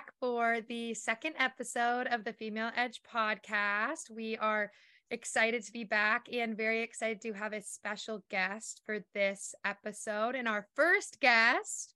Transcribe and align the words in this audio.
back 0.00 0.12
for 0.18 0.60
the 0.66 0.94
second 0.94 1.34
episode 1.38 2.06
of 2.06 2.24
the 2.24 2.32
Female 2.32 2.70
Edge 2.74 3.02
podcast. 3.02 4.08
We 4.10 4.34
are 4.38 4.70
excited 5.10 5.62
to 5.64 5.72
be 5.72 5.84
back 5.84 6.26
and 6.32 6.56
very 6.56 6.82
excited 6.82 7.20
to 7.20 7.34
have 7.34 7.52
a 7.52 7.60
special 7.60 8.24
guest 8.30 8.80
for 8.86 9.00
this 9.12 9.54
episode. 9.62 10.36
And 10.36 10.48
our 10.48 10.66
first 10.74 11.20
guest, 11.20 11.92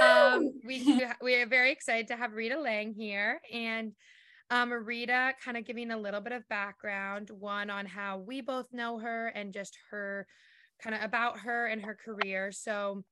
um, 0.00 0.52
we 0.64 1.02
we 1.20 1.34
are 1.34 1.46
very 1.46 1.72
excited 1.72 2.06
to 2.08 2.16
have 2.16 2.34
Rita 2.34 2.60
Lang 2.60 2.94
here. 2.94 3.40
And 3.52 3.92
um, 4.50 4.72
Rita 4.72 5.32
kind 5.44 5.56
of 5.56 5.64
giving 5.64 5.90
a 5.90 5.98
little 5.98 6.20
bit 6.20 6.32
of 6.32 6.48
background, 6.48 7.30
one 7.30 7.70
on 7.70 7.86
how 7.86 8.18
we 8.18 8.40
both 8.40 8.72
know 8.72 9.00
her 9.00 9.28
and 9.28 9.52
just 9.52 9.76
her 9.90 10.28
kind 10.80 10.94
of 10.94 11.02
about 11.02 11.40
her 11.40 11.66
and 11.66 11.82
her 11.82 11.96
career. 12.04 12.52
So 12.52 13.02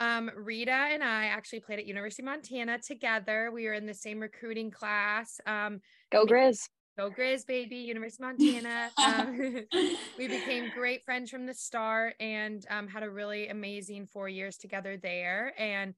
um, 0.00 0.30
Rita 0.36 0.70
and 0.70 1.02
I 1.02 1.26
actually 1.26 1.60
played 1.60 1.78
at 1.78 1.86
University 1.86 2.22
of 2.22 2.26
Montana 2.26 2.78
together. 2.78 3.50
We 3.52 3.66
were 3.66 3.74
in 3.74 3.86
the 3.86 3.94
same 3.94 4.20
recruiting 4.20 4.70
class. 4.70 5.40
Um, 5.46 5.80
Go 6.10 6.26
Grizz. 6.26 6.68
Go 6.96 7.10
Grizz, 7.10 7.44
baby, 7.46 7.76
University 7.76 8.22
of 8.22 8.38
Montana. 8.38 8.90
Um, 8.98 9.66
we 10.18 10.28
became 10.28 10.70
great 10.74 11.04
friends 11.04 11.30
from 11.30 11.46
the 11.46 11.54
start 11.54 12.14
and 12.20 12.64
um, 12.70 12.86
had 12.88 13.02
a 13.02 13.10
really 13.10 13.48
amazing 13.48 14.06
four 14.06 14.28
years 14.28 14.56
together 14.56 14.96
there. 14.96 15.52
And 15.58 15.94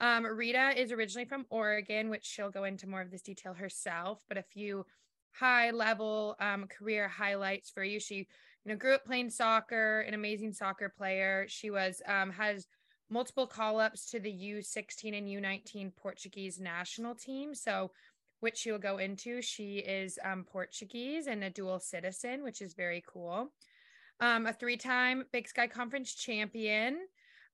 um, 0.00 0.24
Rita 0.24 0.72
is 0.80 0.92
originally 0.92 1.26
from 1.26 1.44
Oregon, 1.50 2.08
which 2.08 2.24
she'll 2.24 2.50
go 2.50 2.64
into 2.64 2.88
more 2.88 3.00
of 3.00 3.10
this 3.10 3.22
detail 3.22 3.52
herself, 3.52 4.22
but 4.28 4.38
a 4.38 4.42
few 4.42 4.86
high 5.32 5.70
level 5.70 6.36
um, 6.40 6.66
career 6.66 7.08
highlights 7.08 7.70
for 7.70 7.84
you. 7.84 8.00
She, 8.00 8.14
you 8.14 8.26
know, 8.72 8.76
grew 8.76 8.94
up 8.94 9.04
playing 9.04 9.30
soccer, 9.30 10.00
an 10.00 10.14
amazing 10.14 10.52
soccer 10.52 10.92
player. 10.96 11.46
She 11.48 11.70
was, 11.70 12.00
um, 12.06 12.30
has 12.30 12.66
multiple 13.10 13.46
call 13.46 13.80
ups 13.80 14.10
to 14.10 14.20
the 14.20 14.32
U16 14.32 15.16
and 15.16 15.26
U19 15.26 15.94
Portuguese 15.96 16.60
national 16.60 17.14
team. 17.14 17.54
So, 17.54 17.90
which 18.40 18.58
she 18.58 18.70
will 18.70 18.78
go 18.78 18.98
into. 18.98 19.42
She 19.42 19.78
is 19.78 20.18
um, 20.24 20.44
Portuguese 20.44 21.26
and 21.26 21.42
a 21.42 21.50
dual 21.50 21.80
citizen, 21.80 22.44
which 22.44 22.62
is 22.62 22.74
very 22.74 23.02
cool. 23.06 23.52
Um, 24.20 24.46
a 24.46 24.52
three 24.52 24.76
time 24.76 25.24
Big 25.32 25.48
Sky 25.48 25.66
Conference 25.66 26.14
champion, 26.14 26.98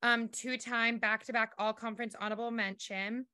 um, 0.03 0.29
two 0.29 0.57
time 0.57 0.99
back 0.99 1.25
to 1.25 1.33
back 1.33 1.53
all 1.59 1.73
conference 1.73 2.15
honorable 2.19 2.51
mention, 2.51 3.27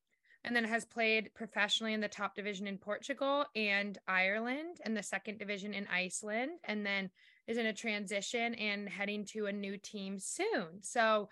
and 0.45 0.57
then 0.57 0.65
has 0.65 0.85
played 0.85 1.31
professionally 1.35 1.93
in 1.93 2.01
the 2.01 2.09
top 2.09 2.35
division 2.35 2.67
in 2.67 2.79
Portugal 2.79 3.45
and 3.55 3.99
Ireland 4.09 4.79
and 4.85 4.97
the 4.97 5.03
second 5.03 5.39
division 5.39 5.75
in 5.75 5.87
Iceland, 5.93 6.53
and 6.65 6.85
then 6.85 7.11
is 7.47 7.59
in 7.59 7.67
a 7.67 7.73
transition 7.73 8.55
and 8.55 8.89
heading 8.89 9.25
to 9.27 9.47
a 9.47 9.53
new 9.53 9.77
team 9.77 10.19
soon. 10.19 10.83
So, 10.83 11.29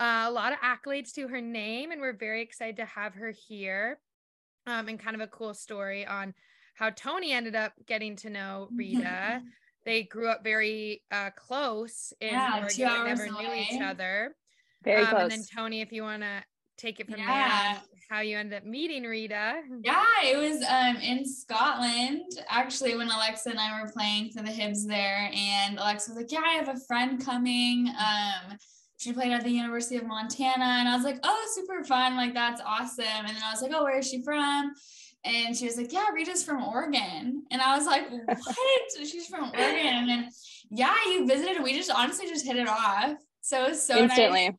uh, 0.00 0.24
a 0.26 0.30
lot 0.30 0.52
of 0.52 0.58
accolades 0.60 1.12
to 1.14 1.28
her 1.28 1.40
name, 1.40 1.90
and 1.90 2.00
we're 2.00 2.12
very 2.12 2.42
excited 2.42 2.76
to 2.76 2.84
have 2.84 3.14
her 3.14 3.32
here. 3.48 4.00
Um, 4.66 4.88
and 4.88 4.98
kind 4.98 5.14
of 5.14 5.20
a 5.22 5.28
cool 5.28 5.54
story 5.54 6.04
on 6.04 6.34
how 6.74 6.90
Tony 6.90 7.32
ended 7.32 7.54
up 7.54 7.72
getting 7.86 8.16
to 8.16 8.30
know 8.30 8.68
Rita. 8.76 9.40
they 9.84 10.02
grew 10.02 10.28
up 10.28 10.42
very 10.42 11.02
uh, 11.12 11.30
close 11.30 12.12
in 12.20 12.30
Yeah, 12.30 12.50
Oregon, 12.54 12.68
two 12.70 12.84
hours 12.84 13.18
never 13.20 13.30
knew 13.30 13.54
each 13.54 13.80
other. 13.80 14.34
Very 14.82 15.02
um, 15.02 15.08
close. 15.10 15.22
And 15.22 15.30
then 15.30 15.44
Tony, 15.56 15.80
if 15.80 15.92
you 15.92 16.02
want 16.02 16.22
to 16.22 16.42
take 16.76 17.00
it 17.00 17.06
from 17.06 17.16
there, 17.18 17.28
Yeah. 17.28 17.76
on 17.78 17.82
how 18.10 18.20
you 18.20 18.36
ended 18.36 18.58
up 18.58 18.64
meeting 18.64 19.04
Rita. 19.04 19.62
Yeah, 19.82 20.04
it 20.24 20.36
was 20.36 20.62
um 20.68 20.96
in 20.96 21.24
Scotland 21.24 22.22
actually 22.48 22.96
when 22.96 23.08
Alexa 23.08 23.50
and 23.50 23.58
I 23.58 23.80
were 23.80 23.90
playing 23.90 24.30
for 24.30 24.42
the 24.42 24.50
Hibs 24.50 24.86
there, 24.86 25.30
and 25.32 25.78
Alexa 25.78 26.10
was 26.10 26.18
like, 26.22 26.32
"Yeah, 26.32 26.42
I 26.44 26.54
have 26.54 26.68
a 26.68 26.78
friend 26.86 27.24
coming. 27.24 27.88
Um, 27.88 28.58
she 28.98 29.12
played 29.12 29.32
at 29.32 29.44
the 29.44 29.50
University 29.50 29.96
of 29.96 30.06
Montana," 30.06 30.64
and 30.64 30.88
I 30.88 30.94
was 30.96 31.04
like, 31.04 31.18
"Oh, 31.22 31.52
super 31.54 31.84
fun! 31.84 32.16
Like 32.16 32.34
that's 32.34 32.60
awesome!" 32.64 33.04
And 33.04 33.28
then 33.28 33.42
I 33.44 33.50
was 33.50 33.62
like, 33.62 33.72
"Oh, 33.74 33.84
where 33.84 33.98
is 33.98 34.08
she 34.08 34.22
from?" 34.22 34.72
And 35.24 35.56
she 35.56 35.66
was 35.66 35.76
like, 35.76 35.92
"Yeah, 35.92 36.08
Rita's 36.14 36.44
from 36.44 36.62
Oregon," 36.62 37.44
and 37.50 37.62
I 37.62 37.76
was 37.76 37.86
like, 37.86 38.10
"What? 38.26 39.06
She's 39.06 39.26
from 39.26 39.50
Oregon?" 39.50 39.86
And 39.86 40.08
then, 40.08 40.28
yeah, 40.70 40.94
you 41.06 41.26
visited. 41.26 41.62
We 41.62 41.74
just 41.74 41.90
honestly 41.90 42.26
just 42.26 42.46
hit 42.46 42.56
it 42.56 42.68
off. 42.68 43.14
So 43.40 43.64
it 43.64 43.68
was 43.70 43.82
so 43.82 43.94
nice 43.94 44.18
Instantly. 44.18 44.56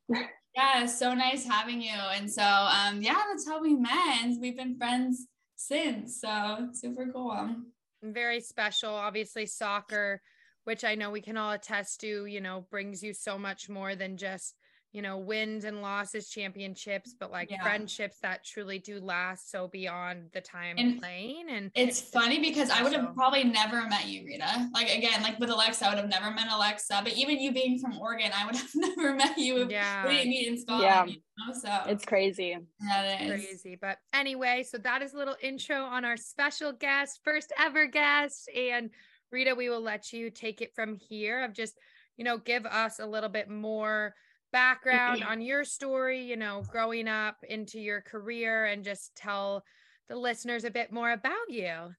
yeah, 0.56 0.82
it's 0.82 0.98
so 0.98 1.12
nice 1.12 1.44
having 1.44 1.82
you. 1.82 1.92
And 1.92 2.30
so, 2.30 2.42
um, 2.42 3.02
yeah, 3.02 3.22
that's 3.28 3.46
how 3.46 3.60
we 3.60 3.74
met. 3.74 4.22
And 4.22 4.40
we've 4.40 4.56
been 4.56 4.78
friends 4.78 5.26
since. 5.56 6.20
So 6.20 6.68
super 6.72 7.06
cool. 7.12 7.54
very 8.02 8.40
special. 8.40 8.94
Obviously, 8.94 9.44
soccer, 9.44 10.22
which 10.68 10.84
I 10.84 10.94
know 10.96 11.10
we 11.10 11.22
can 11.22 11.38
all 11.38 11.52
attest 11.52 12.02
to, 12.02 12.26
you 12.26 12.42
know, 12.42 12.66
brings 12.70 13.02
you 13.02 13.14
so 13.14 13.38
much 13.38 13.70
more 13.70 13.94
than 13.94 14.18
just, 14.18 14.54
you 14.92 15.00
know, 15.00 15.16
wins 15.16 15.64
and 15.64 15.80
losses, 15.80 16.28
championships, 16.28 17.14
but 17.18 17.30
like 17.30 17.50
Yeah. 17.50 17.62
friendships 17.62 18.18
that 18.20 18.44
truly 18.44 18.78
do 18.78 19.00
last 19.00 19.50
so 19.50 19.66
beyond 19.68 20.30
the 20.34 20.42
time 20.42 20.76
And 20.76 20.98
playing. 21.00 21.48
And 21.48 21.70
It's 21.74 22.02
funny 22.02 22.38
because 22.38 22.68
I 22.68 22.82
would 22.82 22.92
have 22.92 23.00
special. 23.04 23.14
probably 23.14 23.44
never 23.44 23.80
met 23.88 24.08
you, 24.08 24.26
Rita. 24.26 24.68
Like 24.74 24.90
again, 24.94 25.22
like 25.22 25.38
with 25.38 25.48
Alexa, 25.48 25.86
I 25.86 25.88
would 25.88 25.98
have 25.98 26.10
never 26.10 26.30
met 26.32 26.48
Alexa. 26.52 27.00
But 27.02 27.14
even 27.14 27.40
you 27.40 27.50
being 27.50 27.78
from 27.78 27.96
Oregon, 27.98 28.30
I 28.36 28.44
would 28.44 28.56
have 28.56 28.70
never 28.74 29.14
met 29.14 29.38
you 29.38 29.62
if 29.62 29.70
yeah, 29.70 30.06
we 30.06 30.16
didn't 30.16 30.28
meet 30.28 30.48
in 30.48 30.58
Scotland. 30.58 30.82
Yeah. 30.84 31.04
You 31.06 31.20
know? 31.38 31.54
So 31.58 31.90
It's 31.90 32.04
crazy. 32.04 32.58
that 32.80 33.22
is. 33.22 33.30
crazy. 33.46 33.78
But 33.80 34.00
anyway, 34.12 34.64
so 34.70 34.76
that 34.76 35.00
is 35.00 35.14
a 35.14 35.16
little 35.16 35.36
intro 35.42 35.82
on 35.82 36.04
our 36.04 36.18
special 36.18 36.72
guest, 36.72 37.20
first 37.24 37.54
ever 37.58 37.86
guest. 37.86 38.50
And 38.54 38.90
Rita, 39.30 39.54
we 39.54 39.68
will 39.68 39.80
let 39.82 40.12
you 40.12 40.30
take 40.30 40.60
it 40.60 40.74
from 40.74 40.96
here 40.96 41.44
of 41.44 41.52
just, 41.52 41.74
you 42.16 42.24
know, 42.24 42.38
give 42.38 42.66
us 42.66 42.98
a 42.98 43.06
little 43.06 43.28
bit 43.28 43.48
more 43.48 44.14
background 44.52 45.22
on 45.28 45.40
your 45.40 45.64
story, 45.64 46.22
you 46.22 46.36
know, 46.36 46.62
growing 46.70 47.08
up 47.08 47.36
into 47.48 47.78
your 47.80 48.00
career 48.00 48.66
and 48.66 48.84
just 48.84 49.14
tell 49.16 49.62
the 50.08 50.16
listeners 50.16 50.64
a 50.64 50.70
bit 50.70 50.92
more 50.92 51.10
about 51.12 51.48
you. 51.48 51.90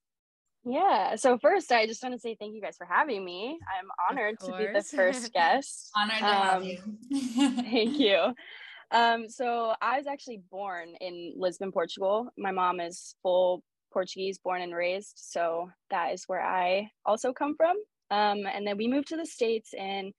Yeah. 0.65 1.15
So 1.15 1.37
first, 1.37 1.71
I 1.71 1.85
just 1.85 2.03
want 2.03 2.15
to 2.15 2.19
say 2.19 2.35
thank 2.39 2.53
you 2.53 2.61
guys 2.61 2.75
for 2.77 2.85
having 2.85 3.23
me. 3.23 3.57
I'm 3.79 3.87
honored 4.09 4.39
to 4.41 4.57
be 4.57 4.67
the 4.73 4.83
first 4.83 5.31
guest. 5.33 5.89
Honored 5.95 6.17
to 6.17 6.23
have 6.25 6.61
Um, 6.61 6.63
you. 6.63 6.77
Thank 7.63 7.99
you. 7.99 8.33
Um, 8.91 9.29
so 9.29 9.73
I 9.81 9.97
was 9.97 10.07
actually 10.07 10.41
born 10.51 10.95
in 10.99 11.33
Lisbon, 11.37 11.71
Portugal. 11.71 12.29
My 12.37 12.51
mom 12.51 12.79
is 12.79 13.15
full 13.21 13.63
Portuguese, 13.91 14.37
born 14.37 14.61
and 14.61 14.73
raised. 14.73 15.13
So 15.15 15.69
that 15.89 16.13
is 16.13 16.25
where 16.25 16.43
I 16.43 16.91
also 17.05 17.33
come 17.33 17.55
from. 17.55 17.77
Um, 18.11 18.45
and 18.51 18.65
then 18.65 18.77
we 18.77 18.87
moved 18.87 19.09
to 19.09 19.17
the 19.17 19.25
States 19.25 19.73
in 19.73 20.13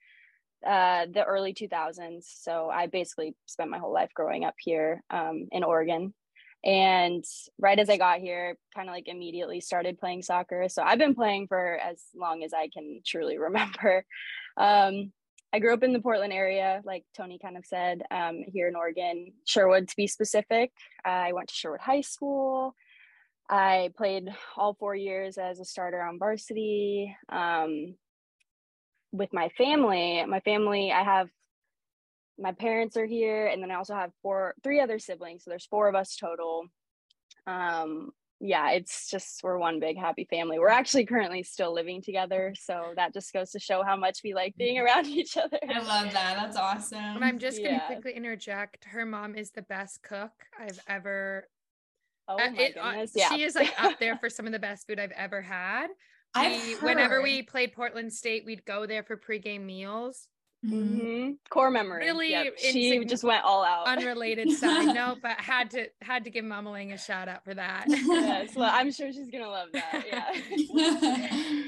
uh, 0.66 1.06
the 1.12 1.24
early 1.24 1.54
2000s. 1.54 2.24
So 2.24 2.68
I 2.68 2.86
basically 2.86 3.34
spent 3.46 3.70
my 3.70 3.78
whole 3.78 3.92
life 3.92 4.10
growing 4.14 4.44
up 4.44 4.54
here 4.58 5.02
um, 5.10 5.48
in 5.52 5.64
Oregon. 5.64 6.14
And 6.62 7.24
right 7.58 7.78
as 7.78 7.88
I 7.88 7.96
got 7.96 8.20
here, 8.20 8.56
kind 8.74 8.88
of 8.88 8.94
like 8.94 9.08
immediately 9.08 9.60
started 9.60 9.98
playing 9.98 10.22
soccer. 10.22 10.68
So 10.68 10.82
I've 10.82 10.98
been 10.98 11.14
playing 11.14 11.46
for 11.48 11.78
as 11.78 12.02
long 12.14 12.42
as 12.42 12.52
I 12.52 12.68
can 12.68 13.00
truly 13.04 13.38
remember. 13.48 14.04
Um, 14.56 15.12
I 15.52 15.58
grew 15.58 15.72
up 15.74 15.82
in 15.82 15.92
the 15.92 16.00
Portland 16.00 16.32
area, 16.32 16.80
like 16.84 17.04
Tony 17.16 17.38
kind 17.38 17.56
of 17.56 17.66
said, 17.66 18.02
um, 18.10 18.44
here 18.46 18.68
in 18.68 18.76
Oregon, 18.76 19.32
Sherwood 19.46 19.88
to 19.88 19.96
be 19.96 20.06
specific. 20.06 20.70
I 21.04 21.32
went 21.32 21.48
to 21.48 21.54
Sherwood 21.54 21.80
High 21.80 22.02
School. 22.02 22.76
I 23.50 23.90
played 23.96 24.28
all 24.56 24.74
four 24.74 24.94
years 24.94 25.36
as 25.36 25.58
a 25.58 25.64
starter 25.64 26.00
on 26.00 26.18
varsity. 26.20 27.16
Um, 27.28 27.96
with 29.12 29.32
my 29.32 29.48
family, 29.58 30.24
my 30.26 30.38
family, 30.40 30.92
I 30.92 31.02
have 31.02 31.28
my 32.38 32.52
parents 32.52 32.96
are 32.96 33.06
here, 33.06 33.48
and 33.48 33.60
then 33.62 33.70
I 33.70 33.74
also 33.74 33.94
have 33.94 34.12
four, 34.22 34.54
three 34.62 34.80
other 34.80 34.98
siblings. 35.00 35.44
So 35.44 35.50
there's 35.50 35.66
four 35.66 35.88
of 35.88 35.96
us 35.96 36.16
total. 36.16 36.66
Um, 37.46 38.12
yeah, 38.40 38.70
it's 38.70 39.10
just 39.10 39.42
we're 39.42 39.58
one 39.58 39.80
big 39.80 39.98
happy 39.98 40.26
family. 40.30 40.58
We're 40.58 40.68
actually 40.68 41.04
currently 41.04 41.42
still 41.42 41.74
living 41.74 42.00
together, 42.02 42.54
so 42.56 42.92
that 42.96 43.12
just 43.12 43.32
goes 43.32 43.50
to 43.50 43.58
show 43.58 43.82
how 43.82 43.96
much 43.96 44.20
we 44.24 44.32
like 44.32 44.54
being 44.56 44.78
around 44.78 45.06
each 45.08 45.36
other. 45.36 45.58
I 45.68 45.80
love 45.80 46.12
that. 46.12 46.36
That's 46.36 46.56
awesome. 46.56 46.98
And 47.16 47.24
I'm 47.24 47.40
just 47.40 47.58
going 47.58 47.72
to 47.72 47.80
Yeah. 47.80 47.86
quickly 47.86 48.12
interject. 48.12 48.84
Her 48.84 49.04
mom 49.04 49.34
is 49.34 49.50
the 49.50 49.62
best 49.62 50.02
cook 50.02 50.30
I've 50.58 50.80
ever. 50.86 51.48
Oh 52.30 52.34
uh, 52.44 52.50
my 52.50 52.62
it- 52.62 52.76
uh, 52.76 52.90
goodness! 52.90 53.12
Yeah, 53.14 53.28
She 53.30 53.42
is 53.42 53.54
like 53.54 53.72
up 53.82 53.98
there 53.98 54.16
for 54.18 54.28
some 54.36 54.46
of 54.46 54.52
the 54.52 54.58
best 54.58 54.86
food 54.86 54.98
I've 55.00 55.12
ever 55.12 55.42
had. 55.42 55.88
I've 56.34 56.64
We- 56.66 56.74
whenever 56.76 57.20
we 57.22 57.42
played 57.42 57.72
Portland 57.72 58.12
State, 58.12 58.44
we'd 58.46 58.64
go 58.64 58.86
there 58.86 59.02
for 59.02 59.16
pregame 59.16 59.62
meals. 59.62 60.28
Mhm. 60.64 61.00
Mhm. 61.00 61.36
core 61.48 61.70
memory. 61.70 62.04
Really 62.04 62.30
Yep. 62.32 62.58
She 62.58 63.02
just 63.06 63.24
went 63.24 63.44
all 63.44 63.64
out. 63.64 63.86
Unrelated 63.88 64.50
side 64.50 64.94
note, 64.94 65.18
but 65.22 65.40
had 65.40 65.70
to 65.70 65.86
had 66.02 66.24
to 66.24 66.30
give 66.30 66.44
Mama 66.44 66.70
Lang 66.70 66.92
a 66.92 66.98
shout 66.98 67.28
out 67.28 67.44
for 67.44 67.54
that. 67.54 67.86
yes, 67.88 68.54
well, 68.54 68.70
I'm 68.70 68.92
sure 68.92 69.10
she's 69.10 69.30
gonna 69.30 69.48
love 69.48 69.68
that. 69.72 70.04
Yeah. 70.76 71.62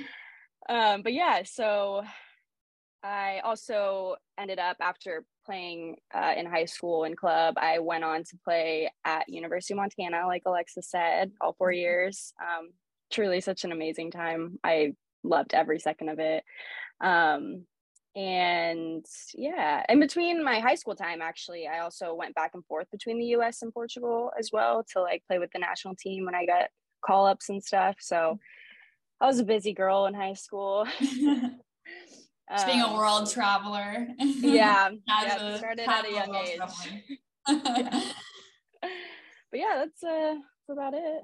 um, 0.94 1.02
but 1.02 1.12
yeah, 1.14 1.42
so 1.44 2.04
I 3.02 3.40
also 3.40 4.16
ended 4.38 4.58
up 4.58 4.76
after 4.80 5.24
playing 5.44 5.96
uh, 6.14 6.34
in 6.36 6.46
high 6.46 6.66
school 6.66 7.04
and 7.04 7.16
club. 7.16 7.54
I 7.56 7.80
went 7.80 8.04
on 8.04 8.22
to 8.24 8.38
play 8.44 8.90
at 9.04 9.28
University 9.28 9.74
of 9.74 9.78
Montana, 9.78 10.26
like 10.26 10.42
Alexa 10.46 10.82
said, 10.82 11.32
all 11.40 11.54
four 11.54 11.72
years. 11.72 12.32
Um, 12.40 12.70
truly, 13.10 13.40
such 13.40 13.64
an 13.64 13.72
amazing 13.72 14.12
time. 14.12 14.58
I 14.62 14.94
loved 15.24 15.52
every 15.52 15.80
second 15.80 16.10
of 16.10 16.20
it. 16.20 16.44
Um, 17.00 17.66
and 18.14 19.04
yeah, 19.34 19.84
in 19.88 19.98
between 19.98 20.44
my 20.44 20.60
high 20.60 20.74
school 20.74 20.94
time, 20.94 21.22
actually, 21.22 21.66
I 21.66 21.80
also 21.80 22.14
went 22.14 22.34
back 22.34 22.52
and 22.54 22.64
forth 22.66 22.90
between 22.90 23.18
the 23.18 23.36
US 23.36 23.62
and 23.62 23.72
Portugal 23.72 24.30
as 24.38 24.50
well 24.52 24.84
to 24.92 25.00
like 25.00 25.24
play 25.26 25.38
with 25.38 25.50
the 25.52 25.58
national 25.58 25.96
team 25.96 26.26
when 26.26 26.34
I 26.34 26.46
got 26.46 26.68
call 27.04 27.26
ups 27.26 27.48
and 27.48 27.64
stuff. 27.64 27.96
So 28.00 28.38
I 29.20 29.26
was 29.26 29.40
a 29.40 29.44
busy 29.44 29.72
girl 29.72 30.06
in 30.06 30.14
high 30.14 30.34
school. 30.34 30.86
Just 32.52 32.66
being 32.66 32.80
a 32.80 32.86
um, 32.86 32.96
world 32.96 33.30
traveler. 33.30 34.08
Yeah. 34.18 34.90
yeah 35.08 35.56
started 35.56 35.88
at 35.88 36.06
a 36.06 36.12
young 36.12 36.34
age. 36.34 36.60
yeah. 37.48 38.02
But 39.52 39.60
yeah, 39.60 39.84
that's 39.84 40.02
uh 40.02 40.34
that's 40.34 40.70
about 40.70 40.94
it. 40.94 41.22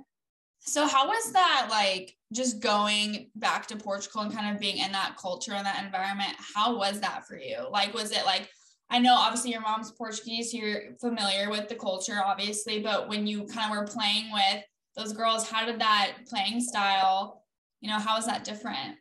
So 0.61 0.87
how 0.87 1.09
was 1.09 1.33
that 1.33 1.69
like 1.71 2.15
just 2.33 2.61
going 2.61 3.31
back 3.35 3.67
to 3.69 3.77
Portugal 3.77 4.21
and 4.21 4.33
kind 4.33 4.55
of 4.55 4.61
being 4.61 4.77
in 4.79 4.93
that 4.93 5.17
culture 5.17 5.53
and 5.53 5.65
that 5.65 5.83
environment? 5.83 6.35
How 6.55 6.77
was 6.77 7.01
that 7.01 7.27
for 7.27 7.39
you? 7.39 7.67
Like 7.71 7.95
was 7.95 8.13
it 8.13 8.27
like 8.27 8.51
I 8.91 8.99
know 8.99 9.15
obviously 9.15 9.51
your 9.53 9.63
mom's 9.63 9.93
Portuguese, 9.93 10.53
you're 10.53 10.95
familiar 11.01 11.51
with 11.51 11.69
the 11.69 11.75
culture 11.75 12.21
obviously, 12.25 12.81
but 12.81 13.09
when 13.09 13.27
you 13.27 13.47
kind 13.47 13.73
of 13.73 13.79
were 13.79 13.87
playing 13.87 14.31
with 14.31 14.63
those 14.95 15.15
girls, 15.15 15.49
how 15.49 15.65
did 15.65 15.81
that 15.81 16.13
playing 16.29 16.61
style, 16.61 17.45
you 17.81 17.89
know, 17.89 17.99
how 17.99 18.17
was 18.17 18.27
that 18.27 18.45
different? 18.45 18.97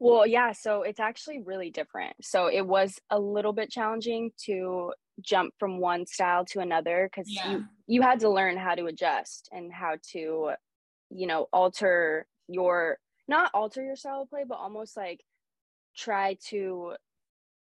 Well, 0.00 0.26
yeah, 0.26 0.52
so 0.52 0.82
it's 0.82 0.98
actually 0.98 1.42
really 1.44 1.70
different. 1.70 2.16
So 2.22 2.46
it 2.46 2.66
was 2.66 2.98
a 3.10 3.20
little 3.20 3.52
bit 3.52 3.70
challenging 3.70 4.32
to 4.46 4.92
jump 5.20 5.52
from 5.58 5.78
one 5.78 6.06
style 6.06 6.46
to 6.46 6.60
another 6.60 7.08
because 7.10 7.30
yeah. 7.30 7.50
you 7.50 7.64
you 7.86 8.02
had 8.02 8.20
to 8.20 8.30
learn 8.30 8.56
how 8.56 8.74
to 8.74 8.86
adjust 8.86 9.48
and 9.52 9.70
how 9.70 9.96
to 10.12 10.52
you 11.10 11.26
know 11.26 11.46
alter 11.52 12.26
your 12.48 12.98
not 13.28 13.50
alter 13.52 13.82
your 13.82 13.96
style 13.96 14.22
of 14.22 14.30
play 14.30 14.44
but 14.48 14.56
almost 14.56 14.96
like 14.96 15.20
try 15.94 16.36
to 16.48 16.94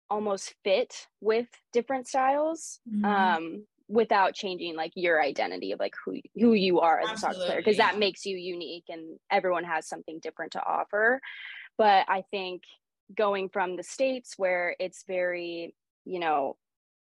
almost 0.09 0.53
fit 0.63 1.07
with 1.21 1.47
different 1.73 2.07
styles 2.07 2.79
mm-hmm. 2.87 3.05
um 3.05 3.65
without 3.87 4.33
changing 4.33 4.75
like 4.75 4.91
your 4.95 5.21
identity 5.21 5.71
of 5.71 5.79
like 5.79 5.95
who 6.05 6.19
who 6.35 6.53
you 6.53 6.79
are 6.79 6.99
as 6.99 7.09
Absolutely. 7.09 7.15
a 7.15 7.39
soccer 7.39 7.45
player 7.47 7.59
because 7.59 7.77
that 7.77 7.97
makes 7.97 8.25
you 8.25 8.37
unique 8.37 8.85
and 8.89 9.17
everyone 9.29 9.63
has 9.63 9.87
something 9.87 10.19
different 10.19 10.51
to 10.51 10.63
offer 10.63 11.19
but 11.77 12.05
i 12.07 12.23
think 12.31 12.63
going 13.15 13.49
from 13.49 13.75
the 13.75 13.83
states 13.83 14.35
where 14.37 14.75
it's 14.79 15.03
very 15.07 15.73
you 16.05 16.19
know 16.19 16.55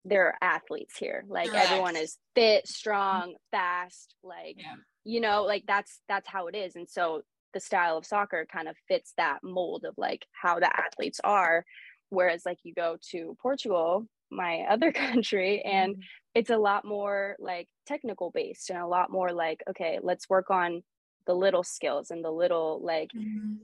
there 0.05 0.27
are 0.29 0.35
athletes 0.41 0.97
here 0.97 1.25
like 1.29 1.51
Correct. 1.51 1.71
everyone 1.71 1.97
is 1.97 2.17
fit 2.35 2.67
strong 2.67 3.35
fast 3.51 4.15
like 4.23 4.57
yeah. 4.59 4.75
you 5.05 5.21
know 5.21 5.43
like 5.43 5.65
that's 5.67 6.01
that's 6.09 6.29
how 6.29 6.47
it 6.47 6.55
is 6.55 6.77
and 6.77 6.89
so 6.89 7.23
the 7.53 7.61
style 7.61 7.99
of 7.99 8.07
soccer 8.07 8.47
kind 8.51 8.69
of 8.69 8.77
fits 8.89 9.13
that 9.17 9.41
mold 9.43 9.85
of 9.85 9.95
like 9.99 10.27
how 10.33 10.59
the 10.59 10.71
athletes 10.75 11.21
are 11.23 11.65
whereas 12.09 12.47
like 12.47 12.59
you 12.63 12.73
go 12.73 12.97
to 13.11 13.37
portugal 13.43 14.07
my 14.31 14.61
other 14.71 14.93
country 14.93 15.61
and 15.63 15.95
mm-hmm. 15.95 16.03
it's 16.35 16.51
a 16.51 16.57
lot 16.57 16.85
more 16.85 17.37
like 17.39 17.69
technical 17.87 18.31
based 18.31 18.71
and 18.71 18.79
a 18.79 18.87
lot 18.87 19.11
more 19.11 19.33
like 19.33 19.63
okay 19.69 19.99
let's 20.03 20.31
work 20.31 20.51
on 20.51 20.83
the 21.27 21.35
little 21.35 21.63
skills 21.63 22.11
and 22.11 22.25
the 22.25 22.31
little 22.31 22.81
like 22.83 23.11
mm-hmm. 23.15 23.57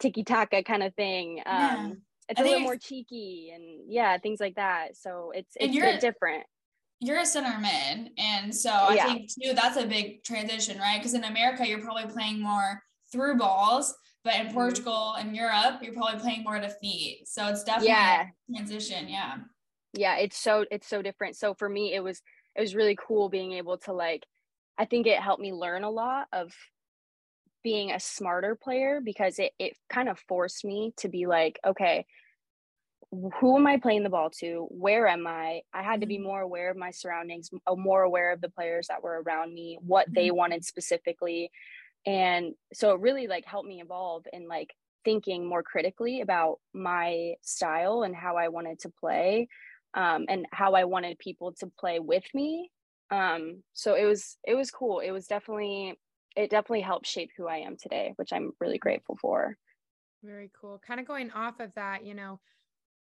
Tiki 0.00 0.24
taka 0.24 0.62
kind 0.62 0.82
of 0.82 0.94
thing 0.94 1.40
um 1.46 1.54
yeah. 1.54 1.90
it's 2.28 2.40
I 2.40 2.42
a 2.42 2.46
little 2.46 2.60
more 2.60 2.76
cheeky 2.76 3.52
and 3.54 3.84
yeah 3.88 4.18
things 4.18 4.40
like 4.40 4.56
that 4.56 4.96
so 4.96 5.32
it's 5.34 5.56
it's 5.56 5.76
a 5.76 5.80
bit 5.80 6.00
different 6.00 6.44
you're 7.00 7.20
a 7.20 7.26
center 7.26 7.58
mid 7.58 8.10
and 8.18 8.54
so 8.54 8.70
i 8.70 8.94
yeah. 8.94 9.06
think 9.06 9.30
too 9.30 9.52
that's 9.54 9.76
a 9.76 9.86
big 9.86 10.22
transition 10.24 10.78
right 10.78 10.98
because 10.98 11.14
in 11.14 11.24
america 11.24 11.66
you're 11.66 11.80
probably 11.80 12.06
playing 12.06 12.40
more 12.40 12.82
through 13.12 13.36
balls 13.36 13.94
but 14.22 14.34
in 14.34 14.46
mm-hmm. 14.46 14.54
portugal 14.54 15.14
and 15.18 15.34
europe 15.34 15.80
you're 15.82 15.94
probably 15.94 16.20
playing 16.20 16.42
more 16.44 16.60
to 16.60 16.68
feet 16.68 17.22
so 17.26 17.46
it's 17.46 17.64
definitely 17.64 17.88
yeah. 17.88 18.26
transition 18.54 19.08
yeah 19.08 19.36
yeah 19.94 20.16
it's 20.16 20.38
so 20.38 20.64
it's 20.70 20.88
so 20.88 21.02
different 21.02 21.36
so 21.36 21.54
for 21.54 21.68
me 21.68 21.94
it 21.94 22.00
was 22.00 22.20
it 22.56 22.60
was 22.60 22.74
really 22.74 22.96
cool 23.06 23.28
being 23.28 23.52
able 23.52 23.78
to 23.78 23.92
like 23.92 24.24
i 24.78 24.84
think 24.84 25.06
it 25.06 25.20
helped 25.20 25.42
me 25.42 25.52
learn 25.52 25.84
a 25.84 25.90
lot 25.90 26.26
of 26.32 26.52
being 27.62 27.90
a 27.90 28.00
smarter 28.00 28.54
player 28.54 29.00
because 29.02 29.38
it 29.38 29.52
it 29.58 29.74
kind 29.88 30.08
of 30.08 30.18
forced 30.28 30.64
me 30.64 30.92
to 30.96 31.08
be 31.08 31.26
like 31.26 31.58
okay 31.66 32.04
who 33.40 33.56
am 33.56 33.66
i 33.66 33.76
playing 33.76 34.02
the 34.02 34.10
ball 34.10 34.30
to 34.30 34.66
where 34.70 35.06
am 35.06 35.26
i 35.26 35.60
i 35.72 35.82
had 35.82 36.00
to 36.00 36.06
be 36.06 36.16
mm-hmm. 36.16 36.24
more 36.24 36.40
aware 36.40 36.70
of 36.70 36.76
my 36.76 36.90
surroundings 36.90 37.50
more 37.76 38.02
aware 38.02 38.32
of 38.32 38.40
the 38.40 38.50
players 38.50 38.86
that 38.88 39.02
were 39.02 39.22
around 39.22 39.52
me 39.52 39.78
what 39.80 40.06
they 40.12 40.28
mm-hmm. 40.28 40.36
wanted 40.36 40.64
specifically 40.64 41.50
and 42.06 42.54
so 42.72 42.92
it 42.92 43.00
really 43.00 43.26
like 43.26 43.44
helped 43.44 43.68
me 43.68 43.80
evolve 43.80 44.24
in 44.32 44.48
like 44.48 44.70
thinking 45.04 45.46
more 45.46 45.62
critically 45.62 46.20
about 46.20 46.58
my 46.72 47.34
style 47.42 48.02
and 48.02 48.14
how 48.14 48.36
i 48.36 48.48
wanted 48.48 48.78
to 48.78 48.90
play 49.00 49.48
um, 49.94 50.26
and 50.28 50.46
how 50.52 50.74
I 50.74 50.84
wanted 50.84 51.18
people 51.18 51.52
to 51.60 51.70
play 51.78 51.98
with 51.98 52.24
me. 52.34 52.70
Um, 53.10 53.62
so 53.72 53.94
it 53.94 54.04
was 54.04 54.36
it 54.44 54.54
was 54.54 54.70
cool. 54.70 55.00
It 55.00 55.10
was 55.10 55.26
definitely 55.26 55.98
it 56.36 56.50
definitely 56.50 56.80
helped 56.80 57.06
shape 57.06 57.30
who 57.36 57.46
I 57.46 57.58
am 57.58 57.76
today, 57.76 58.12
which 58.16 58.32
I'm 58.32 58.52
really 58.60 58.78
grateful 58.78 59.16
for. 59.20 59.56
Very 60.22 60.50
cool. 60.58 60.80
Kind 60.86 61.00
of 61.00 61.06
going 61.06 61.30
off 61.32 61.60
of 61.60 61.74
that, 61.74 62.04
you 62.04 62.14
know, 62.14 62.40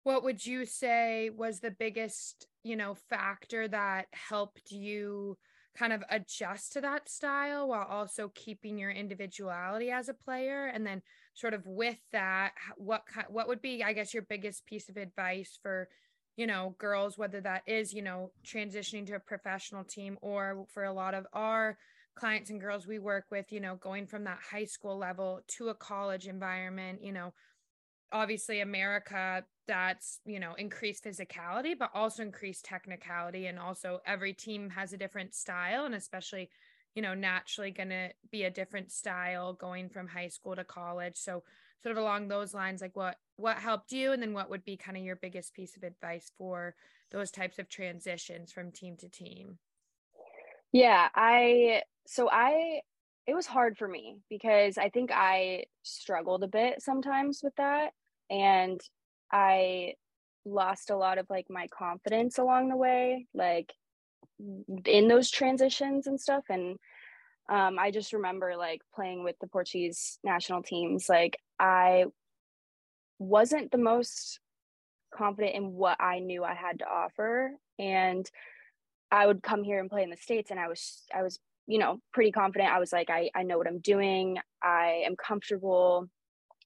what 0.04 0.24
would 0.24 0.44
you 0.44 0.66
say 0.66 1.30
was 1.30 1.60
the 1.60 1.70
biggest, 1.70 2.46
you 2.64 2.76
know, 2.76 2.94
factor 2.94 3.68
that 3.68 4.06
helped 4.12 4.72
you 4.72 5.38
kind 5.76 5.92
of 5.92 6.02
adjust 6.10 6.72
to 6.72 6.80
that 6.82 7.08
style 7.08 7.68
while 7.68 7.86
also 7.88 8.30
keeping 8.34 8.78
your 8.78 8.90
individuality 8.90 9.90
as 9.90 10.08
a 10.08 10.14
player 10.14 10.66
and 10.66 10.86
then 10.86 11.00
sort 11.32 11.54
of 11.54 11.66
with 11.66 11.96
that 12.12 12.52
what 12.76 13.04
what 13.30 13.48
would 13.48 13.62
be 13.62 13.82
I 13.82 13.94
guess 13.94 14.12
your 14.12 14.22
biggest 14.24 14.66
piece 14.66 14.90
of 14.90 14.98
advice 14.98 15.58
for 15.62 15.88
you 16.36 16.46
know, 16.46 16.74
girls, 16.78 17.18
whether 17.18 17.40
that 17.42 17.62
is, 17.66 17.92
you 17.92 18.02
know, 18.02 18.30
transitioning 18.44 19.06
to 19.06 19.14
a 19.14 19.20
professional 19.20 19.84
team 19.84 20.18
or 20.22 20.64
for 20.72 20.84
a 20.84 20.92
lot 20.92 21.14
of 21.14 21.26
our 21.32 21.78
clients 22.14 22.50
and 22.50 22.60
girls 22.60 22.86
we 22.86 22.98
work 22.98 23.26
with, 23.30 23.52
you 23.52 23.60
know, 23.60 23.76
going 23.76 24.06
from 24.06 24.24
that 24.24 24.38
high 24.50 24.64
school 24.64 24.98
level 24.98 25.40
to 25.48 25.68
a 25.68 25.74
college 25.74 26.26
environment, 26.26 27.02
you 27.02 27.12
know, 27.12 27.32
obviously 28.12 28.60
America 28.60 29.44
that's, 29.66 30.20
you 30.24 30.38
know, 30.38 30.54
increased 30.54 31.04
physicality, 31.04 31.78
but 31.78 31.90
also 31.94 32.22
increased 32.22 32.64
technicality. 32.64 33.46
And 33.46 33.58
also 33.58 34.00
every 34.06 34.34
team 34.34 34.70
has 34.70 34.92
a 34.92 34.98
different 34.98 35.34
style 35.34 35.84
and 35.86 35.94
especially, 35.94 36.50
you 36.94 37.02
know, 37.02 37.14
naturally 37.14 37.70
going 37.70 37.88
to 37.88 38.10
be 38.30 38.44
a 38.44 38.50
different 38.50 38.92
style 38.92 39.54
going 39.54 39.88
from 39.88 40.08
high 40.08 40.28
school 40.28 40.56
to 40.56 40.64
college. 40.64 41.16
So, 41.16 41.42
sort 41.82 41.96
of 41.96 42.02
along 42.02 42.28
those 42.28 42.54
lines 42.54 42.80
like 42.80 42.94
what 42.94 43.16
what 43.36 43.56
helped 43.56 43.90
you 43.90 44.12
and 44.12 44.22
then 44.22 44.32
what 44.32 44.48
would 44.48 44.64
be 44.64 44.76
kind 44.76 44.96
of 44.96 45.02
your 45.02 45.16
biggest 45.16 45.52
piece 45.52 45.76
of 45.76 45.82
advice 45.82 46.30
for 46.38 46.74
those 47.10 47.30
types 47.30 47.58
of 47.58 47.68
transitions 47.68 48.52
from 48.52 48.70
team 48.70 48.96
to 48.96 49.08
team 49.08 49.58
yeah 50.72 51.08
i 51.14 51.82
so 52.06 52.28
i 52.30 52.80
it 53.26 53.34
was 53.34 53.46
hard 53.46 53.76
for 53.76 53.86
me 53.86 54.16
because 54.28 54.78
i 54.78 54.88
think 54.88 55.10
i 55.12 55.64
struggled 55.82 56.42
a 56.42 56.48
bit 56.48 56.82
sometimes 56.82 57.40
with 57.42 57.54
that 57.56 57.92
and 58.30 58.80
i 59.30 59.94
lost 60.44 60.90
a 60.90 60.96
lot 60.96 61.18
of 61.18 61.26
like 61.30 61.46
my 61.48 61.68
confidence 61.68 62.38
along 62.38 62.68
the 62.68 62.76
way 62.76 63.26
like 63.32 63.72
in 64.86 65.06
those 65.06 65.30
transitions 65.30 66.06
and 66.06 66.20
stuff 66.20 66.44
and 66.48 66.78
um, 67.48 67.78
I 67.78 67.90
just 67.90 68.12
remember 68.12 68.54
like 68.56 68.80
playing 68.94 69.24
with 69.24 69.36
the 69.40 69.46
Portuguese 69.46 70.18
national 70.22 70.62
teams. 70.62 71.08
Like 71.08 71.38
I 71.58 72.06
wasn't 73.18 73.70
the 73.70 73.78
most 73.78 74.40
confident 75.14 75.54
in 75.54 75.72
what 75.72 76.00
I 76.00 76.20
knew 76.20 76.44
I 76.44 76.54
had 76.54 76.78
to 76.80 76.86
offer, 76.88 77.52
and 77.78 78.28
I 79.12 79.26
would 79.26 79.42
come 79.42 79.62
here 79.62 79.78
and 79.78 79.90
play 79.90 80.02
in 80.02 80.10
the 80.10 80.16
states, 80.16 80.50
and 80.50 80.58
I 80.58 80.68
was 80.68 81.04
I 81.14 81.22
was 81.22 81.38
you 81.66 81.78
know 81.78 81.98
pretty 82.12 82.32
confident. 82.32 82.72
I 82.72 82.80
was 82.80 82.92
like 82.92 83.10
I 83.10 83.30
I 83.34 83.44
know 83.44 83.58
what 83.58 83.68
I'm 83.68 83.80
doing. 83.80 84.38
I 84.62 85.02
am 85.06 85.14
comfortable, 85.16 86.08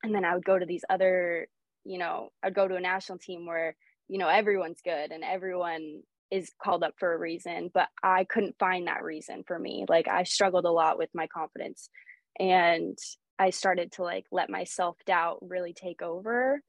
and 0.03 0.15
then 0.15 0.25
I 0.25 0.35
would 0.35 0.45
go 0.45 0.59
to 0.59 0.67
these 0.67 0.85
other 0.88 1.49
you 1.85 1.99
know 1.99 2.31
I'd 2.43 2.55
go 2.55 2.67
to 2.67 2.76
a 2.76 2.81
national 2.81 3.19
team 3.19 3.47
where 3.47 3.76
you 4.09 4.19
know 4.19 4.29
everyone's 4.29 4.81
good 4.83 5.12
and 5.12 5.25
everyone 5.25 6.03
is 6.31 6.50
called 6.62 6.83
up 6.83 6.95
for 6.99 7.12
a 7.12 7.19
reason, 7.19 7.71
but 7.73 7.88
I 8.03 8.25
couldn't 8.25 8.59
find 8.59 8.87
that 8.87 9.05
reason 9.05 9.45
for 9.47 9.59
me. 9.59 9.85
Like 9.88 10.09
I 10.09 10.25
struggled 10.25 10.65
a 10.65 10.71
lot 10.71 10.99
with 10.99 11.11
my 11.15 11.26
confidence 11.29 11.88
and 12.38 12.99
I 13.38 13.50
started 13.50 13.93
to 13.93 14.03
like 14.03 14.25
let 14.33 14.50
my 14.50 14.65
self 14.65 14.97
doubt 15.07 15.38
really 15.43 15.73
take 15.73 16.03
over. 16.03 16.61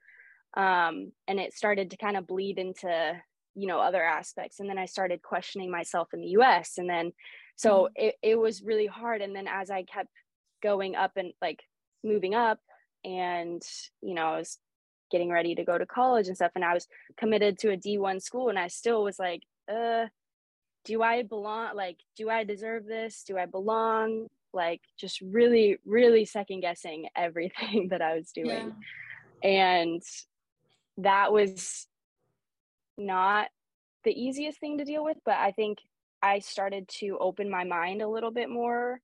Um, 0.55 1.11
and 1.27 1.39
it 1.39 1.53
started 1.53 1.91
to 1.91 1.97
kind 1.97 2.17
of 2.17 2.27
bleed 2.27 2.57
into, 2.57 3.21
you 3.57 3.67
know, 3.67 3.79
other 3.79 4.03
aspects. 4.03 4.59
And 4.59 4.69
then 4.69 4.77
I 4.77 4.85
started 4.85 5.21
questioning 5.21 5.71
myself 5.71 6.09
in 6.13 6.21
the 6.21 6.37
US. 6.39 6.77
And 6.77 6.89
then 6.89 7.11
so 7.55 7.89
mm-hmm. 7.97 8.05
it, 8.07 8.15
it 8.21 8.35
was 8.39 8.61
really 8.61 8.85
hard. 8.85 9.21
And 9.21 9.35
then 9.35 9.47
as 9.47 9.71
I 9.71 9.83
kept 9.83 10.09
going 10.61 10.95
up 10.95 11.11
and 11.17 11.33
like 11.41 11.63
moving 12.03 12.35
up 12.35 12.59
and, 13.03 13.61
you 14.01 14.13
know, 14.13 14.25
I 14.25 14.37
was 14.37 14.59
getting 15.11 15.29
ready 15.29 15.55
to 15.55 15.63
go 15.63 15.77
to 15.77 15.85
college 15.85 16.27
and 16.27 16.35
stuff 16.35 16.51
and 16.55 16.65
i 16.65 16.73
was 16.73 16.87
committed 17.17 17.57
to 17.57 17.71
a 17.71 17.77
d1 17.77 18.21
school 18.21 18.49
and 18.49 18.59
i 18.59 18.67
still 18.67 19.03
was 19.03 19.17
like 19.19 19.41
uh 19.71 20.05
do 20.85 21.01
i 21.01 21.23
belong 21.23 21.75
like 21.75 21.97
do 22.15 22.29
i 22.29 22.43
deserve 22.43 22.85
this 22.85 23.23
do 23.25 23.37
i 23.37 23.45
belong 23.45 24.27
like 24.53 24.81
just 24.99 25.21
really 25.21 25.77
really 25.85 26.25
second 26.25 26.61
guessing 26.61 27.07
everything 27.15 27.87
that 27.89 28.01
i 28.01 28.15
was 28.15 28.31
doing 28.31 28.73
yeah. 29.43 29.49
and 29.49 30.01
that 30.97 31.31
was 31.31 31.86
not 32.97 33.47
the 34.03 34.11
easiest 34.11 34.59
thing 34.59 34.77
to 34.77 34.85
deal 34.85 35.03
with, 35.03 35.17
but 35.25 35.35
I 35.35 35.51
think 35.51 35.79
I 36.21 36.39
started 36.39 36.87
to 36.99 37.17
open 37.19 37.49
my 37.49 37.63
mind 37.63 38.01
a 38.01 38.07
little 38.07 38.31
bit 38.31 38.49
more 38.49 38.99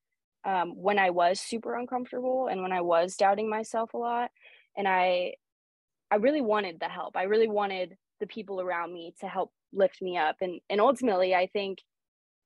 um, 0.46 0.72
when 0.76 1.00
I 1.00 1.10
was 1.12 1.40
super 1.40 1.76
uncomfortable 1.76 2.48
and 2.48 2.62
when 2.62 2.72
I 2.72 2.82
was 2.82 3.16
doubting 3.16 3.50
myself 3.50 3.94
a 3.94 3.98
lot. 3.98 4.32
And 4.76 4.88
I, 4.88 5.34
I 6.12 6.16
really 6.16 6.42
wanted 6.42 6.80
the 6.80 6.90
help. 6.90 7.16
I 7.16 7.24
really 7.24 7.48
wanted 7.48 7.98
the 8.20 8.28
people 8.28 8.62
around 8.62 8.94
me 8.94 9.14
to 9.20 9.28
help 9.28 9.52
lift 9.72 10.02
me 10.02 10.18
up. 10.18 10.38
And 10.42 10.60
and 10.70 10.80
ultimately, 10.80 11.36
I 11.36 11.48
think 11.48 11.80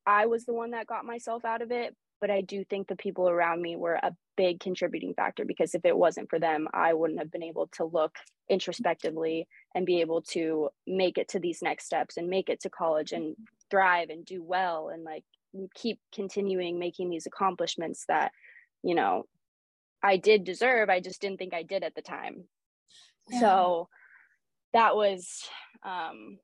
I 0.06 0.26
was 0.26 0.46
the 0.46 0.54
one 0.54 0.72
that 0.72 0.88
got 0.88 1.06
myself 1.06 1.46
out 1.46 1.62
of 1.62 1.72
it. 1.72 1.96
But 2.20 2.32
I 2.32 2.42
do 2.42 2.64
think 2.64 2.88
the 2.88 2.96
people 2.96 3.30
around 3.30 3.62
me 3.62 3.76
were 3.76 3.96
a 3.96 4.16
big 4.36 4.60
contributing 4.60 5.14
factor 5.14 5.46
because 5.46 5.76
if 5.76 5.86
it 5.86 5.98
wasn't 5.98 6.30
for 6.30 6.40
them, 6.40 6.68
I 6.74 6.94
wouldn't 6.94 7.20
have 7.20 7.32
been 7.32 7.44
able 7.44 7.68
to 7.74 7.86
look 7.86 8.16
introspectively 8.50 9.48
and 9.76 9.86
be 9.86 10.02
able 10.02 10.22
to 10.22 10.70
make 10.86 11.18
it 11.18 11.30
to 11.30 11.40
these 11.40 11.62
next 11.62 11.86
steps 11.86 12.18
and 12.18 12.30
make 12.30 12.50
it 12.50 12.62
to 12.62 12.70
college 12.70 13.12
and 13.12 13.36
thrive 13.70 14.10
and 14.10 14.26
do 14.26 14.42
well 14.44 14.90
and 14.90 15.04
like 15.04 15.24
keep 15.76 16.00
continuing 16.14 16.80
making 16.80 17.10
these 17.10 17.26
accomplishments 17.26 18.06
that 18.08 18.32
you 18.84 18.96
know 18.96 19.26
I 20.04 20.18
did 20.18 20.44
deserve 20.44 20.90
I 20.90 21.00
just 21.00 21.20
didn't 21.22 21.38
think 21.40 21.54
I 21.54 21.64
did 21.64 21.84
at 21.84 21.96
the 21.96 22.02
time 22.02 22.44
yeah. 23.30 23.40
so 23.40 23.90
that 24.74 24.96
was 24.96 25.44
um 25.84 26.38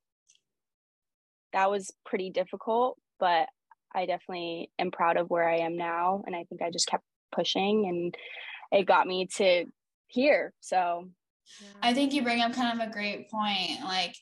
that 1.53 1.69
was 1.69 1.91
pretty 2.05 2.31
difficult 2.31 2.97
but 3.19 3.47
I 3.95 4.05
definitely 4.05 4.71
am 4.79 4.91
proud 4.91 5.17
of 5.17 5.29
where 5.29 5.47
I 5.47 5.57
am 5.57 5.77
now 5.77 6.23
and 6.25 6.35
I 6.35 6.43
think 6.45 6.61
I 6.61 6.69
just 6.69 6.87
kept 6.87 7.03
pushing 7.31 7.87
and 7.87 8.15
it 8.71 8.85
got 8.85 9.07
me 9.07 9.27
to 9.37 9.65
here 10.07 10.53
so. 10.59 11.09
I 11.81 11.93
think 11.93 12.13
you 12.13 12.23
bring 12.23 12.41
up 12.41 12.53
kind 12.53 12.79
of 12.79 12.87
a 12.87 12.91
great 12.91 13.29
point 13.29 13.81
like 13.83 14.15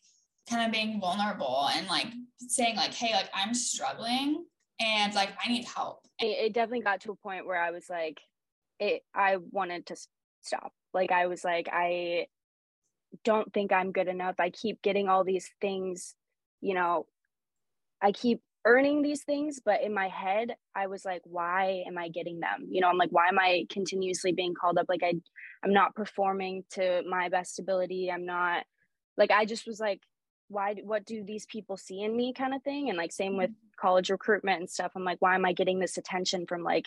kind 0.50 0.66
of 0.66 0.72
being 0.72 1.00
vulnerable 1.00 1.70
and 1.74 1.88
like 1.88 2.08
saying 2.40 2.75
like 2.75 2.94
hey 2.94 3.13
like 3.13 3.30
i'm 3.34 3.54
struggling 3.54 4.44
and 4.80 5.13
like 5.13 5.30
i 5.44 5.50
need 5.50 5.66
help. 5.66 6.00
It, 6.20 6.54
definitely 6.54 6.82
got 6.82 7.01
to 7.01 7.12
a 7.12 7.16
point 7.16 7.46
where 7.46 7.62
i 7.62 7.72
was 7.72 7.86
like 7.90 8.20
it 8.80 9.04
i 9.13 9.38
wanted 9.38 9.86
to 9.88 9.96
stop. 10.42 10.74
Like 10.94 11.12
i 11.12 11.28
was 11.28 11.44
like 11.44 11.70
i 11.72 12.28
don't 13.24 13.54
think 13.54 13.72
i'm 13.72 13.92
good 13.92 14.08
enough. 14.08 14.36
I 14.40 14.50
keep 14.50 14.82
getting 14.82 15.08
all 15.08 15.24
these 15.24 15.50
things 15.62 16.16
you 16.62 16.75
know 16.75 17.08
i 18.01 18.12
keep 18.12 18.40
earning 18.65 19.01
these 19.01 19.24
things 19.24 19.60
but 19.63 19.82
in 19.82 19.94
my 19.94 20.08
head 20.08 20.56
i 20.75 20.86
was 20.88 21.03
like 21.03 21.22
why 21.25 21.84
am 21.88 21.98
i 21.98 22.10
getting 22.10 22.39
them? 22.39 22.68
You 22.70 22.82
know 22.82 22.88
i'm 22.88 22.98
like 22.98 23.12
why 23.12 23.27
am 23.27 23.39
i 23.39 23.65
continuously 23.70 24.32
being 24.32 24.53
called 24.53 24.77
up? 24.77 24.86
Like 24.89 25.03
i 25.03 25.13
i'm 25.63 25.74
not 25.74 25.96
performing 25.96 26.63
to 26.72 27.01
my 27.08 27.30
best 27.30 27.60
ability. 27.60 28.12
I'm 28.12 28.25
not 28.25 28.63
like 29.18 29.32
i 29.32 29.46
just 29.46 29.65
was 29.68 29.80
like 29.80 30.01
why 30.48 30.75
what 30.84 31.06
do 31.06 31.24
these 31.24 31.46
people 31.46 31.77
see 31.77 32.01
in 32.01 32.15
me? 32.15 32.34
kind 32.34 32.53
of 32.53 32.62
thing 32.63 32.89
and 32.89 32.98
like 32.98 33.12
same 33.12 33.38
with 33.38 33.50
mm-hmm. 33.50 33.80
college 33.80 34.10
recruitment 34.10 34.60
and 34.60 34.70
stuff. 34.70 34.91
I'm 34.96 35.06
like 35.06 35.22
why 35.22 35.36
am 35.36 35.46
i 35.46 35.53
getting 35.53 35.80
this 35.80 35.98
attention 35.98 36.46
from 36.48 36.63
like 36.63 36.86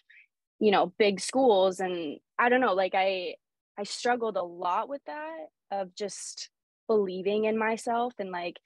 you 0.61 0.71
know 0.71 0.93
big 0.99 1.21
schools? 1.21 1.81
And 1.81 2.19
i 2.38 2.49
don't 2.49 2.61
know 2.61 2.75
like 2.75 2.95
i 2.95 3.35
i 3.78 3.83
struggled 3.83 4.37
a 4.37 4.43
lot 4.43 4.88
with 4.88 5.02
that 5.07 5.47
of 5.71 5.95
just 5.95 6.50
believing 6.87 7.45
in 7.45 7.59
myself 7.59 8.14
and 8.19 8.31
like 8.31 8.59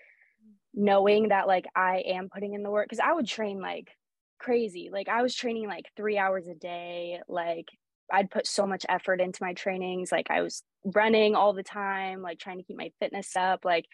knowing 0.75 1.29
that 1.29 1.47
like 1.47 1.67
i 1.75 2.03
am 2.07 2.29
putting 2.29 2.55
in 2.55 2.63
the 2.63 2.71
work 2.71 2.87
because 2.87 3.01
i 3.01 3.13
would 3.13 3.27
train 3.27 3.61
like 3.61 3.89
crazy. 4.39 4.89
Like 4.93 5.09
i 5.09 5.23
was 5.23 5.35
training 5.35 5.67
like 5.67 5.87
three 5.97 6.17
hours 6.19 6.47
a 6.47 6.55
day. 6.55 7.21
Like 7.29 7.67
i'd 8.11 8.31
put 8.31 8.47
so 8.47 8.67
much 8.67 8.87
effort 8.89 9.21
into 9.21 9.43
my 9.43 9.53
trainings. 9.53 10.11
Like 10.11 10.31
i 10.31 10.41
was 10.43 10.63
running 10.85 11.35
all 11.35 11.53
the 11.53 11.63
time 11.63 12.23
like 12.23 12.39
trying 12.39 12.59
to 12.59 12.65
keep 12.65 12.77
my 12.77 12.91
fitness 13.01 13.37
up 13.37 13.65
like 13.65 13.85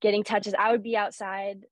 getting 0.00 0.24
touches. 0.24 0.54
I 0.58 0.72
would 0.72 0.82
be 0.82 0.96
outside 0.96 1.64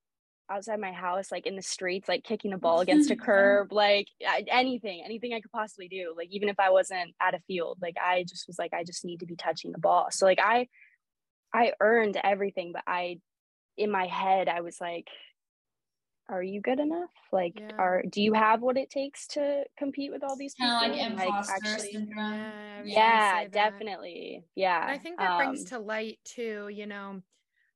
outside 0.50 0.78
my 0.78 0.92
house 0.92 1.32
like 1.32 1.46
in 1.46 1.56
the 1.56 1.62
streets 1.62 2.06
like 2.06 2.22
kicking 2.22 2.52
a 2.52 2.58
ball 2.58 2.80
against 2.80 3.10
a 3.10 3.16
curb 3.28 3.72
like 3.72 4.06
anything 4.48 5.00
anything 5.02 5.32
i 5.32 5.40
could 5.40 5.50
possibly 5.50 5.88
do 5.88 6.12
like 6.18 6.28
even 6.30 6.50
if 6.50 6.60
i 6.60 6.68
wasn't 6.68 7.14
at 7.20 7.34
a 7.34 7.40
field. 7.46 7.78
Like 7.80 7.96
i 8.02 8.24
just 8.28 8.46
was 8.46 8.58
like 8.58 8.74
i 8.74 8.84
just 8.84 9.04
need 9.04 9.20
to 9.20 9.26
be 9.26 9.36
touching 9.36 9.72
the 9.72 9.78
ball. 9.78 10.08
So 10.10 10.26
like 10.26 10.40
i 10.42 10.66
i 11.52 11.72
earned 11.80 12.18
everything 12.22 12.72
but 12.72 12.82
i 12.86 13.18
in 13.76 13.90
my 13.90 14.06
head 14.06 14.48
i 14.48 14.60
was 14.60 14.80
like 14.80 15.08
are 16.28 16.42
you 16.42 16.60
good 16.60 16.80
enough? 16.80 17.10
Like 17.32 17.60
yeah. 17.60 17.76
are 17.78 18.02
do 18.10 18.22
you 18.22 18.32
have 18.32 18.62
what 18.62 18.76
it 18.76 18.88
takes 18.88 19.26
to 19.28 19.64
compete 19.76 20.10
with 20.10 20.22
all 20.22 20.36
these 20.36 20.54
people 20.54 20.78
kind 20.78 20.92
of 20.92 20.98
like 20.98 21.10
imposter 21.10 21.52
like, 21.52 21.72
actually, 21.72 21.92
syndrome. 21.92 22.32
Yeah, 22.86 23.42
yeah 23.42 23.48
definitely. 23.48 24.44
Yeah 24.54 24.82
and 24.82 24.90
i 24.90 24.98
think 24.98 25.18
that 25.18 25.32
um, 25.32 25.36
brings 25.36 25.64
to 25.64 25.78
light 25.78 26.18
too 26.24 26.68
you 26.72 26.86
know 26.86 27.20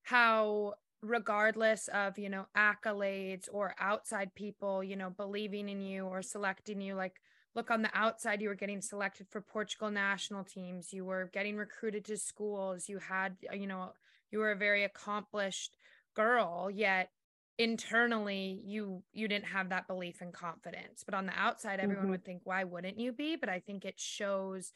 how 0.03 0.75
regardless 1.03 1.89
of 1.89 2.19
you 2.19 2.29
know 2.29 2.47
accolades 2.57 3.49
or 3.53 3.75
outside 3.79 4.35
people 4.35 4.83
you 4.83 4.97
know 4.97 5.11
believing 5.11 5.69
in 5.69 5.81
you 5.81 6.05
or 6.05 6.23
selecting 6.23 6.81
you 6.81 6.95
like 6.95 7.21
look 7.55 7.71
on 7.71 7.83
the 7.83 7.91
outside 7.95 8.41
you 8.41 8.49
were 8.49 8.55
getting 8.55 8.81
selected 8.81 9.27
for 9.29 9.41
portugal 9.41 9.91
national 9.91 10.45
teams. 10.45 10.93
You 10.93 11.05
were 11.05 11.31
getting 11.33 11.57
recruited 11.57 12.05
to 12.07 12.17
schools. 12.17 12.89
You 12.89 12.99
had 12.99 13.37
you 13.53 13.67
know 13.67 13.93
you 14.31 14.39
were 14.39 14.53
a 14.53 14.57
very 14.57 14.85
accomplished 14.85 15.77
girl 16.19 16.69
yet 16.69 17.11
internally 17.59 18.61
you 18.65 19.03
you 19.13 19.29
didn't 19.29 19.45
have 19.47 19.69
that 19.69 19.87
belief 19.87 20.21
and 20.21 20.33
confidence 20.33 21.05
but 21.05 21.15
on 21.15 21.27
the 21.27 21.33
outside 21.37 21.79
everyone 21.79 22.05
mm-hmm. 22.05 22.11
would 22.11 22.25
think 22.25 22.41
why 22.45 22.65
wouldn't 22.65 22.99
you 22.99 23.13
be 23.13 23.37
but 23.37 23.49
i 23.49 23.61
think 23.61 23.85
it 23.85 23.99
shows 23.99 24.73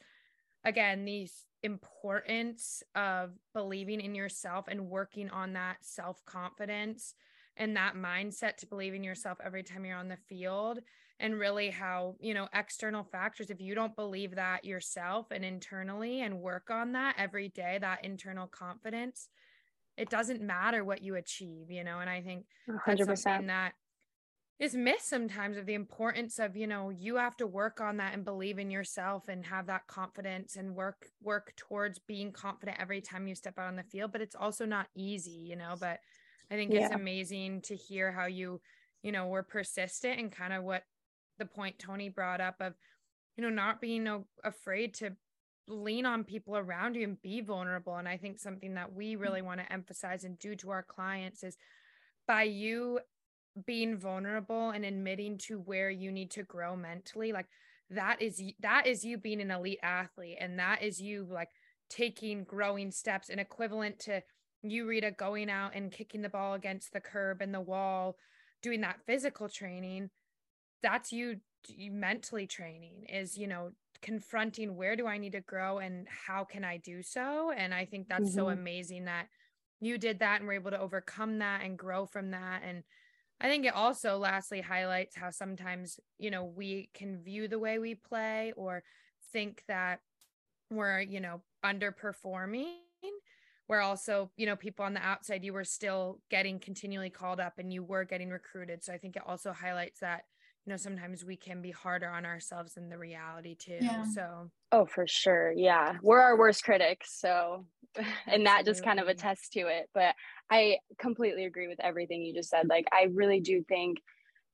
again 0.63 1.03
these 1.03 1.45
importance 1.63 2.81
of 2.95 3.31
believing 3.53 3.99
in 3.99 4.15
yourself 4.15 4.65
and 4.69 4.89
working 4.89 5.29
on 5.29 5.53
that 5.53 5.77
self 5.81 6.23
confidence 6.25 7.13
and 7.57 7.75
that 7.75 7.95
mindset 7.95 8.57
to 8.57 8.65
believe 8.65 8.93
in 8.93 9.03
yourself 9.03 9.37
every 9.43 9.63
time 9.63 9.85
you're 9.85 9.97
on 9.97 10.07
the 10.07 10.17
field 10.27 10.79
and 11.19 11.39
really 11.39 11.69
how 11.69 12.15
you 12.19 12.33
know 12.33 12.47
external 12.53 13.03
factors 13.03 13.49
if 13.49 13.61
you 13.61 13.75
don't 13.75 13.95
believe 13.95 14.35
that 14.35 14.65
yourself 14.65 15.27
and 15.31 15.43
internally 15.43 16.21
and 16.21 16.39
work 16.39 16.69
on 16.69 16.93
that 16.93 17.15
every 17.17 17.49
day 17.49 17.77
that 17.79 18.03
internal 18.03 18.47
confidence 18.47 19.27
it 19.97 20.09
doesn't 20.09 20.41
matter 20.41 20.83
what 20.83 21.01
you 21.01 21.15
achieve 21.15 21.69
you 21.69 21.83
know 21.83 21.99
and 21.99 22.09
i 22.09 22.21
think 22.21 22.45
that's 22.85 23.01
100%. 23.01 23.17
something 23.17 23.47
that 23.47 23.73
is 24.59 24.75
missed 24.75 25.09
sometimes 25.09 25.57
of 25.57 25.65
the 25.65 25.73
importance 25.73 26.39
of 26.39 26.55
you 26.55 26.67
know 26.67 26.89
you 26.89 27.15
have 27.15 27.35
to 27.35 27.47
work 27.47 27.81
on 27.81 27.97
that 27.97 28.13
and 28.13 28.23
believe 28.23 28.59
in 28.59 28.69
yourself 28.69 29.27
and 29.27 29.45
have 29.45 29.65
that 29.67 29.87
confidence 29.87 30.55
and 30.55 30.75
work 30.75 31.07
work 31.21 31.53
towards 31.57 31.99
being 31.99 32.31
confident 32.31 32.77
every 32.79 33.01
time 33.01 33.27
you 33.27 33.35
step 33.35 33.57
out 33.57 33.67
on 33.67 33.75
the 33.75 33.83
field 33.83 34.11
but 34.11 34.21
it's 34.21 34.35
also 34.35 34.65
not 34.65 34.87
easy 34.95 35.31
you 35.31 35.55
know 35.55 35.75
but 35.79 35.99
i 36.51 36.55
think 36.55 36.71
yeah. 36.71 36.85
it's 36.85 36.95
amazing 36.95 37.61
to 37.61 37.75
hear 37.75 38.11
how 38.11 38.25
you 38.25 38.61
you 39.01 39.11
know 39.11 39.27
were 39.27 39.43
persistent 39.43 40.19
and 40.19 40.31
kind 40.31 40.53
of 40.53 40.63
what 40.63 40.83
the 41.39 41.45
point 41.45 41.77
tony 41.79 42.09
brought 42.09 42.39
up 42.39 42.55
of 42.59 42.73
you 43.35 43.43
know 43.43 43.49
not 43.49 43.81
being 43.81 44.03
no, 44.03 44.25
afraid 44.43 44.93
to 44.93 45.11
lean 45.67 46.05
on 46.05 46.23
people 46.23 46.57
around 46.57 46.95
you 46.95 47.03
and 47.03 47.21
be 47.21 47.41
vulnerable 47.41 47.95
and 47.95 48.07
i 48.07 48.17
think 48.17 48.37
something 48.37 48.73
that 48.73 48.93
we 48.93 49.15
mm. 49.15 49.21
really 49.21 49.41
want 49.41 49.59
to 49.59 49.73
emphasize 49.73 50.23
and 50.23 50.37
do 50.39 50.55
to 50.55 50.69
our 50.69 50.83
clients 50.83 51.43
is 51.43 51.57
by 52.27 52.43
you 52.43 52.99
being 53.65 53.97
vulnerable 53.97 54.71
and 54.71 54.83
admitting 54.83 55.37
to 55.37 55.59
where 55.59 55.89
you 55.89 56.11
need 56.11 56.31
to 56.31 56.43
grow 56.43 56.75
mentally 56.75 57.31
like 57.31 57.45
that 57.89 58.21
is 58.21 58.41
that 58.59 58.87
is 58.87 59.05
you 59.05 59.17
being 59.17 59.41
an 59.41 59.51
elite 59.51 59.79
athlete 59.83 60.37
and 60.39 60.57
that 60.57 60.81
is 60.81 60.99
you 60.99 61.27
like 61.29 61.49
taking 61.89 62.43
growing 62.43 62.91
steps 62.91 63.29
and 63.29 63.39
equivalent 63.39 63.99
to 63.99 64.21
you 64.63 64.87
Rita 64.87 65.11
going 65.11 65.49
out 65.49 65.75
and 65.75 65.91
kicking 65.91 66.21
the 66.21 66.29
ball 66.29 66.55
against 66.55 66.93
the 66.93 67.01
curb 67.01 67.41
and 67.41 67.53
the 67.53 67.61
wall 67.61 68.15
doing 68.61 68.81
that 68.81 69.01
physical 69.05 69.47
training 69.47 70.09
that's 70.81 71.11
you, 71.11 71.37
you 71.67 71.91
mentally 71.91 72.47
training 72.47 73.05
is 73.07 73.37
you 73.37 73.47
know 73.47 73.71
confronting 74.03 74.75
where 74.75 74.95
do 74.95 75.07
I 75.07 75.17
need 75.17 75.31
to 75.31 75.41
grow 75.41 75.79
and 75.79 76.07
how 76.27 76.43
can 76.43 76.63
I 76.63 76.77
do 76.77 77.01
so 77.01 77.51
and 77.51 77.73
I 77.73 77.85
think 77.85 78.07
that's 78.07 78.25
mm-hmm. 78.25 78.39
so 78.39 78.49
amazing 78.49 79.05
that 79.05 79.27
you 79.81 79.97
did 79.97 80.19
that 80.19 80.39
and 80.39 80.47
were 80.47 80.53
able 80.53 80.71
to 80.71 80.79
overcome 80.79 81.39
that 81.39 81.61
and 81.63 81.77
grow 81.77 82.05
from 82.05 82.31
that 82.31 82.61
and 82.63 82.83
I 83.43 83.49
think 83.49 83.65
it 83.65 83.75
also 83.75 84.17
lastly 84.17 84.61
highlights 84.61 85.17
how 85.17 85.29
sometimes, 85.29 85.99
you 86.17 86.31
know, 86.31 86.45
we 86.45 86.89
can 86.93 87.21
view 87.21 87.49
the 87.49 87.59
way 87.59 87.77
we 87.77 87.93
play 87.93 88.53
or 88.55 88.83
think 89.33 89.63
that 89.67 89.99
we're, 90.69 91.01
you 91.01 91.19
know, 91.19 91.41
underperforming. 91.63 92.75
Where 93.67 93.81
also, 93.81 94.29
you 94.35 94.45
know, 94.45 94.57
people 94.57 94.83
on 94.85 94.93
the 94.93 95.01
outside, 95.01 95.43
you 95.43 95.53
were 95.53 95.63
still 95.63 96.19
getting 96.29 96.59
continually 96.59 97.09
called 97.09 97.39
up 97.39 97.59
and 97.59 97.71
you 97.71 97.81
were 97.81 98.03
getting 98.03 98.29
recruited. 98.29 98.83
So 98.83 98.93
I 98.93 98.97
think 98.97 99.15
it 99.15 99.23
also 99.25 99.53
highlights 99.53 100.01
that, 100.01 100.23
you 100.65 100.71
know, 100.71 100.77
sometimes 100.77 101.25
we 101.25 101.35
can 101.35 101.61
be 101.61 101.71
harder 101.71 102.09
on 102.09 102.25
ourselves 102.25 102.75
than 102.75 102.89
the 102.89 102.97
reality 102.97 103.55
too. 103.55 103.79
Yeah. 103.81 104.05
So, 104.05 104.49
oh, 104.71 104.85
for 104.85 105.05
sure. 105.05 105.51
Yeah. 105.51 105.97
We're 106.01 106.21
our 106.21 106.37
worst 106.37 106.63
critics. 106.63 107.19
So, 107.19 107.65
and 108.27 108.45
that 108.45 108.65
just 108.65 108.83
kind 108.83 108.99
of 108.99 109.07
attests 109.07 109.49
to 109.49 109.61
it. 109.61 109.89
But 109.93 110.15
I 110.49 110.77
completely 110.99 111.45
agree 111.45 111.67
with 111.67 111.79
everything 111.81 112.21
you 112.21 112.33
just 112.33 112.49
said. 112.49 112.69
Like, 112.69 112.85
I 112.93 113.07
really 113.13 113.41
do 113.41 113.63
think 113.67 113.97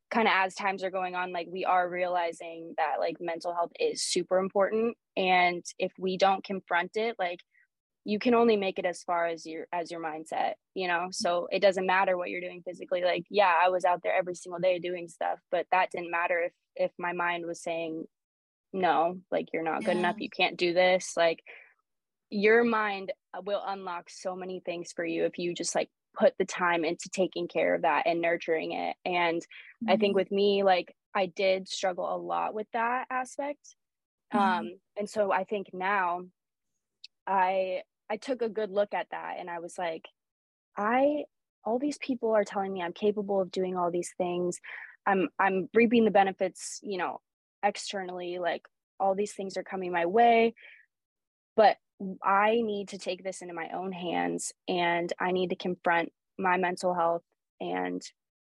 kind 0.10 0.28
of 0.28 0.34
as 0.36 0.56
times 0.56 0.84
are 0.84 0.90
going 0.90 1.14
on 1.14 1.32
like 1.32 1.48
we 1.52 1.66
are 1.66 1.88
realizing 1.88 2.74
that 2.78 2.96
like 3.00 3.18
mental 3.20 3.54
health 3.54 3.72
is 3.80 4.02
super 4.02 4.40
important 4.40 4.98
and 5.16 5.64
if 5.78 5.92
we 6.00 6.18
don't 6.18 6.44
confront 6.44 6.90
it 6.96 7.16
like 7.20 7.40
you 8.06 8.20
can 8.20 8.34
only 8.34 8.56
make 8.56 8.80
it 8.80 8.86
as 8.86 9.04
far 9.04 9.28
as 9.28 9.46
your 9.46 9.68
as 9.72 9.92
your 9.92 10.02
mindset 10.02 10.54
you 10.74 10.88
know 10.88 11.08
so 11.12 11.48
it 11.52 11.62
doesn't 11.62 11.86
matter 11.86 12.18
what 12.18 12.30
you're 12.30 12.42
doing 12.42 12.62
physically 12.66 13.04
like 13.04 13.26
yeah 13.30 13.54
i 13.64 13.70
was 13.70 13.86
out 13.86 14.02
there 14.04 14.16
every 14.16 14.36
single 14.36 14.60
day 14.60 14.80
doing 14.80 15.08
stuff 15.08 15.40
but 15.52 15.66
that 15.72 15.92
didn't 15.92 16.12
matter 16.12 16.40
if 16.40 16.54
if 16.76 16.92
my 16.98 17.14
mind 17.14 17.46
was 17.46 17.62
saying 17.62 18.06
no 18.74 19.20
like 19.32 19.48
you're 19.54 19.64
not 19.64 19.84
good 19.84 19.96
yeah. 19.96 20.00
enough 20.00 20.20
you 20.20 20.30
can't 20.30 20.58
do 20.58 20.74
this 20.74 21.14
like 21.18 21.44
your 22.30 22.64
mind 22.64 23.12
will 23.44 23.64
unlock 23.66 24.10
so 24.10 24.36
many 24.36 24.60
things 24.60 24.92
for 24.96 25.04
you 25.04 25.26
if 25.26 25.38
you 25.38 25.54
just 25.54 25.76
like 25.76 25.90
put 26.18 26.34
the 26.38 26.46
time 26.46 26.84
into 26.86 27.10
taking 27.10 27.48
care 27.48 27.76
of 27.76 27.84
that 27.84 28.04
and 28.06 28.22
nurturing 28.22 28.72
it 28.72 28.96
and 29.06 29.42
mm-hmm. 29.42 29.90
i 29.90 29.98
think 29.98 30.12
mm-hmm. 30.12 30.20
with 30.20 30.32
me 30.32 30.64
like 30.64 30.94
i 31.16 31.26
did 31.26 31.68
struggle 31.68 32.16
a 32.16 32.18
lot 32.18 32.54
with 32.54 32.68
that 32.74 33.06
aspect 33.10 33.76
mm-hmm. 34.34 34.60
um 34.60 34.72
and 34.98 35.10
so 35.10 35.32
i 35.32 35.44
think 35.44 35.68
now 35.74 36.22
i 37.28 37.82
i 38.10 38.18
took 38.18 38.42
a 38.42 38.50
good 38.50 38.72
look 38.72 38.94
at 38.94 39.08
that 39.12 39.36
and 39.40 39.50
i 39.50 39.60
was 39.60 39.78
like 39.78 40.06
i 40.78 41.24
all 41.66 41.80
these 41.80 41.98
people 42.00 42.32
are 42.32 42.44
telling 42.44 42.74
me 42.74 42.82
i'm 42.82 42.94
capable 42.94 43.42
of 43.42 43.52
doing 43.52 43.76
all 43.76 43.92
these 43.92 44.14
things 44.18 44.60
i'm 45.06 45.30
i'm 45.40 45.70
reaping 45.74 46.06
the 46.06 46.12
benefits 46.12 46.80
you 46.84 46.98
know 46.98 47.20
externally 47.64 48.40
like 48.40 48.64
all 49.00 49.16
these 49.16 49.34
things 49.34 49.58
are 49.58 49.64
coming 49.64 49.92
my 49.92 50.06
way 50.06 50.54
but 51.56 51.78
I 52.24 52.62
need 52.64 52.90
to 52.90 52.98
take 52.98 53.24
this 53.24 53.42
into 53.42 53.54
my 53.54 53.70
own 53.74 53.92
hands 53.92 54.54
and 54.68 55.12
I 55.20 55.32
need 55.32 55.50
to 55.50 55.56
confront 55.56 56.12
my 56.38 56.58
mental 56.58 56.94
health 56.94 57.24
and 57.60 58.02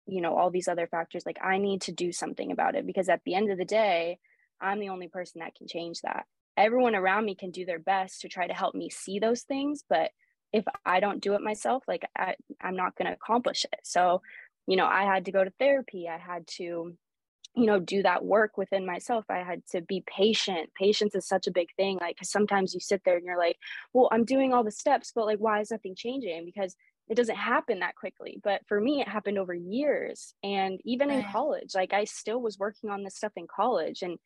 you 0.07 0.23
know 0.23 0.37
all 0.37 0.51
these 0.51 0.69
other 0.69 0.87
factors 0.87 1.25
like 1.27 1.39
I 1.43 1.59
need 1.59 1.83
to 1.83 1.93
do 1.93 2.13
something 2.13 2.51
about 2.51 2.75
it 2.75 2.87
because 2.87 3.09
at 3.09 3.21
the 3.25 3.35
end 3.35 3.51
of 3.51 3.59
the 3.59 3.65
day 3.65 4.19
I'm 4.61 4.81
the 4.81 4.89
only 4.89 5.09
person 5.09 5.41
that 5.41 5.55
can 5.55 5.67
change 5.67 6.01
that. 6.03 6.25
Everyone 6.57 6.95
around 6.95 7.25
me 7.25 7.35
can 7.35 7.51
do 7.51 7.65
their 7.65 7.79
best 7.79 8.21
to 8.21 8.29
try 8.29 8.47
to 8.47 8.55
help 8.55 8.75
me 8.75 8.91
see 8.91 9.19
those 9.19 9.43
things, 9.43 9.85
but 9.89 10.11
if 10.53 10.65
I 10.87 11.01
don't 11.01 11.21
do 11.21 11.35
it 11.35 11.41
myself, 11.41 11.83
like 11.89 12.05
I, 12.17 12.37
I'm 12.61 12.77
not 12.77 12.95
going 12.97 13.07
to 13.07 13.15
accomplish 13.15 13.65
it. 13.65 13.81
So, 13.83 14.23
you 14.67 14.77
know, 14.77 14.87
I 14.87 15.03
had 15.03 15.25
to 15.25 15.33
go 15.33 15.43
to 15.43 15.53
therapy. 15.59 16.09
I 16.09 16.17
had 16.17 16.47
to 16.59 16.97
you 17.57 17.67
know 17.67 17.79
do 17.79 18.03
that 18.03 18.25
work 18.25 18.57
within 18.57 18.85
myself. 18.85 19.25
I 19.29 19.39
had 19.39 19.63
to 19.73 19.81
be 19.81 20.05
patient. 20.07 20.71
Patience 20.75 21.15
is 21.15 21.27
such 21.27 21.47
a 21.47 21.53
big 21.53 21.69
thing 21.77 21.99
like 22.01 22.19
sometimes 22.23 22.75
you 22.75 22.81
sit 22.81 23.03
there 23.05 23.17
and 23.17 23.25
you're 23.25 23.39
like 23.39 23.57
well 23.93 24.09
i'm 24.13 24.25
doing 24.25 24.53
all 24.53 24.65
the 24.65 24.71
steps 24.71 25.13
but 25.15 25.27
like 25.27 25.39
why 25.39 25.61
is 25.61 25.71
nothing 25.71 25.95
changing? 25.97 26.45
Because 26.45 26.77
it 27.07 27.17
doesn't 27.17 27.37
happen 27.37 27.81
that 27.81 27.97
quickly. 27.97 28.41
But 28.43 28.63
for 28.67 28.81
me 28.81 29.01
it 29.01 29.09
happened 29.09 29.39
over 29.39 29.55
years. 29.55 30.35
And 30.43 30.81
even 30.85 31.11
in 31.11 31.23
college 31.25 31.75
like 31.75 31.93
i 31.93 32.05
still 32.05 32.41
was 32.41 32.59
working 32.59 32.91
on 32.91 33.05
this 33.05 33.17
stuff 33.17 33.33
in 33.37 33.47
college. 33.47 34.03
And 34.03 34.19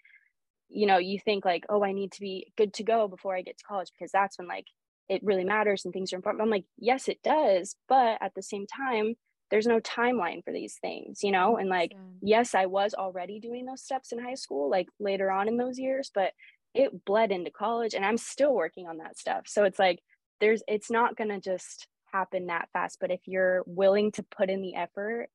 you 0.68 0.86
know 0.86 0.98
you 0.98 1.18
think 1.18 1.44
like 1.44 1.64
oh 1.68 1.82
i 1.84 1.92
need 1.92 2.12
to 2.12 2.20
be 2.20 2.52
good 2.56 2.72
to 2.74 2.82
go 2.82 3.08
before 3.08 3.34
i 3.34 3.42
get 3.42 3.58
to 3.58 3.64
college 3.64 3.90
because 3.96 4.12
that's 4.12 4.38
when 4.38 4.48
like 4.48 4.66
it 5.08 5.22
really 5.24 5.44
matters 5.44 5.86
and 5.86 5.94
things 5.94 6.12
are 6.12 6.16
important. 6.16 6.42
I'm 6.42 6.50
like 6.50 6.66
yes 6.78 7.08
it 7.08 7.22
does 7.22 7.76
but 7.88 8.18
at 8.20 8.34
the 8.34 8.42
same 8.42 8.66
time 8.66 9.14
there's 9.50 9.66
no 9.66 9.80
timeline 9.80 10.44
for 10.44 10.52
these 10.52 10.76
things 10.80 11.22
you 11.22 11.32
know 11.32 11.56
and 11.56 11.70
like 11.70 11.92
yes 12.20 12.54
i 12.54 12.66
was 12.66 12.92
already 12.92 13.40
doing 13.40 13.64
those 13.64 13.82
steps 13.82 14.12
in 14.12 14.18
high 14.18 14.34
school 14.34 14.68
like 14.70 14.88
later 15.00 15.30
on 15.30 15.48
in 15.48 15.56
those 15.56 15.78
years 15.78 16.10
but 16.14 16.32
it 16.74 17.04
bled 17.04 17.32
into 17.32 17.50
college 17.50 17.94
and 17.94 18.04
i'm 18.04 18.18
still 18.18 18.54
working 18.54 18.86
on 18.86 18.98
that 18.98 19.18
stuff. 19.18 19.44
So 19.46 19.64
it's 19.64 19.78
like 19.78 20.00
there's 20.40 20.62
it's 20.68 20.90
not 20.90 21.16
going 21.16 21.30
to 21.30 21.40
just 21.40 21.88
happen 22.12 22.46
that 22.46 22.68
fast 22.72 22.98
but 23.00 23.10
if 23.10 23.20
you're 23.26 23.62
willing 23.66 24.12
to 24.12 24.22
put 24.22 24.48
in 24.50 24.62
the 24.62 24.74
effort 24.74 25.28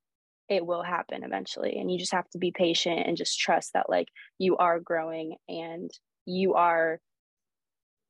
it 0.49 0.65
will 0.65 0.83
happen 0.83 1.23
eventually 1.23 1.77
and 1.79 1.89
you 1.91 1.97
just 1.97 2.11
have 2.11 2.29
to 2.29 2.37
be 2.37 2.51
patient 2.51 3.07
and 3.07 3.17
just 3.17 3.39
trust 3.39 3.73
that 3.73 3.89
like 3.89 4.07
you 4.39 4.57
are 4.57 4.79
growing 4.79 5.35
and 5.47 5.89
you 6.25 6.53
are 6.55 6.99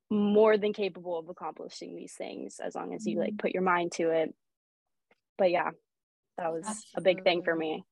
more 0.10 0.58
than 0.58 0.74
capable 0.74 1.18
of 1.18 1.30
accomplishing 1.30 1.96
these 1.96 2.14
things 2.14 2.60
as 2.64 2.76
long 2.76 2.94
as 2.94 3.06
you 3.06 3.20
like 3.20 3.30
mm-hmm. 3.30 3.38
put 3.38 3.54
your 3.54 3.64
mind 3.64 3.92
to 3.92 4.10
it. 4.10 4.34
But 5.38 5.52
yeah 5.52 5.72
that 6.38 6.52
was 6.52 6.66
Absolutely. 6.66 6.92
a 6.98 7.02
big 7.02 7.24
thing 7.24 7.44
for 7.44 7.56
me. 7.56 7.84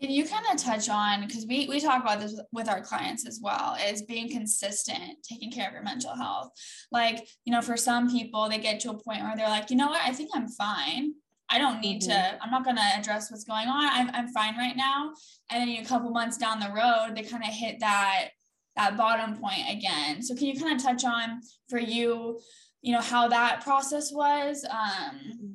Can 0.00 0.10
you 0.10 0.24
kind 0.24 0.44
of 0.50 0.56
touch 0.56 0.88
on 0.88 1.20
because 1.20 1.46
we 1.46 1.68
we 1.68 1.78
talk 1.78 2.02
about 2.02 2.20
this 2.20 2.40
with 2.52 2.68
our 2.68 2.80
clients 2.80 3.26
as 3.26 3.40
well 3.42 3.76
is 3.86 4.02
being 4.02 4.28
consistent 4.28 5.18
taking 5.22 5.52
care 5.52 5.68
of 5.68 5.74
your 5.74 5.82
mental 5.82 6.14
health. 6.16 6.50
Like 6.90 7.26
you 7.44 7.52
know 7.52 7.62
for 7.62 7.76
some 7.76 8.10
people 8.10 8.48
they 8.48 8.58
get 8.58 8.80
to 8.80 8.90
a 8.90 9.00
point 9.00 9.22
where 9.22 9.36
they're 9.36 9.48
like 9.48 9.70
you 9.70 9.76
know 9.76 9.88
what? 9.88 10.02
I 10.04 10.12
think 10.12 10.30
i'm 10.34 10.48
fine 10.48 11.14
i 11.52 11.58
don't 11.58 11.80
need 11.80 12.00
mm-hmm. 12.00 12.10
to 12.10 12.42
i'm 12.42 12.50
not 12.50 12.64
going 12.64 12.76
to 12.76 12.82
address 12.96 13.30
what's 13.30 13.44
going 13.44 13.68
on. 13.68 13.88
I'm, 13.92 14.10
I'm 14.14 14.28
fine 14.28 14.56
right 14.56 14.76
now. 14.76 15.12
And 15.50 15.68
then 15.68 15.82
a 15.82 15.86
couple 15.86 16.10
months 16.10 16.38
down 16.38 16.60
the 16.60 16.72
road 16.74 17.14
they 17.14 17.22
kind 17.22 17.42
of 17.42 17.50
hit 17.50 17.80
that 17.80 18.30
that 18.74 18.96
bottom 18.96 19.36
point 19.36 19.68
again. 19.70 20.22
So 20.22 20.34
can 20.34 20.46
you 20.46 20.58
kind 20.58 20.74
of 20.74 20.82
touch 20.82 21.04
on 21.04 21.40
for 21.68 21.78
you 21.78 22.40
you 22.80 22.92
know 22.92 23.00
how 23.00 23.28
that 23.28 23.62
process 23.62 24.10
was? 24.12 24.64
Um 24.64 24.80
mm-hmm. 24.80 25.52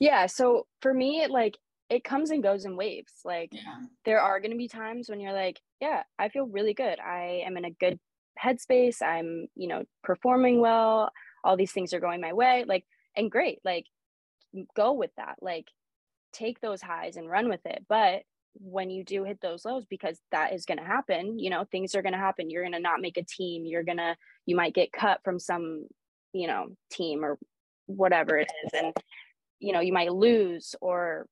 Yeah 0.00 0.26
so 0.26 0.66
for 0.80 0.94
me 0.94 1.26
like 1.28 1.58
it 1.88 2.02
comes 2.02 2.30
and 2.30 2.42
goes 2.42 2.64
in 2.64 2.76
waves. 2.76 3.12
Like 3.24 3.50
yeah. 3.52 3.80
there 4.04 4.20
are 4.20 4.40
going 4.40 4.50
to 4.50 4.56
be 4.56 4.68
times 4.68 5.08
when 5.08 5.20
you're 5.20 5.32
like 5.32 5.60
yeah 5.80 6.02
i 6.18 6.28
feel 6.28 6.46
really 6.46 6.74
good. 6.74 6.98
I 7.00 7.42
am 7.46 7.56
in 7.56 7.64
a 7.64 7.70
good 7.70 7.98
headspace. 8.42 9.02
I'm 9.02 9.48
you 9.56 9.68
know 9.68 9.84
performing 10.02 10.60
well. 10.60 11.10
All 11.44 11.56
these 11.56 11.72
things 11.72 11.92
are 11.92 12.00
going 12.00 12.20
my 12.20 12.32
way. 12.32 12.64
Like 12.66 12.84
and 13.16 13.30
great. 13.30 13.60
Like 13.64 13.86
go 14.74 14.92
with 14.92 15.10
that 15.16 15.36
like 15.40 15.66
take 16.32 16.60
those 16.60 16.82
highs 16.82 17.16
and 17.16 17.30
run 17.30 17.48
with 17.48 17.64
it. 17.64 17.84
But 17.88 18.22
when 18.54 18.90
you 18.90 19.04
do 19.04 19.24
hit 19.24 19.40
those 19.40 19.64
lows 19.64 19.84
because 19.84 20.18
that 20.32 20.54
is 20.54 20.64
going 20.64 20.78
to 20.78 20.84
happen 20.84 21.38
you 21.38 21.50
know 21.50 21.66
things 21.70 21.94
are 21.94 22.00
going 22.00 22.14
to 22.14 22.18
happen. 22.18 22.48
You're 22.48 22.62
going 22.62 22.72
to 22.72 22.80
not 22.80 23.00
make 23.00 23.18
a 23.18 23.22
team. 23.22 23.66
You're 23.66 23.82
going 23.82 23.98
to 23.98 24.16
you 24.46 24.56
might 24.56 24.74
get 24.74 24.92
cut 24.92 25.20
from 25.24 25.38
some 25.38 25.86
you 26.32 26.46
know 26.46 26.68
team 26.90 27.24
or 27.24 27.38
whatever 27.86 28.38
it 28.38 28.50
is. 28.64 28.70
And 28.72 28.94
you 29.58 29.72
know 29.72 29.80
you 29.80 29.92
might 29.92 30.12
lose 30.12 30.74
or 30.80 31.26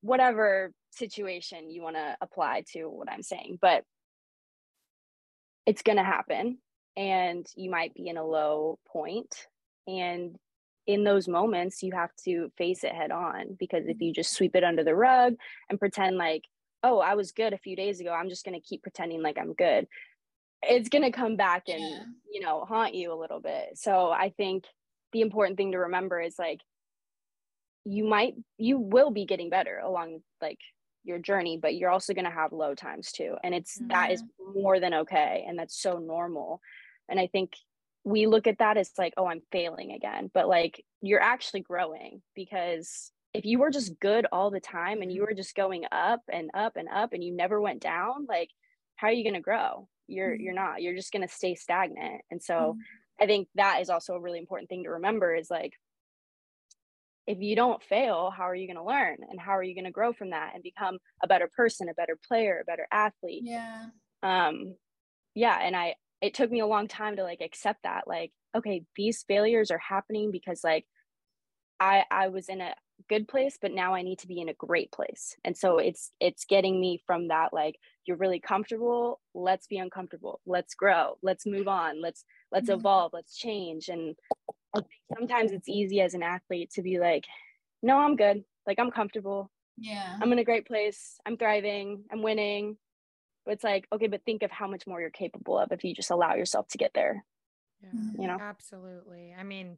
whatever 0.00 0.72
situation 0.90 1.70
you 1.70 1.82
want 1.82 1.96
to 1.96 2.16
apply 2.20 2.62
to 2.72 2.84
what 2.84 3.10
i'm 3.10 3.22
saying. 3.22 3.58
But 3.60 3.84
it's 5.66 5.82
going 5.82 5.96
to 5.96 6.04
happen 6.04 6.58
and 6.96 7.46
you 7.56 7.70
might 7.70 7.94
be 7.94 8.08
in 8.08 8.16
a 8.16 8.24
low 8.24 8.78
point. 8.86 9.34
And 9.86 10.36
in 10.86 11.04
those 11.04 11.28
moments 11.28 11.82
you 11.82 11.92
have 11.92 12.10
to 12.24 12.50
face 12.56 12.84
it 12.84 12.92
head 12.92 13.10
on 13.10 13.56
because 13.58 13.86
if 13.86 14.00
you 14.00 14.12
just 14.12 14.34
sweep 14.34 14.54
it 14.54 14.64
under 14.64 14.84
the 14.84 14.94
rug 14.94 15.34
and 15.70 15.78
pretend 15.78 16.16
like 16.16 16.44
oh 16.82 16.98
i 16.98 17.14
was 17.14 17.32
good 17.32 17.52
a 17.52 17.58
few 17.58 17.74
days 17.76 18.00
ago 18.00 18.12
i'm 18.12 18.28
just 18.28 18.44
going 18.44 18.58
to 18.58 18.66
keep 18.66 18.82
pretending 18.82 19.22
like 19.22 19.38
i'm 19.38 19.54
good 19.54 19.86
it's 20.62 20.88
going 20.88 21.02
to 21.02 21.10
come 21.10 21.36
back 21.36 21.64
and 21.68 21.80
yeah. 21.80 22.02
you 22.30 22.40
know 22.40 22.64
haunt 22.64 22.94
you 22.94 23.12
a 23.12 23.18
little 23.18 23.40
bit 23.40 23.70
so 23.74 24.10
i 24.10 24.32
think 24.36 24.64
the 25.12 25.20
important 25.20 25.56
thing 25.56 25.72
to 25.72 25.78
remember 25.78 26.20
is 26.20 26.34
like 26.38 26.60
you 27.84 28.04
might 28.04 28.34
you 28.58 28.78
will 28.78 29.10
be 29.10 29.24
getting 29.24 29.50
better 29.50 29.78
along 29.78 30.20
like 30.40 30.58
your 31.04 31.18
journey 31.18 31.58
but 31.60 31.74
you're 31.74 31.90
also 31.90 32.14
going 32.14 32.24
to 32.24 32.30
have 32.30 32.52
low 32.52 32.74
times 32.74 33.12
too 33.12 33.36
and 33.44 33.54
it's 33.54 33.78
mm-hmm. 33.78 33.88
that 33.88 34.10
is 34.10 34.22
mm-hmm. 34.22 34.60
more 34.60 34.80
than 34.80 34.94
okay 34.94 35.44
and 35.46 35.58
that's 35.58 35.80
so 35.80 35.98
normal 35.98 36.60
and 37.08 37.20
i 37.20 37.26
think 37.26 37.52
we 38.04 38.26
look 38.26 38.46
at 38.46 38.58
that 38.58 38.76
as 38.76 38.90
like 38.98 39.14
oh 39.16 39.26
i'm 39.26 39.40
failing 39.50 39.92
again 39.92 40.30
but 40.32 40.48
like 40.48 40.84
you're 41.00 41.22
actually 41.22 41.60
growing 41.60 42.22
because 42.34 43.10
if 43.32 43.44
you 43.44 43.58
were 43.58 43.70
just 43.70 43.98
good 43.98 44.26
all 44.30 44.50
the 44.50 44.60
time 44.60 45.02
and 45.02 45.10
you 45.10 45.22
mm-hmm. 45.22 45.30
were 45.30 45.36
just 45.36 45.54
going 45.54 45.84
up 45.90 46.20
and 46.30 46.50
up 46.54 46.76
and 46.76 46.88
up 46.88 47.12
and 47.12 47.24
you 47.24 47.34
never 47.34 47.60
went 47.60 47.80
down 47.80 48.26
like 48.28 48.50
how 48.96 49.08
are 49.08 49.12
you 49.12 49.24
going 49.24 49.34
to 49.34 49.40
grow 49.40 49.88
you're 50.06 50.30
mm-hmm. 50.30 50.42
you're 50.42 50.54
not 50.54 50.82
you're 50.82 50.94
just 50.94 51.12
going 51.12 51.26
to 51.26 51.34
stay 51.34 51.54
stagnant 51.54 52.20
and 52.30 52.42
so 52.42 52.54
mm-hmm. 52.54 53.22
i 53.22 53.26
think 53.26 53.48
that 53.54 53.80
is 53.80 53.90
also 53.90 54.14
a 54.14 54.20
really 54.20 54.38
important 54.38 54.68
thing 54.68 54.84
to 54.84 54.90
remember 54.90 55.34
is 55.34 55.50
like 55.50 55.72
if 57.26 57.40
you 57.40 57.56
don't 57.56 57.82
fail, 57.82 58.30
how 58.30 58.44
are 58.44 58.54
you 58.54 58.66
going 58.66 58.76
to 58.76 58.84
learn? 58.84 59.16
And 59.30 59.40
how 59.40 59.52
are 59.52 59.62
you 59.62 59.74
going 59.74 59.86
to 59.86 59.90
grow 59.90 60.12
from 60.12 60.30
that 60.30 60.52
and 60.54 60.62
become 60.62 60.98
a 61.22 61.26
better 61.26 61.48
person, 61.56 61.88
a 61.88 61.94
better 61.94 62.18
player, 62.28 62.60
a 62.60 62.64
better 62.64 62.86
athlete? 62.92 63.44
Yeah. 63.44 63.86
Um, 64.22 64.74
yeah. 65.34 65.58
And 65.60 65.74
I, 65.74 65.94
it 66.20 66.34
took 66.34 66.50
me 66.50 66.60
a 66.60 66.66
long 66.66 66.88
time 66.88 67.16
to 67.16 67.22
like 67.22 67.40
accept 67.40 67.82
that, 67.84 68.06
like, 68.06 68.32
okay, 68.56 68.84
these 68.96 69.24
failures 69.26 69.70
are 69.70 69.78
happening 69.78 70.30
because 70.30 70.62
like 70.64 70.86
I, 71.80 72.04
I 72.10 72.28
was 72.28 72.48
in 72.48 72.60
a 72.60 72.74
good 73.08 73.26
place, 73.26 73.58
but 73.60 73.72
now 73.72 73.94
I 73.94 74.02
need 74.02 74.20
to 74.20 74.28
be 74.28 74.40
in 74.40 74.48
a 74.48 74.54
great 74.54 74.92
place. 74.92 75.36
And 75.44 75.56
so 75.56 75.78
it's, 75.78 76.12
it's 76.20 76.44
getting 76.44 76.80
me 76.80 77.02
from 77.06 77.28
that, 77.28 77.52
like, 77.52 77.76
you're 78.06 78.16
really 78.16 78.38
comfortable. 78.38 79.20
Let's 79.34 79.66
be 79.66 79.78
uncomfortable. 79.78 80.40
Let's 80.46 80.74
grow. 80.74 81.18
Let's 81.22 81.46
move 81.46 81.68
on. 81.68 82.00
Let's, 82.00 82.24
let's 82.52 82.68
mm-hmm. 82.68 82.80
evolve. 82.80 83.12
Let's 83.12 83.36
change. 83.36 83.88
And 83.88 84.14
I 84.74 84.80
think 84.80 84.90
sometimes 85.18 85.52
it's 85.52 85.68
easy 85.68 86.00
as 86.00 86.14
an 86.14 86.22
athlete 86.22 86.70
to 86.74 86.82
be 86.82 86.98
like, 86.98 87.24
no, 87.82 87.98
I'm 87.98 88.16
good. 88.16 88.44
Like 88.66 88.78
I'm 88.78 88.90
comfortable. 88.90 89.50
Yeah. 89.76 90.16
I'm 90.20 90.32
in 90.32 90.38
a 90.38 90.44
great 90.44 90.66
place. 90.66 91.16
I'm 91.26 91.36
thriving. 91.36 92.04
I'm 92.12 92.22
winning. 92.22 92.76
But 93.44 93.52
it's 93.52 93.64
like, 93.64 93.86
okay, 93.92 94.06
but 94.06 94.24
think 94.24 94.42
of 94.42 94.50
how 94.50 94.66
much 94.66 94.86
more 94.86 95.00
you're 95.00 95.10
capable 95.10 95.58
of 95.58 95.72
if 95.72 95.84
you 95.84 95.94
just 95.94 96.10
allow 96.10 96.34
yourself 96.34 96.68
to 96.68 96.78
get 96.78 96.92
there. 96.94 97.24
Yeah, 97.82 97.88
mm-hmm. 97.90 98.22
you 98.22 98.28
know? 98.28 98.38
Absolutely. 98.40 99.34
I 99.38 99.42
mean, 99.42 99.76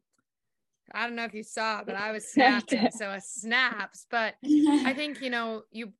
I 0.92 1.06
don't 1.06 1.16
know 1.16 1.24
if 1.24 1.34
you 1.34 1.42
saw 1.42 1.82
but 1.84 1.96
I 1.96 2.12
was 2.12 2.26
snapping. 2.32 2.90
so 2.92 3.10
it 3.10 3.22
snaps. 3.24 4.06
But 4.10 4.34
I 4.44 4.92
think, 4.94 5.20
you 5.20 5.30
know, 5.30 5.62
you 5.70 5.92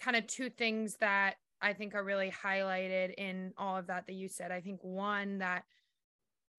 kind 0.00 0.16
of 0.16 0.26
two 0.26 0.50
things 0.50 0.96
that 1.00 1.34
I 1.60 1.72
think 1.72 1.94
are 1.94 2.04
really 2.04 2.30
highlighted 2.30 3.14
in 3.18 3.52
all 3.58 3.76
of 3.76 3.88
that 3.88 4.06
that 4.06 4.14
you 4.14 4.28
said. 4.28 4.52
I 4.52 4.60
think 4.60 4.80
one 4.82 5.38
that 5.38 5.64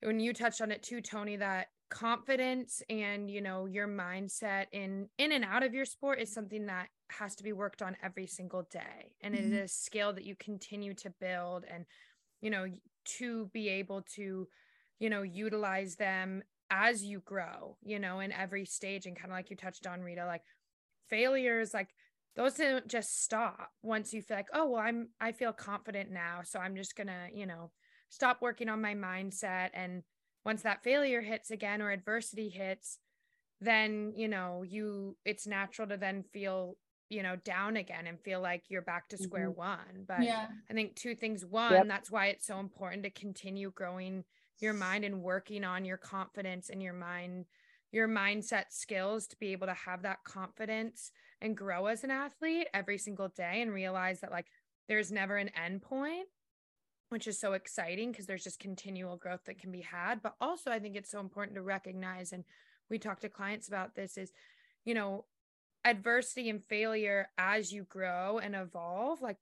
when 0.02 0.20
you 0.20 0.34
touched 0.34 0.62
on 0.62 0.72
it 0.72 0.84
too, 0.84 1.02
Tony, 1.02 1.38
that 1.38 1.68
confidence 1.90 2.84
and 2.90 3.32
you 3.32 3.42
know 3.42 3.66
your 3.66 3.88
mindset 3.88 4.66
in 4.72 5.08
in 5.18 5.32
and 5.32 5.44
out 5.44 5.64
of 5.64 5.74
your 5.74 5.86
sport 5.86 6.20
is 6.20 6.32
something 6.32 6.68
that 6.68 6.88
has 7.10 7.36
to 7.36 7.44
be 7.44 7.52
worked 7.52 7.82
on 7.82 7.98
every 8.04 8.28
single 8.28 8.68
day 8.72 9.12
and 9.22 9.34
mm-hmm. 9.34 9.54
it 9.54 9.58
is 9.58 9.72
a 9.72 9.74
skill 9.74 10.14
that 10.14 10.26
you 10.26 10.36
continue 10.40 10.94
to 10.94 11.10
build 11.20 11.66
and 11.72 11.86
you 12.42 12.52
know 12.52 12.68
to 13.06 13.50
be 13.54 13.70
able 13.70 14.04
to 14.04 14.48
you 15.00 15.10
know 15.10 15.24
utilize 15.24 15.96
them 15.96 16.44
as 16.70 17.04
you 17.04 17.22
grow 17.22 17.76
you 17.84 17.98
know 17.98 18.20
in 18.20 18.32
every 18.32 18.66
stage 18.66 19.08
and 19.08 19.16
kind 19.16 19.32
of 19.32 19.36
like 19.36 19.50
you 19.50 19.56
touched 19.56 19.88
on 19.88 20.02
rita 20.02 20.26
like 20.26 20.44
failures 21.10 21.74
like 21.74 21.90
those 22.36 22.54
don't 22.54 22.88
just 22.88 23.24
stop 23.24 23.72
once 23.82 24.14
you 24.14 24.22
feel 24.22 24.38
like 24.38 24.50
oh 24.54 24.70
well 24.70 24.82
i'm 24.82 25.10
i 25.20 25.32
feel 25.32 25.52
confident 25.52 26.12
now 26.12 26.42
so 26.44 26.60
i'm 26.60 26.76
just 26.76 26.96
gonna 26.96 27.28
you 27.34 27.48
know 27.48 27.72
stop 28.10 28.42
working 28.42 28.70
on 28.70 28.80
my 28.80 28.94
mindset 28.94 29.70
and 29.74 30.04
once 30.46 30.62
that 30.62 30.84
failure 30.84 31.22
hits 31.22 31.52
again 31.52 31.82
or 31.82 31.92
adversity 31.92 32.50
hits 32.50 33.00
then 33.62 34.14
you 34.16 34.28
know 34.28 34.64
you 34.64 35.18
it's 35.26 35.48
natural 35.48 35.88
to 35.88 35.98
then 35.98 36.24
feel 36.24 36.78
you 37.10 37.24
know 37.24 37.36
down 37.38 37.76
again 37.76 38.08
and 38.08 38.20
feel 38.22 38.40
like 38.40 38.64
you're 38.70 38.82
back 38.82 39.10
to 39.10 39.18
square 39.18 39.50
mm-hmm. 39.50 39.60
one 39.60 40.06
but 40.08 40.24
yeah. 40.24 40.48
i 40.70 40.74
think 40.74 40.96
two 40.96 41.16
things 41.16 41.46
one 41.46 41.74
yep. 41.74 41.88
that's 41.88 42.12
why 42.12 42.28
it's 42.28 42.46
so 42.46 42.60
important 42.60 43.04
to 43.04 43.10
continue 43.10 43.72
growing 43.72 44.24
your 44.60 44.74
mind 44.74 45.04
and 45.04 45.22
working 45.22 45.64
on 45.64 45.86
your 45.86 45.98
confidence 45.98 46.70
and 46.70 46.82
your 46.82 46.94
mind 46.94 47.46
your 47.92 48.08
mindset 48.08 48.66
skills 48.70 49.26
to 49.26 49.36
be 49.40 49.52
able 49.52 49.66
to 49.66 49.74
have 49.74 50.04
that 50.04 50.24
confidence 50.24 51.12
and 51.42 51.58
grow 51.58 51.88
as 51.88 52.04
an 52.04 52.12
athlete 52.12 52.68
every 52.74 52.98
single 52.98 53.30
day 53.30 53.62
and 53.62 53.74
realize 53.74 54.20
that 54.20 54.32
like 54.32 54.46
there's 54.88 55.12
never 55.12 55.38
an 55.38 55.50
end 55.56 55.82
point 55.82 56.28
which 57.10 57.28
is 57.28 57.40
so 57.40 57.54
exciting 57.54 58.12
because 58.12 58.26
there's 58.26 58.44
just 58.44 58.60
continual 58.60 59.18
growth 59.18 59.44
that 59.46 59.60
can 59.60 59.72
be 59.72 59.82
had 59.82 60.22
but 60.22 60.36
also 60.40 60.72
i 60.72 60.80
think 60.80 60.96
it's 60.96 61.12
so 61.12 61.20
important 61.20 61.56
to 61.56 61.62
recognize 61.62 62.32
and 62.32 62.44
we 62.90 62.98
talk 62.98 63.20
to 63.20 63.30
clients 63.30 63.68
about 63.68 63.96
this 63.96 64.18
is 64.18 64.32
you 64.86 64.94
know 64.94 65.26
adversity 65.86 66.50
and 66.50 66.64
failure 66.64 67.30
as 67.38 67.72
you 67.72 67.84
grow 67.84 68.40
and 68.40 68.56
evolve 68.56 69.22
like 69.22 69.38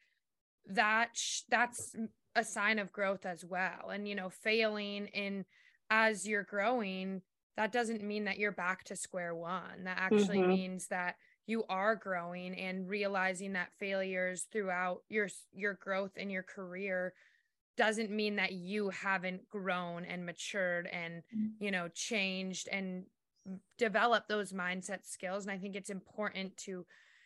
that 0.67 1.10
sh- 1.13 1.41
that's 1.49 1.95
a 2.36 2.43
sign 2.43 2.77
of 2.77 2.91
growth 2.91 3.25
as 3.25 3.43
well 3.43 3.89
and 3.91 4.08
you 4.08 4.15
know 4.15 4.30
failing 4.30 5.08
in 5.08 5.45
as 5.89 6.27
you're 6.27 6.43
growing 6.43 7.21
that 7.56 7.71
doesn't 7.71 8.03
mean 8.03 8.25
that 8.25 8.38
you're 8.38 8.51
back 8.51 8.84
to 8.84 8.95
square 8.95 9.34
one 9.34 9.86
that 9.86 9.97
actually 9.99 10.38
mm-hmm. 10.38 10.49
means 10.49 10.88
that 10.88 11.15
you 11.47 11.63
are 11.69 11.95
growing 11.95 12.53
and 12.56 12.88
realizing 12.88 13.53
that 13.53 13.71
failures 13.80 14.45
throughout 14.51 15.01
your 15.10 15.30
your 15.53 15.73
growth 15.73 16.17
in 16.17 16.30
your 16.30 16.43
career 16.43 17.13
doesn't 17.78 18.10
mean 18.10 18.36
that 18.36 18.52
you 18.52 18.90
haven't 18.90 19.48
grown 19.50 20.04
and 20.04 20.26
matured 20.26 20.90
and 20.92 21.22
mm. 21.36 21.52
you 21.60 21.72
know 21.72 21.88
changed 21.94 22.68
and 22.72 23.04
developed 23.78 24.28
those 24.28 24.52
mindset 24.52 25.06
skills 25.06 25.46
and 25.46 25.52
i 25.52 25.58
think 25.58 25.76
it's 25.76 25.90
important 25.90 26.58
to 26.58 26.86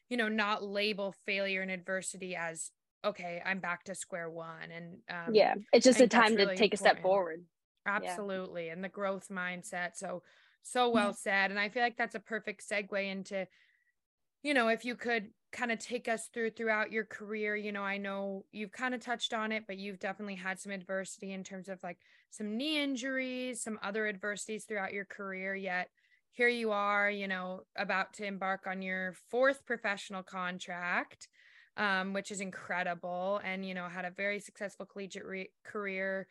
you 0.10 0.18
know 0.18 0.28
not 0.28 0.64
label 0.64 1.16
failure 1.26 1.62
and 1.62 1.72
adversity 1.72 2.36
as 2.36 2.72
okay 3.04 3.42
i'm 3.46 3.60
back 3.60 3.84
to 3.84 3.96
square 3.96 4.30
one 4.30 4.70
and 4.76 4.98
um, 5.10 5.34
yeah 5.34 5.56
it's 5.74 5.86
just 5.86 6.02
a 6.02 6.08
time 6.08 6.36
really 6.36 6.54
to 6.54 6.56
take 6.56 6.74
important. 6.74 6.74
a 6.74 6.78
step 6.78 7.02
forward 7.02 7.44
absolutely 7.88 8.68
yeah. 8.68 8.74
and 8.74 8.84
the 8.84 8.90
growth 8.90 9.30
mindset 9.32 9.96
so 9.96 10.22
so 10.62 10.90
well 10.90 11.08
yeah. 11.08 11.14
said 11.14 11.52
and 11.52 11.60
i 11.60 11.70
feel 11.70 11.82
like 11.82 11.98
that's 11.98 12.14
a 12.14 12.20
perfect 12.20 12.64
segue 12.70 13.12
into 13.12 13.48
you 14.44 14.54
know 14.54 14.68
if 14.68 14.86
you 14.86 14.96
could 14.96 15.30
kind 15.52 15.72
of 15.72 15.80
take 15.80 16.08
us 16.08 16.30
through 16.34 16.50
throughout 16.52 16.92
your 16.92 17.04
career 17.06 17.56
you 17.56 17.72
know 17.72 17.84
i 17.84 17.98
know 17.98 18.46
you've 18.52 18.72
kind 18.72 18.94
of 18.94 19.02
touched 19.02 19.34
on 19.34 19.52
it 19.52 19.64
but 19.68 19.78
you've 19.78 20.00
definitely 20.00 20.36
had 20.36 20.60
some 20.60 20.72
adversity 20.72 21.34
in 21.34 21.44
terms 21.44 21.70
of 21.70 21.82
like 21.84 21.98
some 22.30 22.58
knee 22.58 22.82
injuries 22.82 23.62
some 23.62 23.80
other 23.84 24.08
adversities 24.08 24.66
throughout 24.66 24.94
your 24.94 25.06
career 25.06 25.56
yet 25.56 25.90
here 26.32 26.48
you 26.48 26.72
are 26.72 27.10
you 27.10 27.28
know 27.28 27.62
about 27.76 28.14
to 28.14 28.26
embark 28.26 28.66
on 28.68 28.82
your 28.82 29.14
fourth 29.30 29.66
professional 29.66 30.24
contract 30.24 31.28
um, 31.78 32.14
which 32.14 32.32
is 32.32 32.42
incredible 32.42 33.40
and 33.44 33.66
you 33.66 33.74
know 33.74 33.88
had 33.88 34.06
a 34.06 34.12
very 34.12 34.40
successful 34.40 34.86
collegiate 34.86 35.26
re- 35.26 35.52
career 35.64 36.28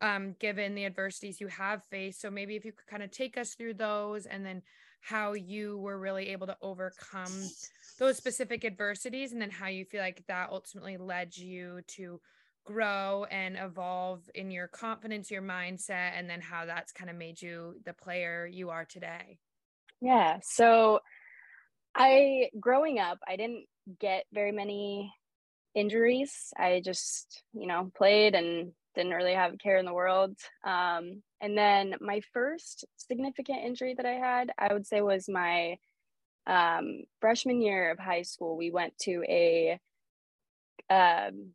um, 0.00 0.34
given 0.38 0.74
the 0.74 0.84
adversities 0.84 1.40
you 1.40 1.48
have 1.48 1.82
faced. 1.90 2.20
So 2.20 2.30
maybe 2.30 2.56
if 2.56 2.64
you 2.64 2.72
could 2.72 2.86
kind 2.86 3.02
of 3.02 3.10
take 3.10 3.36
us 3.38 3.54
through 3.54 3.74
those 3.74 4.26
and 4.26 4.44
then 4.44 4.62
how 5.06 5.34
you 5.34 5.78
were 5.78 5.98
really 5.98 6.30
able 6.30 6.48
to 6.48 6.56
overcome 6.60 7.32
those 7.98 8.16
specific 8.16 8.64
adversities 8.64 9.32
and 9.32 9.40
then 9.40 9.50
how 9.50 9.68
you 9.68 9.84
feel 9.84 10.00
like 10.00 10.24
that 10.26 10.50
ultimately 10.50 10.96
led 10.96 11.36
you 11.36 11.80
to 11.86 12.20
grow 12.64 13.24
and 13.30 13.56
evolve 13.56 14.28
in 14.34 14.50
your 14.50 14.66
confidence, 14.66 15.30
your 15.30 15.42
mindset, 15.42 16.10
and 16.16 16.28
then 16.28 16.40
how 16.40 16.66
that's 16.66 16.90
kind 16.90 17.08
of 17.08 17.14
made 17.14 17.40
you 17.40 17.76
the 17.84 17.92
player 17.92 18.48
you 18.50 18.70
are 18.70 18.84
today. 18.84 19.38
Yeah. 20.00 20.40
So 20.42 20.98
I, 21.94 22.50
growing 22.58 22.98
up, 22.98 23.18
I 23.28 23.36
didn't 23.36 23.66
get 24.00 24.24
very 24.32 24.50
many 24.50 25.12
injuries. 25.72 26.52
I 26.58 26.82
just, 26.84 27.44
you 27.52 27.68
know, 27.68 27.92
played 27.96 28.34
and 28.34 28.72
didn't 28.96 29.12
really 29.12 29.34
have 29.34 29.54
a 29.54 29.58
care 29.58 29.76
in 29.76 29.86
the 29.86 29.94
world. 29.94 30.36
Um, 30.64 31.22
and 31.40 31.56
then 31.56 31.94
my 32.00 32.20
first 32.32 32.84
significant 32.96 33.64
injury 33.64 33.94
that 33.94 34.06
I 34.06 34.14
had, 34.14 34.50
I 34.58 34.72
would 34.72 34.86
say, 34.86 35.00
was 35.00 35.28
my 35.28 35.76
um, 36.46 37.02
freshman 37.20 37.60
year 37.60 37.90
of 37.90 37.98
high 37.98 38.22
school. 38.22 38.56
We 38.56 38.70
went 38.70 38.96
to 39.00 39.22
a 39.28 39.78
um, 40.88 41.50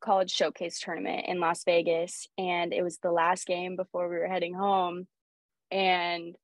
college 0.00 0.30
showcase 0.30 0.80
tournament 0.80 1.26
in 1.28 1.40
Las 1.40 1.62
Vegas, 1.64 2.26
and 2.38 2.72
it 2.72 2.82
was 2.82 2.98
the 2.98 3.12
last 3.12 3.46
game 3.46 3.76
before 3.76 4.08
we 4.08 4.16
were 4.16 4.26
heading 4.26 4.54
home. 4.54 5.06
And 5.70 6.34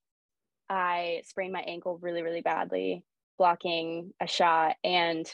I 0.68 1.22
sprained 1.24 1.52
my 1.52 1.62
ankle 1.62 1.98
really, 2.00 2.22
really 2.22 2.42
badly 2.42 3.02
blocking 3.38 4.12
a 4.20 4.26
shot, 4.26 4.76
and 4.84 5.26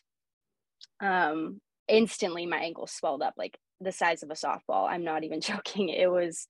um, 1.00 1.60
instantly 1.88 2.46
my 2.46 2.58
ankle 2.58 2.86
swelled 2.86 3.22
up 3.22 3.34
like 3.36 3.58
the 3.80 3.92
size 3.92 4.22
of 4.22 4.30
a 4.30 4.34
softball. 4.34 4.88
I'm 4.88 5.04
not 5.04 5.24
even 5.24 5.40
joking. 5.42 5.88
It 5.88 6.10
was 6.10 6.46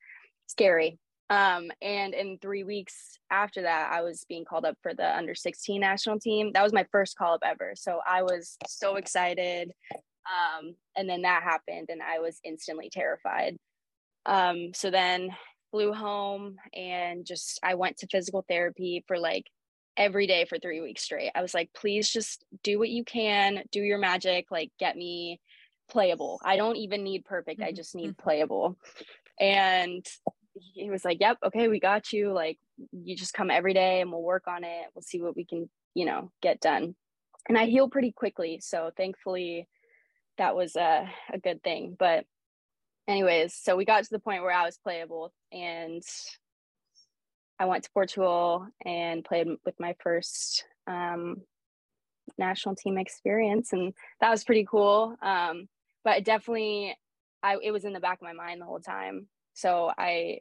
scary. 0.47 0.99
Um, 1.31 1.71
and 1.81 2.13
in 2.13 2.39
three 2.43 2.63
weeks 2.63 3.19
after 3.31 3.63
that, 3.63 3.91
I 3.91 4.03
was 4.03 4.27
being 4.29 4.45
called 4.45 4.67
up 4.67 4.77
for 4.83 4.93
the 4.93 5.17
under 5.17 5.35
16 5.35 5.81
national 5.81 6.21
team. 6.21 6.53
That 6.53 6.63
was 6.63 6.75
my 6.75 6.87
first 6.93 7.17
call 7.17 7.35
up 7.35 7.41
ever. 7.45 7.73
So 7.75 8.01
I 8.07 8.23
was 8.23 8.59
so 8.67 8.97
excited. 8.97 9.73
Um, 9.91 10.75
and 10.97 11.09
then 11.09 11.23
that 11.23 11.43
happened, 11.43 11.89
and 11.89 12.03
I 12.03 12.19
was 12.19 12.39
instantly 12.45 12.91
terrified. 12.91 13.57
Um, 14.27 14.73
so 14.75 14.91
then 14.91 15.31
flew 15.71 15.93
home 15.93 16.57
and 16.75 17.25
just 17.25 17.59
I 17.63 17.75
went 17.75 17.97
to 17.99 18.07
physical 18.07 18.45
therapy 18.49 19.03
for 19.09 19.19
like 19.19 19.47
every 19.97 20.27
day 20.27 20.45
for 20.45 20.59
three 20.59 20.81
weeks 20.81 21.03
straight. 21.03 21.33
I 21.35 21.43
was 21.43 21.55
like, 21.55 21.71
please 21.75 22.09
just 22.09 22.45
do 22.63 22.79
what 22.79 22.91
you 22.91 23.05
can, 23.05 23.65
do 23.73 23.81
your 23.81 23.99
magic, 23.99 24.47
like 24.51 24.71
get 24.79 24.97
me 24.97 25.41
playable. 25.91 26.41
I 26.45 26.57
don't 26.57 26.77
even 26.77 27.03
need 27.03 27.25
perfect. 27.25 27.61
I 27.61 27.67
mm-hmm, 27.67 27.77
just 27.77 27.95
need 27.95 28.11
mm-hmm. 28.11 28.23
playable. 28.23 28.79
And 29.41 30.07
he 30.55 30.91
was 30.91 31.05
like, 31.05 31.19
Yep, 31.21 31.39
okay, 31.47 31.69
we 31.69 31.81
got 31.81 32.13
you. 32.13 32.33
Like, 32.33 32.59
you 32.93 33.17
just 33.17 33.35
come 33.35 33.51
every 33.51 33.75
day 33.75 34.01
and 34.01 34.11
we'll 34.11 34.23
work 34.23 34.45
on 34.47 34.65
it. 34.65 34.87
We'll 34.95 35.03
see 35.03 35.21
what 35.21 35.37
we 35.37 35.45
can, 35.45 35.69
you 35.95 36.05
know, 36.05 36.31
get 36.41 36.61
done. 36.61 36.95
And 37.49 37.59
I 37.59 37.67
healed 37.67 37.93
pretty 37.93 38.13
quickly. 38.13 38.61
So 38.63 38.91
thankfully, 38.97 39.69
that 40.39 40.55
was 40.55 40.77
a, 40.77 41.09
a 41.33 41.39
good 41.39 41.63
thing. 41.63 41.97
But, 41.99 42.25
anyways, 43.09 43.55
so 43.55 43.77
we 43.77 43.85
got 43.85 44.05
to 44.05 44.11
the 44.11 44.19
point 44.19 44.43
where 44.43 44.53
I 44.53 44.65
was 44.65 44.79
playable 44.79 45.33
and 45.53 46.03
I 47.59 47.67
went 47.67 47.85
to 47.85 47.91
Portugal 47.93 48.67
and 48.85 49.25
played 49.25 49.49
with 49.65 49.79
my 49.79 49.95
first 50.03 50.65
um, 50.87 51.43
national 52.39 52.77
team 52.77 52.99
experience. 52.99 53.73
And 53.73 53.93
that 54.21 54.31
was 54.31 54.45
pretty 54.45 54.67
cool. 54.69 55.17
Um, 55.23 55.69
but 56.05 56.25
definitely 56.25 56.97
I 57.43 57.57
it 57.63 57.71
was 57.71 57.85
in 57.85 57.93
the 57.93 58.01
back 58.01 58.19
of 58.21 58.27
my 58.27 58.33
mind 58.33 58.61
the 58.61 58.67
whole 58.67 58.81
time. 58.81 59.27
So 59.55 59.91
I 59.97 60.41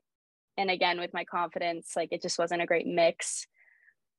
and 0.58 0.70
again 0.70 1.00
with 1.00 1.14
my 1.14 1.24
confidence, 1.26 1.94
like 1.96 2.10
it 2.12 2.22
just 2.22 2.40
wasn't 2.40 2.62
a 2.62 2.68
great 2.68 2.88
mix. 2.88 3.48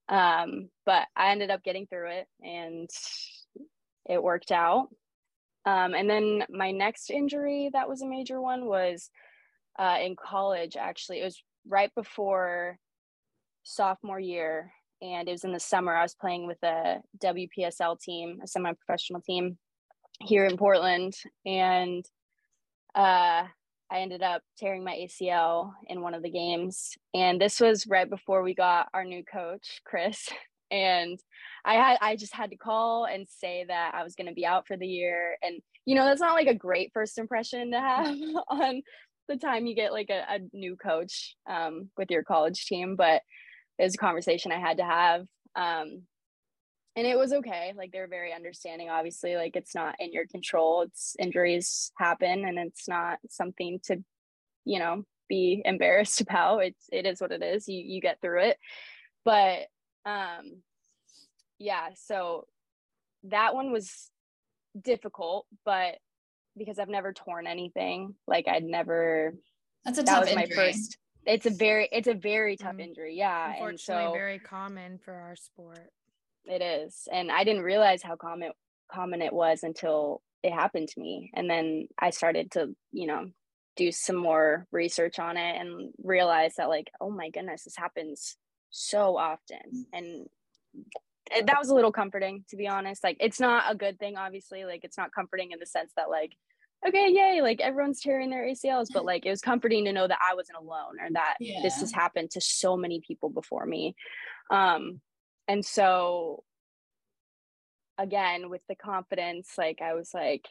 Um, 0.08 0.68
but 0.84 1.06
I 1.16 1.30
ended 1.30 1.50
up 1.50 1.62
getting 1.62 1.86
through 1.86 2.10
it 2.10 2.26
and 2.42 2.90
it 4.08 4.22
worked 4.22 4.50
out. 4.50 4.88
Um, 5.64 5.94
and 5.94 6.10
then 6.10 6.44
my 6.50 6.72
next 6.72 7.10
injury 7.10 7.70
that 7.72 7.88
was 7.88 8.02
a 8.02 8.06
major 8.06 8.40
one 8.40 8.66
was 8.66 9.10
uh, 9.78 9.98
in 10.02 10.16
college 10.16 10.76
actually. 10.76 11.20
It 11.20 11.24
was 11.24 11.42
right 11.66 11.94
before 11.94 12.78
sophomore 13.62 14.18
year 14.18 14.72
and 15.00 15.28
it 15.28 15.32
was 15.32 15.44
in 15.44 15.52
the 15.52 15.60
summer. 15.60 15.94
I 15.94 16.02
was 16.02 16.14
playing 16.14 16.46
with 16.46 16.62
a 16.62 17.00
WPSL 17.18 18.00
team, 18.00 18.40
a 18.42 18.46
semi 18.46 18.72
professional 18.72 19.20
team 19.20 19.58
here 20.20 20.44
in 20.44 20.56
Portland. 20.56 21.14
And 21.44 22.04
uh, 22.94 23.44
I 23.92 24.00
ended 24.00 24.22
up 24.22 24.42
tearing 24.58 24.84
my 24.84 24.92
ACL 24.92 25.72
in 25.86 26.00
one 26.00 26.14
of 26.14 26.22
the 26.22 26.30
games. 26.30 26.92
And 27.14 27.40
this 27.40 27.60
was 27.60 27.86
right 27.86 28.08
before 28.08 28.42
we 28.42 28.54
got 28.54 28.88
our 28.94 29.04
new 29.04 29.22
coach, 29.24 29.80
Chris. 29.84 30.28
And 30.70 31.20
I 31.66 31.74
had 31.74 31.98
I 32.00 32.16
just 32.16 32.34
had 32.34 32.48
to 32.48 32.56
call 32.56 33.04
and 33.04 33.28
say 33.28 33.66
that 33.68 33.94
I 33.94 34.02
was 34.04 34.14
gonna 34.14 34.32
be 34.32 34.46
out 34.46 34.66
for 34.66 34.74
the 34.74 34.86
year. 34.86 35.36
And 35.42 35.60
you 35.84 35.94
know, 35.94 36.06
that's 36.06 36.22
not 36.22 36.32
like 36.32 36.46
a 36.46 36.54
great 36.54 36.92
first 36.94 37.18
impression 37.18 37.72
to 37.72 37.78
have 37.78 38.16
on 38.48 38.80
the 39.28 39.36
time 39.36 39.66
you 39.66 39.74
get 39.74 39.92
like 39.92 40.08
a, 40.08 40.24
a 40.26 40.38
new 40.54 40.76
coach 40.76 41.36
um, 41.46 41.90
with 41.98 42.10
your 42.10 42.22
college 42.22 42.64
team, 42.64 42.96
but 42.96 43.20
it 43.78 43.82
was 43.82 43.96
a 43.96 43.98
conversation 43.98 44.50
I 44.50 44.60
had 44.60 44.78
to 44.78 44.84
have. 44.84 45.26
Um, 45.54 46.04
and 46.94 47.06
it 47.06 47.16
was 47.16 47.32
okay. 47.32 47.72
Like 47.76 47.90
they're 47.92 48.08
very 48.08 48.32
understanding. 48.32 48.90
Obviously, 48.90 49.34
like 49.36 49.56
it's 49.56 49.74
not 49.74 49.96
in 49.98 50.12
your 50.12 50.26
control. 50.26 50.82
It's 50.82 51.16
injuries 51.18 51.90
happen, 51.96 52.44
and 52.44 52.58
it's 52.58 52.86
not 52.86 53.18
something 53.30 53.80
to, 53.84 54.02
you 54.64 54.78
know, 54.78 55.04
be 55.28 55.62
embarrassed 55.64 56.20
about. 56.20 56.58
It's 56.64 56.86
it 56.92 57.06
is 57.06 57.20
what 57.20 57.32
it 57.32 57.42
is. 57.42 57.68
You 57.68 57.82
you 57.84 58.00
get 58.00 58.20
through 58.20 58.42
it. 58.42 58.58
But 59.24 59.66
um, 60.04 60.62
yeah. 61.58 61.88
So 61.94 62.46
that 63.24 63.54
one 63.54 63.72
was 63.72 64.10
difficult, 64.78 65.46
but 65.64 65.96
because 66.56 66.78
I've 66.78 66.88
never 66.88 67.14
torn 67.14 67.46
anything, 67.46 68.14
like 68.26 68.48
I'd 68.48 68.64
never. 68.64 69.34
That's 69.84 69.98
a 69.98 70.02
that 70.02 70.10
tough 70.10 70.20
was 70.20 70.30
injury. 70.30 70.46
my 70.48 70.54
first. 70.54 70.98
It's 71.24 71.46
a 71.46 71.50
very 71.50 71.88
it's 71.90 72.08
a 72.08 72.14
very 72.14 72.56
tough 72.58 72.76
mm. 72.76 72.82
injury. 72.82 73.16
Yeah, 73.16 73.64
and 73.64 73.80
so 73.80 74.12
very 74.12 74.38
common 74.38 74.98
for 74.98 75.14
our 75.14 75.36
sport. 75.36 75.90
It 76.44 76.62
is, 76.62 77.08
and 77.12 77.30
I 77.30 77.44
didn't 77.44 77.62
realize 77.62 78.02
how 78.02 78.16
common 78.16 78.52
common 78.92 79.22
it 79.22 79.32
was 79.32 79.62
until 79.62 80.22
it 80.42 80.52
happened 80.52 80.88
to 80.88 81.00
me, 81.00 81.30
and 81.34 81.48
then 81.48 81.88
I 81.98 82.10
started 82.10 82.50
to 82.52 82.74
you 82.92 83.06
know 83.06 83.30
do 83.76 83.90
some 83.90 84.16
more 84.16 84.66
research 84.70 85.18
on 85.18 85.36
it 85.36 85.56
and 85.60 85.92
realize 86.02 86.54
that 86.56 86.68
like 86.68 86.90
oh 87.00 87.10
my 87.10 87.30
goodness 87.30 87.64
this 87.64 87.76
happens 87.76 88.36
so 88.70 89.16
often 89.16 89.86
and 89.92 90.26
it, 91.30 91.46
that 91.46 91.58
was 91.58 91.68
a 91.68 91.74
little 91.74 91.92
comforting 91.92 92.44
to 92.48 92.56
be 92.56 92.68
honest 92.68 93.04
like 93.04 93.16
it's 93.20 93.40
not 93.40 93.64
a 93.70 93.74
good 93.74 93.98
thing 93.98 94.16
obviously 94.16 94.64
like 94.64 94.84
it's 94.84 94.98
not 94.98 95.12
comforting 95.12 95.52
in 95.52 95.58
the 95.58 95.66
sense 95.66 95.92
that 95.96 96.10
like 96.10 96.32
okay 96.86 97.08
yay 97.10 97.40
like 97.40 97.60
everyone's 97.60 98.00
tearing 98.00 98.30
their 98.30 98.46
acls 98.46 98.88
but 98.92 99.04
like 99.04 99.24
it 99.24 99.30
was 99.30 99.40
comforting 99.40 99.84
to 99.84 99.92
know 99.92 100.08
that 100.08 100.18
i 100.28 100.34
wasn't 100.34 100.58
alone 100.58 100.98
or 101.00 101.08
that 101.12 101.36
yeah. 101.40 101.60
this 101.62 101.78
has 101.80 101.92
happened 101.92 102.30
to 102.30 102.40
so 102.40 102.76
many 102.76 103.00
people 103.06 103.30
before 103.30 103.64
me 103.64 103.94
um 104.50 105.00
and 105.48 105.64
so 105.64 106.42
again 107.98 108.48
with 108.50 108.62
the 108.68 108.74
confidence 108.74 109.52
like 109.58 109.80
i 109.82 109.94
was 109.94 110.10
like 110.14 110.48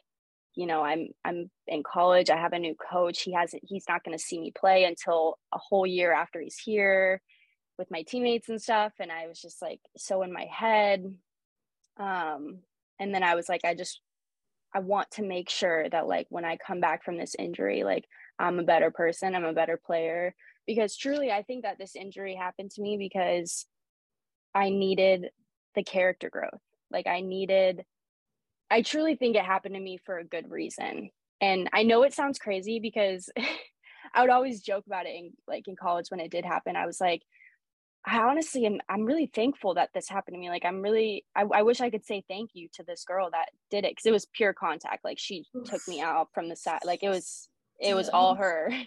you 0.56 0.66
know 0.66 0.84
i'm 0.84 1.08
i'm 1.26 1.50
in 1.68 1.82
college 1.84 2.30
i 2.30 2.38
have 2.38 2.54
a 2.54 2.60
new 2.60 2.76
coach 2.76 3.22
he 3.22 3.34
hasn't 3.34 3.62
he's 3.66 3.86
not 3.90 4.04
going 4.04 4.18
to 4.18 4.24
see 4.24 4.40
me 4.40 4.52
play 4.58 4.84
until 4.84 5.38
a 5.54 5.58
whole 5.58 5.88
year 5.88 6.14
after 6.14 6.40
he's 6.40 6.58
here 6.58 7.22
with 7.78 7.90
my 7.90 8.04
teammates 8.04 8.50
and 8.50 8.62
stuff 8.62 8.94
and 9.00 9.12
i 9.12 9.28
was 9.28 9.42
just 9.42 9.62
like 9.62 9.80
so 9.98 10.22
in 10.22 10.32
my 10.32 10.46
head. 10.46 11.14
Um 11.98 12.60
and 13.00 13.14
then 13.14 13.24
i 13.24 13.36
was 13.36 13.50
like 13.50 13.66
i 13.66 13.74
just 13.74 14.02
i 14.74 14.80
want 14.80 15.10
to 15.12 15.24
make 15.24 15.50
sure 15.50 15.90
that 15.90 16.08
like 16.08 16.28
when 16.30 16.46
i 16.46 16.56
come 16.58 16.80
back 16.80 17.04
from 17.04 17.18
this 17.18 17.36
injury 17.38 17.84
like 17.84 18.06
i'm 18.40 18.60
a 18.60 18.64
better 18.64 18.92
person 18.92 19.36
i'm 19.36 19.44
a 19.44 19.54
better 19.54 19.80
player 19.84 20.34
because 20.68 20.96
truly 20.96 21.32
i 21.32 21.42
think 21.42 21.64
that 21.64 21.78
this 21.78 21.96
injury 21.96 22.36
happened 22.36 22.72
to 22.72 22.82
me 22.82 22.98
because 22.98 23.66
i 24.54 24.70
needed 24.70 25.30
the 25.76 25.84
character 25.84 26.30
growth 26.30 26.62
like 26.92 27.08
i 27.08 27.22
needed 27.22 27.84
i 28.70 28.82
truly 28.82 29.16
think 29.16 29.36
it 29.36 29.46
happened 29.46 29.76
to 29.76 29.82
me 29.82 29.98
for 30.06 30.18
a 30.18 30.26
good 30.26 30.50
reason 30.50 31.10
and 31.40 31.70
i 31.74 31.84
know 31.84 32.04
it 32.04 32.14
sounds 32.14 32.40
crazy 32.40 32.80
because 32.80 33.30
i 34.14 34.22
would 34.22 34.30
always 34.30 34.62
joke 34.62 34.86
about 34.86 35.06
it 35.06 35.16
in 35.16 35.32
like 35.48 35.68
in 35.68 35.76
college 35.76 36.08
when 36.10 36.20
it 36.20 36.32
did 36.32 36.46
happen 36.46 36.76
i 36.76 36.86
was 36.86 37.00
like 37.00 37.22
I 38.06 38.20
honestly 38.20 38.66
am 38.66 38.80
I'm 38.90 39.06
really 39.06 39.28
thankful 39.28 39.76
that 39.76 39.90
this 39.94 40.10
happened 40.10 40.36
to 40.36 40.40
me. 40.40 40.50
Like 40.50 40.66
I'm 40.66 40.82
really 40.82 41.26
I, 41.36 41.44
I 41.54 41.62
wish 41.62 41.82
I 41.82 41.90
could 41.90 42.06
say 42.06 42.24
thank 42.28 42.52
you 42.54 42.68
to 42.74 42.84
this 42.84 43.04
girl 43.04 43.30
that 43.32 43.50
did 43.70 43.86
it 43.86 43.92
because 43.92 44.06
it 44.06 44.12
was 44.12 44.26
pure 44.34 44.54
contact. 44.54 45.04
Like 45.04 45.20
she 45.20 45.46
took 45.66 45.88
me 45.88 46.02
out 46.02 46.30
from 46.34 46.50
the 46.50 46.56
side. 46.56 46.80
Like 46.84 47.04
it 47.04 47.10
was 47.10 47.48
it 47.80 47.96
was 47.96 48.10
all 48.10 48.36
her. 48.36 48.72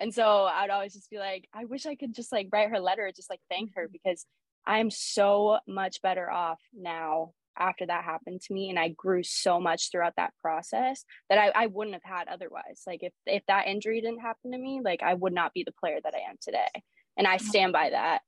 And 0.00 0.14
so 0.14 0.44
I'd 0.44 0.70
always 0.70 0.92
just 0.92 1.10
be 1.10 1.18
like, 1.18 1.48
I 1.52 1.64
wish 1.64 1.84
I 1.84 1.96
could 1.96 2.14
just 2.14 2.30
like 2.30 2.48
write 2.52 2.70
her 2.70 2.78
letter, 2.78 3.10
just 3.14 3.30
like 3.30 3.40
thank 3.50 3.74
her 3.74 3.84
mm-hmm. 3.84 3.92
because 3.92 4.26
I'm 4.68 4.90
so 4.90 5.58
much 5.66 6.00
better 6.02 6.30
off 6.30 6.60
now 6.72 7.32
after 7.58 7.86
that 7.86 8.04
happened 8.04 8.40
to 8.42 8.52
me. 8.52 8.70
And 8.70 8.78
I 8.78 8.88
grew 8.88 9.24
so 9.24 9.58
much 9.58 9.90
throughout 9.90 10.14
that 10.16 10.32
process 10.40 11.04
that 11.28 11.38
I, 11.38 11.64
I 11.64 11.66
wouldn't 11.66 11.94
have 11.94 12.04
had 12.04 12.28
otherwise. 12.28 12.82
Like 12.86 13.02
if 13.02 13.12
if 13.26 13.42
that 13.48 13.66
injury 13.66 14.00
didn't 14.00 14.20
happen 14.20 14.52
to 14.52 14.58
me, 14.58 14.80
like 14.84 15.02
I 15.02 15.14
would 15.14 15.32
not 15.32 15.54
be 15.54 15.64
the 15.64 15.72
player 15.72 15.98
that 16.04 16.14
I 16.14 16.30
am 16.30 16.36
today. 16.40 16.68
And 17.16 17.26
I 17.26 17.38
stand 17.38 17.72
by 17.72 17.90
that 17.90 18.20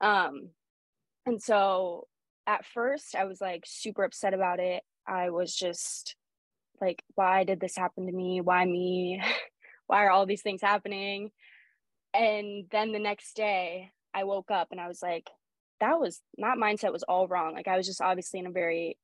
um, 0.00 0.50
and 1.24 1.42
so 1.42 2.06
at 2.46 2.64
first 2.66 3.14
I 3.14 3.24
was 3.24 3.40
like 3.40 3.64
super 3.66 4.04
upset 4.04 4.34
about 4.34 4.60
it. 4.60 4.82
I 5.06 5.30
was 5.30 5.54
just 5.54 6.16
like, 6.80 7.02
why 7.14 7.44
did 7.44 7.60
this 7.60 7.76
happen 7.76 8.06
to 8.06 8.12
me? 8.12 8.40
Why 8.40 8.64
me? 8.64 9.22
why 9.86 10.04
are 10.04 10.10
all 10.10 10.26
these 10.26 10.42
things 10.42 10.62
happening? 10.62 11.30
And 12.12 12.66
then 12.70 12.92
the 12.92 12.98
next 12.98 13.36
day 13.36 13.90
I 14.14 14.24
woke 14.24 14.50
up 14.50 14.68
and 14.70 14.80
I 14.80 14.88
was 14.88 15.02
like, 15.02 15.28
that 15.80 16.00
was 16.00 16.20
not 16.36 16.58
mindset 16.58 16.92
was 16.92 17.02
all 17.02 17.28
wrong. 17.28 17.54
Like 17.54 17.68
I 17.68 17.76
was 17.76 17.86
just 17.86 18.00
obviously 18.00 18.40
in 18.40 18.46
a 18.46 18.50
very 18.50 18.98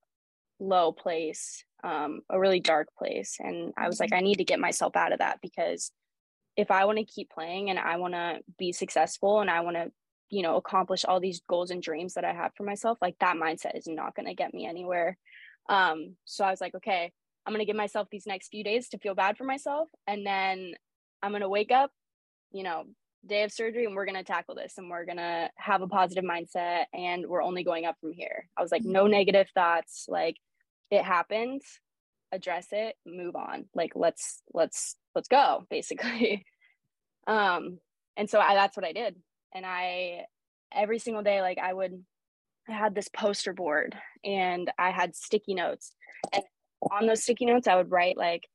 low 0.59 0.93
place, 0.93 1.65
um, 1.85 2.21
a 2.31 2.39
really 2.39 2.61
dark 2.61 2.89
place. 2.97 3.37
And 3.41 3.73
I 3.77 3.89
was 3.89 4.01
like, 4.01 4.11
mm-hmm. 4.11 4.19
I 4.19 4.23
need 4.23 4.37
to 4.37 4.45
get 4.45 4.61
myself 4.61 4.97
out 4.97 5.13
of 5.13 5.19
that 5.19 5.41
because 5.43 5.91
if 6.57 6.71
I 6.71 6.85
want 6.85 6.99
to 6.99 7.05
keep 7.05 7.31
playing 7.31 7.71
and 7.71 7.79
I 7.79 7.97
want 7.97 8.15
to 8.15 8.41
be 8.59 8.73
successful 8.73 9.41
and 9.41 9.51
I 9.51 9.61
want 9.61 9.77
to 9.77 9.91
you 10.33 10.43
know 10.43 10.57
accomplish 10.57 11.05
all 11.05 11.21
these 11.21 11.43
goals 11.47 11.71
and 11.71 11.83
dreams 11.83 12.15
that 12.15 12.25
i 12.25 12.33
have 12.33 12.53
for 12.57 12.65
myself 12.65 12.99
like 13.03 13.15
that 13.21 13.37
mindset 13.37 13.77
is 13.77 13.87
not 13.87 14.17
going 14.17 14.27
to 14.27 14.35
get 14.35 14.53
me 14.55 14.67
anywhere 14.67 15.19
um 15.69 16.17
so 16.25 16.43
i 16.43 16.51
was 16.51 16.61
like 16.61 16.75
okay 16.75 17.13
i'm 17.45 17.53
going 17.53 17.61
to 17.61 17.67
give 17.67 17.77
myself 17.77 18.09
these 18.11 18.27
next 18.27 18.49
few 18.49 18.65
days 18.65 18.89
to 18.89 18.99
feel 18.99 19.15
bad 19.15 19.37
for 19.37 19.45
myself 19.45 19.89
and 20.07 20.27
then 20.27 20.73
i'm 21.23 21.33
going 21.33 21.43
to 21.43 21.49
wake 21.49 21.71
up 21.71 21.93
you 22.51 22.63
know 22.63 22.85
day 23.27 23.45
of 23.45 23.53
surgery 23.53 23.85
and 23.85 23.95
we're 23.95 24.05
going 24.05 24.17
to 24.17 24.25
tackle 24.25 24.55
this 24.55 24.75
and 24.79 24.91
we're 24.91 25.05
going 25.05 25.19
to 25.19 25.49
have 25.57 25.83
a 25.83 25.87
positive 25.87 26.25
mindset 26.25 26.85
and 26.93 27.27
we're 27.27 27.43
only 27.43 27.63
going 27.63 27.85
up 27.85 27.97
from 28.01 28.13
here. 28.13 28.49
I 28.57 28.63
was 28.63 28.73
like 28.73 28.85
no 28.85 29.05
mm-hmm. 29.05 29.13
negative 29.13 29.49
thoughts 29.55 30.07
like 30.09 30.37
it 30.91 31.05
happened 31.05 31.63
address 32.33 32.69
it 32.73 32.97
move 33.05 33.37
on 33.37 33.67
like 33.75 33.93
let's 33.95 34.43
let's 34.53 34.97
let's 35.15 35.29
go 35.29 35.67
basically. 35.71 36.45
Um 37.27 37.79
and 38.17 38.29
so 38.29 38.41
I, 38.41 38.55
that's 38.55 38.77
what 38.77 38.87
i 38.87 38.93
did. 38.93 39.17
And 39.55 39.65
I 39.65 40.27
every 40.75 40.99
single 40.99 41.23
day 41.23 41.41
like 41.41 41.59
I 41.59 41.73
would 41.73 42.03
I 42.69 42.73
had 42.73 42.95
this 42.95 43.09
poster 43.09 43.53
board 43.53 43.97
and 44.25 44.71
I 44.79 44.91
had 44.91 45.15
sticky 45.15 45.55
notes. 45.55 45.93
And 46.33 46.43
on 46.91 47.07
those 47.07 47.23
sticky 47.23 47.47
notes 47.47 47.69
I 47.69 47.77
would 47.77 47.91
write 47.91 48.17
like 48.17 48.49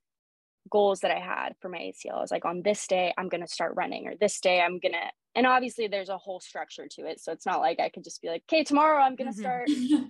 goals 0.70 1.02
that 1.02 1.12
I 1.12 1.20
had 1.20 1.54
for 1.62 1.70
my 1.70 1.78
ACL. 1.80 2.18
I 2.18 2.22
was 2.22 2.32
like 2.32 2.46
on 2.46 2.62
this 2.64 2.88
day 2.88 3.14
I'm 3.18 3.30
going 3.30 3.42
to 3.42 3.48
start 3.48 3.74
running 3.76 4.08
or 4.08 4.16
this 4.16 4.40
day 4.40 4.62
I'm 4.62 4.80
going 4.80 4.94
to 4.94 5.12
and 5.36 5.46
obviously 5.46 5.88
there's 5.88 6.10
a 6.10 6.18
whole 6.18 6.40
structure 6.40 6.88
to 6.90 7.06
it 7.08 7.20
so 7.20 7.32
it's 7.32 7.46
not 7.46 7.60
like 7.60 7.80
I 7.80 7.90
could 7.90 8.04
just 8.04 8.22
be 8.22 8.28
like 8.28 8.44
okay 8.52 8.64
tomorrow 8.64 9.02
I'm 9.02 9.16
going 9.16 9.32
to 9.32 9.38
start 9.38 9.70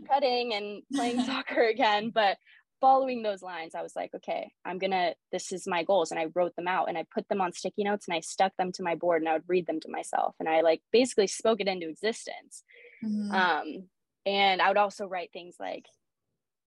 cutting 0.10 0.54
and 0.54 0.84
playing 0.94 1.22
soccer 1.26 1.64
again 1.64 2.12
but 2.14 2.38
following 2.80 3.24
those 3.24 3.42
lines, 3.42 3.76
I 3.76 3.82
was 3.82 3.96
like, 3.96 4.12
okay, 4.16 4.52
I'm 4.66 4.78
gonna, 4.78 5.14
this 5.32 5.52
is 5.52 5.68
my 5.68 5.84
goals. 5.84 6.12
And 6.12 6.20
I 6.20 6.28
wrote 6.36 6.56
them 6.56 6.68
out 6.68 6.90
and 6.90 6.98
I 6.98 7.06
put 7.14 7.28
them 7.28 7.42
on 7.42 7.54
sticky 7.54 7.84
notes 7.84 8.08
and 8.08 8.16
I 8.16 8.20
stuck 8.22 8.56
them 8.58 8.72
to 8.74 8.84
my 8.84 8.96
board 8.96 9.22
and 9.22 9.30
I 9.30 9.34
would 9.34 9.48
read 9.48 9.68
them 9.68 9.80
to 9.82 9.92
myself. 9.92 10.36
And 10.40 10.48
I 10.48 10.62
like 10.62 10.82
basically 10.92 11.28
spoke 11.28 11.60
it 11.60 11.68
into 11.68 11.90
existence. 11.90 12.64
Mm-hmm. 13.04 13.32
Um, 13.32 13.84
and 14.26 14.62
I 14.62 14.68
would 14.68 14.78
also 14.78 15.08
write 15.08 15.32
things 15.32 15.56
like, 15.60 15.86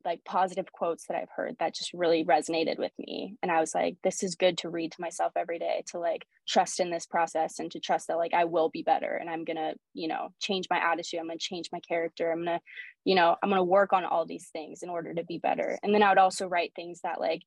like 0.07 0.23
positive 0.23 0.71
quotes 0.71 1.05
that 1.05 1.17
I've 1.17 1.29
heard 1.35 1.57
that 1.59 1.75
just 1.75 1.93
really 1.93 2.23
resonated 2.23 2.79
with 2.79 2.93
me. 2.97 3.35
And 3.43 3.51
I 3.51 3.59
was 3.59 3.75
like, 3.75 3.97
this 4.03 4.23
is 4.23 4.35
good 4.35 4.57
to 4.59 4.69
read 4.69 4.93
to 4.93 5.01
myself 5.01 5.33
every 5.35 5.59
day 5.59 5.83
to 5.87 5.99
like 5.99 6.25
trust 6.47 6.79
in 6.79 6.89
this 6.89 7.05
process 7.05 7.59
and 7.59 7.69
to 7.71 7.79
trust 7.81 8.07
that 8.07 8.17
like 8.17 8.33
I 8.33 8.45
will 8.45 8.69
be 8.69 8.83
better 8.83 9.13
and 9.15 9.29
I'm 9.29 9.43
going 9.43 9.57
to, 9.57 9.75
you 9.93 10.07
know, 10.07 10.29
change 10.39 10.67
my 10.69 10.79
attitude. 10.79 11.19
I'm 11.19 11.27
going 11.27 11.37
to 11.37 11.45
change 11.45 11.69
my 11.73 11.81
character. 11.81 12.31
I'm 12.31 12.45
going 12.45 12.57
to, 12.57 12.63
you 13.03 13.15
know, 13.15 13.35
I'm 13.43 13.49
going 13.49 13.59
to 13.59 13.63
work 13.63 13.91
on 13.91 14.05
all 14.05 14.25
these 14.25 14.47
things 14.47 14.81
in 14.81 14.89
order 14.89 15.13
to 15.13 15.25
be 15.25 15.39
better. 15.39 15.77
And 15.83 15.93
then 15.93 16.01
I 16.01 16.09
would 16.09 16.17
also 16.17 16.47
write 16.47 16.71
things 16.73 17.01
that 17.03 17.19
like, 17.19 17.43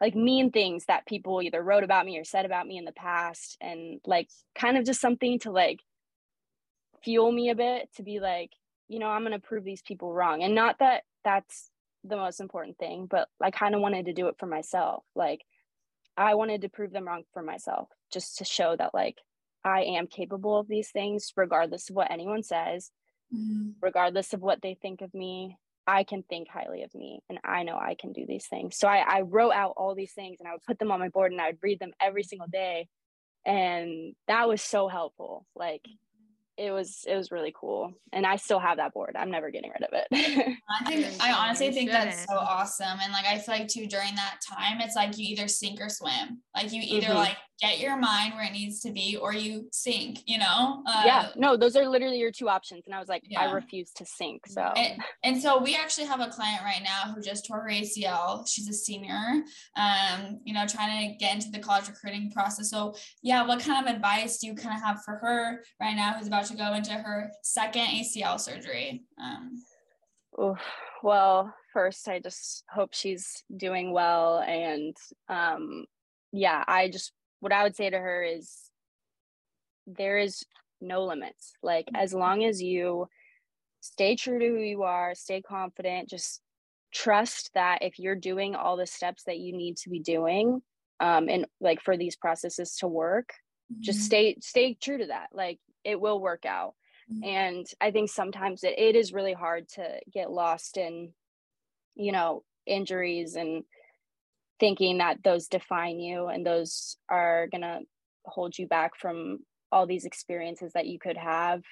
like 0.00 0.14
mean 0.14 0.52
things 0.52 0.84
that 0.86 1.06
people 1.06 1.42
either 1.42 1.60
wrote 1.60 1.82
about 1.82 2.06
me 2.06 2.18
or 2.18 2.24
said 2.24 2.44
about 2.44 2.68
me 2.68 2.78
in 2.78 2.84
the 2.84 2.92
past 2.92 3.56
and 3.60 4.00
like 4.06 4.28
kind 4.54 4.76
of 4.76 4.84
just 4.84 5.00
something 5.00 5.40
to 5.40 5.50
like 5.50 5.80
fuel 7.02 7.32
me 7.32 7.50
a 7.50 7.54
bit 7.54 7.88
to 7.96 8.02
be 8.02 8.20
like 8.20 8.50
you 8.88 8.98
know 8.98 9.06
i'm 9.06 9.22
going 9.22 9.32
to 9.32 9.38
prove 9.38 9.64
these 9.64 9.82
people 9.82 10.12
wrong 10.12 10.42
and 10.42 10.54
not 10.54 10.78
that 10.78 11.02
that's 11.24 11.70
the 12.08 12.16
most 12.16 12.40
important 12.40 12.78
thing, 12.78 13.06
but 13.10 13.28
I 13.40 13.50
kind 13.50 13.74
of 13.74 13.80
wanted 13.80 14.06
to 14.06 14.12
do 14.12 14.28
it 14.28 14.36
for 14.38 14.46
myself. 14.46 15.04
Like 15.14 15.42
I 16.16 16.34
wanted 16.34 16.62
to 16.62 16.68
prove 16.68 16.92
them 16.92 17.06
wrong 17.06 17.24
for 17.32 17.42
myself 17.42 17.88
just 18.12 18.38
to 18.38 18.44
show 18.44 18.76
that 18.76 18.94
like 18.94 19.18
I 19.64 19.82
am 19.82 20.06
capable 20.06 20.58
of 20.58 20.68
these 20.68 20.90
things 20.90 21.32
regardless 21.36 21.90
of 21.90 21.96
what 21.96 22.10
anyone 22.10 22.42
says, 22.42 22.90
mm-hmm. 23.34 23.70
regardless 23.82 24.32
of 24.32 24.40
what 24.40 24.62
they 24.62 24.74
think 24.80 25.00
of 25.00 25.12
me. 25.12 25.56
I 25.88 26.02
can 26.02 26.24
think 26.24 26.48
highly 26.48 26.82
of 26.82 26.92
me 26.96 27.20
and 27.28 27.38
I 27.44 27.62
know 27.62 27.76
I 27.76 27.94
can 27.94 28.12
do 28.12 28.26
these 28.26 28.46
things. 28.46 28.76
So 28.76 28.88
I, 28.88 29.04
I 29.06 29.20
wrote 29.20 29.52
out 29.52 29.74
all 29.76 29.94
these 29.94 30.12
things 30.14 30.38
and 30.40 30.48
I 30.48 30.52
would 30.52 30.64
put 30.64 30.80
them 30.80 30.90
on 30.90 30.98
my 30.98 31.10
board 31.10 31.30
and 31.30 31.40
I 31.40 31.46
would 31.46 31.58
read 31.62 31.78
them 31.78 31.92
every 32.00 32.24
single 32.24 32.48
day. 32.48 32.88
And 33.44 34.16
that 34.26 34.48
was 34.48 34.60
so 34.62 34.88
helpful. 34.88 35.46
Like 35.54 35.82
it 36.58 36.70
was 36.70 37.04
it 37.06 37.14
was 37.14 37.30
really 37.30 37.54
cool. 37.58 37.92
And 38.12 38.26
i 38.26 38.36
still 38.36 38.58
have 38.58 38.78
that 38.78 38.94
board. 38.94 39.16
I'm 39.18 39.30
never 39.30 39.50
getting 39.50 39.70
rid 39.70 39.82
of 39.82 39.90
it. 39.92 40.06
I 40.70 40.84
think 40.84 41.06
i 41.20 41.32
honestly 41.32 41.70
think 41.72 41.90
that's 41.90 42.24
so 42.24 42.34
awesome. 42.34 42.98
And 43.02 43.12
like 43.12 43.26
i 43.26 43.38
feel 43.38 43.54
like 43.54 43.68
too 43.68 43.86
during 43.86 44.14
that 44.14 44.38
time 44.46 44.80
it's 44.80 44.96
like 44.96 45.18
you 45.18 45.26
either 45.28 45.48
sink 45.48 45.80
or 45.80 45.88
swim. 45.88 46.42
Like 46.54 46.72
you 46.72 46.82
either 46.82 47.08
mm-hmm. 47.08 47.16
like 47.16 47.36
get 47.60 47.78
your 47.78 47.96
mind 47.96 48.34
where 48.34 48.44
it 48.44 48.52
needs 48.52 48.80
to 48.80 48.92
be 48.92 49.16
or 49.16 49.32
you 49.32 49.68
sink 49.72 50.20
you 50.26 50.38
know? 50.38 50.82
Uh, 50.86 51.02
yeah 51.04 51.28
no 51.36 51.56
those 51.56 51.76
are 51.76 51.88
literally 51.88 52.18
your 52.18 52.30
two 52.30 52.48
options 52.48 52.82
and 52.86 52.94
i 52.94 52.98
was 52.98 53.08
like 53.08 53.22
yeah. 53.28 53.40
i 53.40 53.52
refuse 53.52 53.90
to 53.92 54.04
sink 54.04 54.46
so. 54.46 54.60
And, 54.60 55.02
and, 55.22 55.42
so 55.42 55.62
we 55.62 55.74
actually 55.74 56.06
have 56.06 56.20
a 56.20 56.28
client 56.28 56.62
right 56.62 56.82
now 56.82 57.12
who 57.12 57.20
just 57.20 57.46
tore 57.46 57.60
her 57.60 57.70
acl 57.70 58.46
she's 58.48 58.68
a 58.68 58.72
senior 58.72 59.42
um 59.76 60.40
you 60.44 60.52
know 60.54 60.66
trying 60.66 61.10
to 61.10 61.16
get 61.16 61.34
into 61.34 61.50
the 61.50 61.58
college 61.58 61.88
recruiting 61.88 62.30
process. 62.30 62.70
So 62.70 62.94
yeah 63.22 63.46
what 63.46 63.60
kind 63.60 63.86
of 63.86 63.94
advice 63.94 64.38
do 64.38 64.46
you 64.48 64.54
kind 64.54 64.76
of 64.76 64.82
have 64.82 65.02
for 65.04 65.16
her 65.16 65.62
right 65.80 65.94
now 65.94 66.14
who's 66.14 66.26
about 66.26 66.46
to 66.46 66.56
go 66.56 66.74
into 66.74 66.92
her 66.92 67.30
second 67.42 67.86
acl 67.86 68.38
surgery? 68.40 69.04
Um 69.20 69.62
Oof. 70.42 70.58
well 71.02 71.54
first 71.72 72.08
i 72.08 72.18
just 72.18 72.64
hope 72.70 72.90
she's 72.92 73.42
doing 73.56 73.92
well 73.92 74.38
and 74.40 74.94
um 75.28 75.86
yeah 76.32 76.62
i 76.68 76.88
just 76.88 77.12
what 77.46 77.52
I 77.52 77.62
would 77.62 77.76
say 77.76 77.88
to 77.88 77.96
her 77.96 78.24
is 78.24 78.72
there 79.86 80.18
is 80.18 80.44
no 80.80 81.04
limits. 81.04 81.52
Like 81.62 81.86
as 81.94 82.12
long 82.12 82.42
as 82.42 82.60
you 82.60 83.06
stay 83.80 84.16
true 84.16 84.40
to 84.40 84.48
who 84.48 84.58
you 84.58 84.82
are, 84.82 85.14
stay 85.14 85.42
confident, 85.42 86.08
just 86.08 86.40
trust 86.92 87.52
that 87.54 87.82
if 87.82 88.00
you're 88.00 88.16
doing 88.16 88.56
all 88.56 88.76
the 88.76 88.84
steps 88.84 89.22
that 89.28 89.38
you 89.38 89.56
need 89.56 89.76
to 89.76 89.90
be 89.90 90.00
doing 90.00 90.62
um 90.98 91.28
and 91.28 91.44
like 91.60 91.80
for 91.82 91.96
these 91.96 92.16
processes 92.16 92.78
to 92.78 92.88
work, 92.88 93.28
mm-hmm. 93.72 93.82
just 93.82 94.00
stay 94.00 94.36
stay 94.40 94.74
true 94.74 94.98
to 94.98 95.06
that. 95.06 95.28
Like 95.32 95.60
it 95.84 96.00
will 96.00 96.20
work 96.20 96.44
out. 96.46 96.74
Mm-hmm. 97.12 97.28
And 97.28 97.66
I 97.80 97.92
think 97.92 98.10
sometimes 98.10 98.64
it, 98.64 98.76
it 98.76 98.96
is 98.96 99.12
really 99.12 99.34
hard 99.34 99.68
to 99.74 100.00
get 100.12 100.32
lost 100.32 100.78
in 100.78 101.12
you 101.94 102.10
know 102.10 102.42
injuries 102.66 103.36
and 103.36 103.62
thinking 104.58 104.98
that 104.98 105.22
those 105.22 105.48
define 105.48 106.00
you 106.00 106.26
and 106.26 106.44
those 106.46 106.96
are 107.08 107.46
going 107.48 107.62
to 107.62 107.80
hold 108.24 108.58
you 108.58 108.66
back 108.66 108.96
from 108.96 109.38
all 109.70 109.86
these 109.86 110.04
experiences 110.04 110.72
that 110.72 110.86
you 110.86 110.98
could 110.98 111.16
have. 111.16 111.62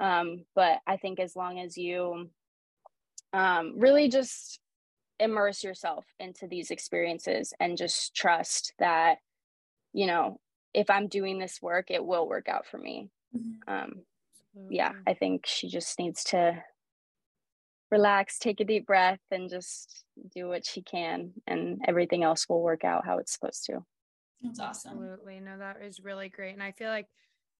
Um, 0.00 0.44
but 0.54 0.80
i 0.86 0.96
think 0.96 1.20
as 1.20 1.36
long 1.36 1.60
as 1.60 1.76
you 1.76 2.28
um, 3.32 3.74
really 3.78 4.08
just 4.08 4.58
immerse 5.20 5.62
yourself 5.62 6.04
into 6.18 6.46
these 6.46 6.70
experiences 6.70 7.54
and 7.60 7.78
just 7.78 8.14
trust 8.14 8.72
that 8.78 9.18
you 9.92 10.06
know 10.06 10.40
if 10.74 10.90
i'm 10.90 11.06
doing 11.06 11.38
this 11.38 11.60
work 11.62 11.90
it 11.90 12.04
will 12.04 12.26
work 12.26 12.48
out 12.48 12.66
for 12.66 12.78
me. 12.78 13.10
Mm-hmm. 13.36 13.72
um, 13.72 13.92
yeah 14.68 14.92
i 15.06 15.14
think 15.14 15.46
she 15.46 15.68
just 15.68 15.98
needs 15.98 16.24
to 16.24 16.62
relax, 17.92 18.38
take 18.38 18.58
a 18.58 18.64
deep 18.64 18.86
breath, 18.86 19.20
and 19.30 19.48
just 19.48 20.04
do 20.34 20.48
what 20.48 20.66
she 20.66 20.82
can, 20.82 21.30
and 21.46 21.80
everything 21.86 22.24
else 22.24 22.48
will 22.48 22.62
work 22.62 22.84
out 22.84 23.04
how 23.04 23.18
it's 23.18 23.32
supposed 23.32 23.66
to. 23.66 23.84
That's 24.42 24.58
awesome. 24.58 24.92
Absolutely. 24.92 25.38
No, 25.38 25.58
that 25.58 25.82
is 25.82 26.00
really 26.00 26.28
great. 26.28 26.54
And 26.54 26.62
I 26.62 26.72
feel 26.72 26.88
like, 26.88 27.06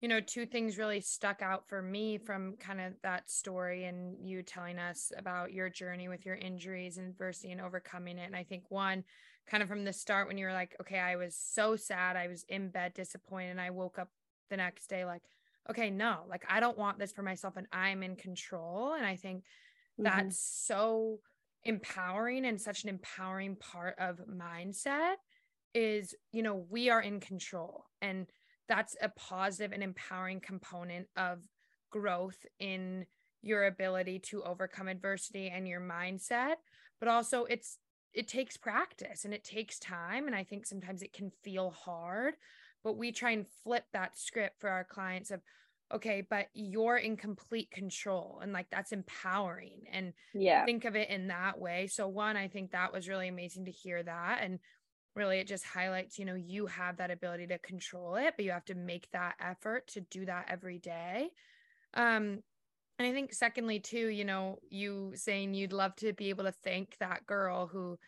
you 0.00 0.08
know, 0.08 0.20
two 0.20 0.46
things 0.46 0.78
really 0.78 1.00
stuck 1.00 1.42
out 1.42 1.68
for 1.68 1.80
me 1.80 2.18
from 2.18 2.56
kind 2.56 2.80
of 2.80 2.94
that 3.02 3.30
story 3.30 3.84
and 3.84 4.16
you 4.28 4.42
telling 4.42 4.78
us 4.78 5.12
about 5.16 5.52
your 5.52 5.68
journey 5.68 6.08
with 6.08 6.26
your 6.26 6.34
injuries 6.34 6.98
and 6.98 7.08
adversity 7.08 7.52
and 7.52 7.60
overcoming 7.60 8.18
it. 8.18 8.26
And 8.26 8.34
I 8.34 8.42
think 8.42 8.64
one, 8.70 9.04
kind 9.46 9.62
of 9.62 9.68
from 9.68 9.84
the 9.84 9.92
start, 9.92 10.26
when 10.26 10.38
you 10.38 10.46
were 10.46 10.52
like, 10.52 10.74
okay, 10.80 10.98
I 10.98 11.14
was 11.16 11.36
so 11.36 11.76
sad, 11.76 12.16
I 12.16 12.26
was 12.26 12.44
in 12.48 12.70
bed 12.70 12.94
disappointed, 12.94 13.50
and 13.50 13.60
I 13.60 13.70
woke 13.70 13.98
up 13.98 14.08
the 14.50 14.56
next 14.56 14.88
day 14.88 15.04
like, 15.04 15.22
okay, 15.70 15.90
no, 15.90 16.20
like 16.28 16.44
I 16.48 16.58
don't 16.58 16.78
want 16.78 16.98
this 16.98 17.12
for 17.12 17.22
myself 17.22 17.56
and 17.56 17.68
I'm 17.72 18.02
in 18.02 18.16
control. 18.16 18.94
And 18.94 19.06
I 19.06 19.14
think 19.14 19.44
mm-hmm. 20.00 20.04
that's 20.04 20.38
so 20.38 21.18
empowering 21.64 22.44
and 22.44 22.60
such 22.60 22.82
an 22.82 22.88
empowering 22.88 23.56
part 23.56 23.94
of 23.98 24.20
mindset 24.28 25.14
is 25.74 26.14
you 26.32 26.42
know 26.42 26.66
we 26.70 26.90
are 26.90 27.00
in 27.00 27.20
control. 27.20 27.84
And 28.00 28.26
that's 28.68 28.96
a 29.00 29.08
positive 29.08 29.72
and 29.72 29.82
empowering 29.82 30.40
component 30.40 31.08
of 31.16 31.40
growth 31.90 32.46
in 32.58 33.06
your 33.42 33.64
ability 33.64 34.20
to 34.20 34.42
overcome 34.44 34.88
adversity 34.88 35.48
and 35.48 35.66
your 35.66 35.80
mindset. 35.80 36.54
But 37.00 37.08
also 37.08 37.44
it's 37.44 37.78
it 38.12 38.28
takes 38.28 38.56
practice 38.56 39.24
and 39.24 39.32
it 39.32 39.44
takes 39.44 39.78
time. 39.78 40.26
And 40.26 40.36
i 40.36 40.44
think 40.44 40.66
sometimes 40.66 41.02
it 41.02 41.12
can 41.12 41.30
feel 41.42 41.70
hard 41.70 42.34
but 42.84 42.96
we 42.96 43.12
try 43.12 43.30
and 43.30 43.46
flip 43.62 43.84
that 43.92 44.18
script 44.18 44.60
for 44.60 44.68
our 44.68 44.84
clients 44.84 45.30
of 45.30 45.40
okay 45.92 46.22
but 46.28 46.46
you're 46.54 46.96
in 46.96 47.16
complete 47.16 47.70
control 47.70 48.40
and 48.42 48.52
like 48.52 48.66
that's 48.70 48.92
empowering 48.92 49.82
and 49.92 50.12
yeah. 50.34 50.64
think 50.64 50.84
of 50.84 50.96
it 50.96 51.10
in 51.10 51.28
that 51.28 51.58
way. 51.58 51.86
So 51.86 52.08
one 52.08 52.36
i 52.36 52.48
think 52.48 52.72
that 52.72 52.92
was 52.92 53.08
really 53.08 53.28
amazing 53.28 53.66
to 53.66 53.70
hear 53.70 54.02
that 54.02 54.40
and 54.42 54.58
really 55.14 55.38
it 55.38 55.46
just 55.46 55.64
highlights 55.64 56.18
you 56.18 56.24
know 56.24 56.34
you 56.34 56.66
have 56.66 56.96
that 56.96 57.10
ability 57.10 57.46
to 57.46 57.58
control 57.58 58.16
it 58.16 58.34
but 58.36 58.44
you 58.44 58.50
have 58.50 58.64
to 58.64 58.74
make 58.74 59.08
that 59.12 59.34
effort 59.40 59.86
to 59.88 60.00
do 60.00 60.24
that 60.26 60.46
every 60.48 60.78
day. 60.78 61.30
Um 61.94 62.42
and 62.98 63.08
i 63.08 63.12
think 63.12 63.32
secondly 63.32 63.80
too 63.80 64.08
you 64.08 64.24
know 64.24 64.58
you 64.70 65.12
saying 65.14 65.54
you'd 65.54 65.72
love 65.72 65.94
to 65.96 66.12
be 66.12 66.30
able 66.30 66.44
to 66.44 66.52
thank 66.64 66.96
that 67.00 67.26
girl 67.26 67.66
who 67.66 67.98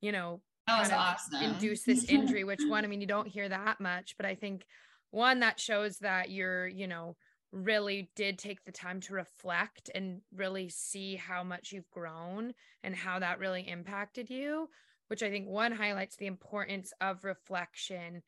you 0.00 0.12
know 0.12 0.40
that 0.66 0.80
was 0.80 0.90
awesome. 0.92 1.42
induced 1.42 1.86
this 1.86 2.04
injury 2.04 2.44
which 2.44 2.62
one 2.68 2.84
i 2.84 2.86
mean 2.86 3.00
you 3.00 3.06
don't 3.06 3.28
hear 3.28 3.48
that 3.48 3.80
much 3.80 4.14
but 4.16 4.26
i 4.26 4.34
think 4.34 4.64
one 5.10 5.40
that 5.40 5.60
shows 5.60 5.98
that 5.98 6.30
you're 6.30 6.66
you 6.66 6.86
know 6.86 7.16
really 7.54 8.10
did 8.16 8.38
take 8.38 8.64
the 8.64 8.72
time 8.72 9.00
to 9.00 9.14
reflect 9.14 9.90
and 9.94 10.20
really 10.34 10.68
see 10.68 11.14
how 11.16 11.44
much 11.44 11.72
you've 11.72 11.90
grown 11.90 12.52
and 12.82 12.94
how 12.96 13.18
that 13.20 13.38
really 13.38 13.68
impacted 13.68 14.28
you, 14.28 14.68
which 15.08 15.22
I 15.22 15.30
think 15.30 15.48
one 15.48 15.72
highlights 15.72 16.16
the 16.16 16.26
importance 16.26 16.92
of 17.00 17.24
reflection 17.24 18.22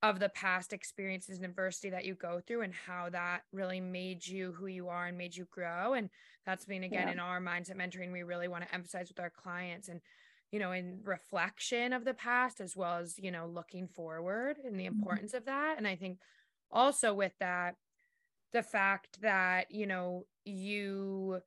of 0.00 0.20
the 0.20 0.28
past 0.28 0.72
experiences 0.72 1.38
and 1.38 1.44
adversity 1.44 1.90
that 1.90 2.04
you 2.04 2.14
go 2.14 2.40
through 2.46 2.62
and 2.62 2.72
how 2.72 3.10
that 3.10 3.40
really 3.52 3.80
made 3.80 4.24
you 4.24 4.52
who 4.52 4.68
you 4.68 4.88
are 4.88 5.06
and 5.06 5.18
made 5.18 5.34
you 5.34 5.48
grow. 5.50 5.94
And 5.94 6.08
that's 6.46 6.64
been 6.64 6.84
again 6.84 7.08
yeah. 7.08 7.12
in 7.14 7.18
our 7.18 7.40
mindset 7.40 7.76
mentoring, 7.76 8.12
we 8.12 8.22
really 8.22 8.46
want 8.46 8.64
to 8.64 8.72
emphasize 8.72 9.08
with 9.08 9.18
our 9.18 9.30
clients 9.30 9.88
and 9.88 10.00
you 10.50 10.58
know, 10.58 10.72
in 10.72 11.00
reflection 11.04 11.92
of 11.92 12.06
the 12.06 12.14
past 12.14 12.58
as 12.60 12.74
well 12.74 12.96
as, 12.98 13.18
you 13.18 13.30
know, 13.30 13.46
looking 13.46 13.86
forward 13.86 14.56
and 14.64 14.80
the 14.80 14.84
mm-hmm. 14.84 14.98
importance 14.98 15.32
mm-hmm. 15.32 15.38
of 15.38 15.44
that. 15.44 15.74
And 15.76 15.86
I 15.86 15.94
think 15.94 16.20
also 16.70 17.12
with 17.12 17.32
that, 17.40 17.74
the 18.52 18.62
fact 18.62 19.20
that 19.20 19.70
you 19.70 19.86
know 19.86 20.24
you 20.44 21.40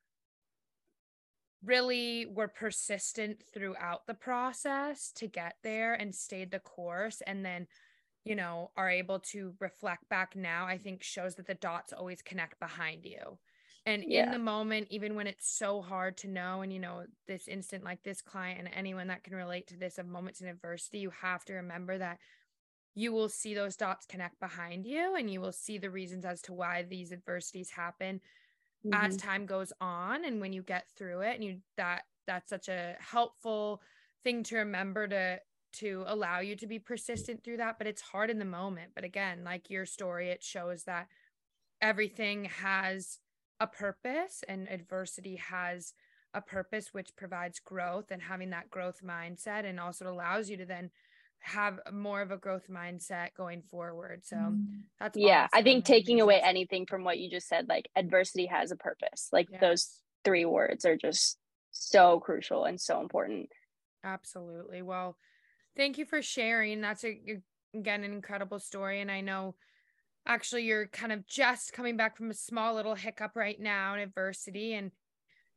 really 1.64 2.26
were 2.26 2.48
persistent 2.48 3.44
throughout 3.54 4.08
the 4.08 4.14
process 4.14 5.12
to 5.16 5.28
get 5.28 5.56
there 5.64 5.94
and 5.94 6.14
stayed 6.14 6.52
the 6.52 6.60
course 6.60 7.22
and 7.28 7.46
then 7.46 7.68
you 8.24 8.36
know 8.36 8.72
are 8.76 8.90
able 8.90 9.20
to 9.20 9.54
reflect 9.60 10.08
back 10.10 10.36
now 10.36 10.66
i 10.66 10.78
think 10.78 11.04
shows 11.04 11.36
that 11.36 11.48
the 11.48 11.54
dots 11.56 11.94
always 11.94 12.22
connect 12.22 12.60
behind 12.60 13.06
you 13.06 13.38
and 13.86 14.04
yeah. 14.08 14.26
in 14.26 14.32
the 14.32 14.40
moment 14.40 14.88
even 14.90 15.16
when 15.16 15.28
it's 15.28 15.56
so 15.56 15.82
hard 15.82 16.18
to 16.18 16.28
know 16.28 16.62
and 16.62 16.74
you 16.74 16.80
know 16.80 17.04
this 17.28 17.48
instant 17.48 17.84
like 17.84 18.02
this 18.04 18.22
client 18.22 18.60
and 18.60 18.70
anyone 18.74 19.08
that 19.08 19.24
can 19.24 19.36
relate 19.36 19.68
to 19.68 19.78
this 19.78 19.98
of 19.98 20.08
moments 20.08 20.42
in 20.42 20.48
adversity 20.48 21.00
you 21.00 21.12
have 21.22 21.46
to 21.46 21.54
remember 21.54 21.98
that 21.98 22.18
you 22.94 23.12
will 23.12 23.30
see 23.30 23.54
those 23.54 23.76
dots 23.76 24.06
connect 24.06 24.40
behind 24.40 24.86
you 24.86 25.16
and 25.16 25.30
you 25.30 25.40
will 25.40 25.52
see 25.52 25.78
the 25.78 25.90
reasons 25.90 26.26
as 26.26 26.42
to 26.42 26.54
why 26.54 26.84
these 26.84 27.12
adversities 27.12 27.70
happen 27.70 28.20
mm-hmm. 28.86 28.94
as 28.94 29.18
time 29.18 29.46
goes 29.46 29.72
on 29.80 30.26
and 30.26 30.42
when 30.42 30.54
you 30.54 30.62
get 30.62 30.86
through 30.98 31.22
it 31.22 31.36
and 31.36 31.44
you 31.44 31.58
that 31.78 32.04
that's 32.28 32.50
such 32.50 32.68
a 32.68 32.96
helpful 33.00 33.82
thing 34.24 34.44
to 34.44 34.58
remember 34.58 35.08
to 35.08 35.40
to 35.74 36.04
allow 36.08 36.40
you 36.40 36.56
to 36.56 36.68
be 36.68 36.80
persistent 36.80 37.44
through 37.44 37.58
that 37.58 37.78
but 37.78 37.88
it's 37.88 38.02
hard 38.02 38.30
in 38.30 38.40
the 38.40 38.46
moment 38.46 38.92
but 38.94 39.06
again 39.06 39.44
like 39.44 39.70
your 39.70 39.86
story 39.86 40.30
it 40.30 40.44
shows 40.44 40.84
that 40.84 41.08
everything 41.82 42.46
has 42.46 43.20
a 43.60 43.68
purpose 43.68 44.44
and 44.50 44.68
adversity 44.70 45.38
has 45.38 45.94
a 46.34 46.42
purpose 46.42 46.94
which 46.94 47.16
provides 47.16 47.60
growth 47.60 48.12
and 48.12 48.22
having 48.22 48.50
that 48.50 48.70
growth 48.70 49.02
mindset 49.06 49.66
and 49.66 49.80
also 49.80 50.12
allows 50.12 50.50
you 50.50 50.58
to 50.58 50.66
then 50.66 50.90
have 51.42 51.80
more 51.92 52.22
of 52.22 52.32
a 52.32 52.38
growth 52.38 52.68
mindset 52.70 53.30
going 53.36 53.64
forward. 53.70 54.22
So 54.24 54.36
mm-hmm. 54.36 54.82
that's 55.00 55.18
yeah. 55.18 55.48
I 55.54 55.64
think 55.64 55.86
taking 55.86 56.22
away 56.22 56.40
anything 56.44 56.86
from 56.86 57.04
what 57.04 57.20
you 57.20 57.30
just 57.30 57.48
said, 57.48 57.68
like 57.68 57.90
adversity 57.96 58.46
has 58.46 58.72
a 58.72 58.76
purpose. 58.76 59.30
Like 59.32 59.48
yeah. 59.52 59.60
those 59.60 59.90
three 60.24 60.46
words 60.46 60.86
are 60.86 60.98
just 60.98 61.38
so 61.72 62.20
crucial 62.20 62.66
and 62.66 62.80
so 62.80 63.02
important. 63.02 63.50
Absolutely. 64.04 64.82
Well, 64.82 65.18
thank 65.76 65.98
you 65.98 66.06
for 66.06 66.22
sharing. 66.22 66.82
That's 66.82 67.04
a 67.04 67.20
again 67.74 68.04
an 68.04 68.14
incredible 68.14 68.60
story, 68.60 69.02
and 69.02 69.12
I 69.12 69.22
know 69.22 69.56
actually 70.28 70.64
you're 70.64 70.88
kind 70.88 71.12
of 71.12 71.26
just 71.26 71.74
coming 71.74 71.98
back 71.98 72.18
from 72.18 72.30
a 72.30 72.36
small 72.36 72.76
little 72.76 72.96
hiccup 72.96 73.36
right 73.36 73.60
now 73.60 73.96
in 73.96 74.00
adversity, 74.00 74.74
and 74.74 74.92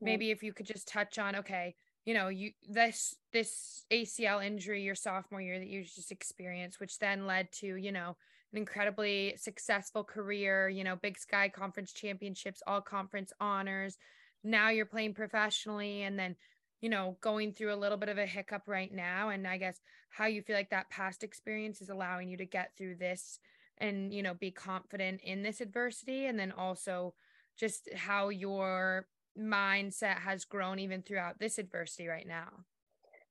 maybe 0.01 0.31
if 0.31 0.43
you 0.43 0.53
could 0.53 0.67
just 0.67 0.89
touch 0.89 1.19
on 1.19 1.37
okay 1.37 1.75
you 2.05 2.15
know 2.15 2.29
you 2.29 2.53
this 2.69 3.15
this 3.33 3.85
acl 3.91 4.45
injury 4.45 4.83
your 4.83 4.95
sophomore 4.95 5.41
year 5.41 5.59
that 5.59 5.69
you 5.69 5.83
just 5.83 6.13
experienced 6.13 6.81
which 6.81 6.99
then 6.99 7.27
led 7.27 7.51
to 7.53 7.77
you 7.77 7.93
know 7.93 8.17
an 8.53 8.59
incredibly 8.59 9.35
successful 9.37 10.05
career 10.05 10.69
you 10.69 10.85
know 10.85 10.97
big 10.97 11.19
sky 11.19 11.49
conference 11.49 11.93
championships 11.93 12.63
all 12.67 12.81
conference 12.81 13.33
honors 13.41 13.97
now 14.43 14.69
you're 14.69 14.87
playing 14.87 15.15
professionally 15.15 16.03
and 16.03 16.19
then 16.19 16.37
you 16.85 16.91
know, 16.91 17.17
going 17.23 17.51
through 17.51 17.73
a 17.73 17.77
little 17.77 17.97
bit 17.97 18.11
of 18.11 18.19
a 18.19 18.27
hiccup 18.27 18.65
right 18.67 18.93
now. 18.93 19.31
And 19.31 19.49
I 19.49 19.57
guess 19.57 19.81
how 20.11 20.27
you 20.27 20.43
feel 20.43 20.55
like 20.55 20.69
that 20.69 20.91
past 20.91 21.25
experience 21.25 21.81
is 21.81 21.89
allowing 21.89 22.29
you 22.29 22.37
to 22.37 22.45
get 22.45 22.73
through 22.77 22.97
this 22.97 23.39
and, 23.79 24.13
you 24.13 24.23
know, 24.23 24.35
be 24.35 24.51
confident 24.51 25.23
in 25.23 25.43
this 25.43 25.63
adversity. 25.63 26.27
And 26.27 26.39
then 26.39 26.53
also 26.53 27.15
just 27.57 27.89
how 27.97 28.29
your 28.29 29.07
mindset 29.39 30.19
has 30.19 30.45
grown 30.45 30.79
even 30.79 31.03
throughout 31.03 31.39
this 31.39 31.59
adversity 31.59 32.07
right 32.07 32.27
now. 32.27 32.49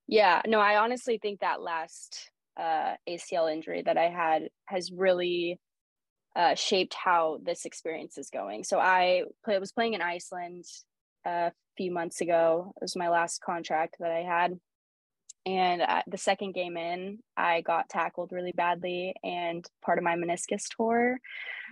Yeah, 0.07 0.41
no, 0.45 0.59
I 0.59 0.77
honestly 0.77 1.17
think 1.17 1.39
that 1.39 1.61
last 1.61 2.29
uh, 2.57 2.95
ACL 3.07 3.51
injury 3.51 3.83
that 3.85 3.97
I 3.97 4.09
had 4.09 4.49
has 4.65 4.91
really 4.91 5.59
uh, 6.35 6.55
shaped 6.55 6.93
how 6.93 7.39
this 7.43 7.65
experience 7.65 8.17
is 8.17 8.29
going. 8.29 8.63
So 8.63 8.79
I 8.79 9.23
play, 9.45 9.57
was 9.59 9.71
playing 9.71 9.93
in 9.93 10.01
Iceland 10.01 10.65
a 11.25 11.51
few 11.77 11.91
months 11.91 12.21
ago. 12.21 12.73
It 12.75 12.81
was 12.81 12.95
my 12.95 13.09
last 13.09 13.41
contract 13.41 13.97
that 13.99 14.11
I 14.11 14.21
had. 14.21 14.59
And 15.45 15.81
uh, 15.81 16.01
the 16.07 16.17
second 16.17 16.53
game 16.53 16.77
in, 16.77 17.19
I 17.35 17.61
got 17.61 17.89
tackled 17.89 18.31
really 18.31 18.53
badly 18.53 19.13
and 19.23 19.65
part 19.83 19.97
of 19.97 20.03
my 20.03 20.15
meniscus 20.15 20.63
tore. 20.69 21.19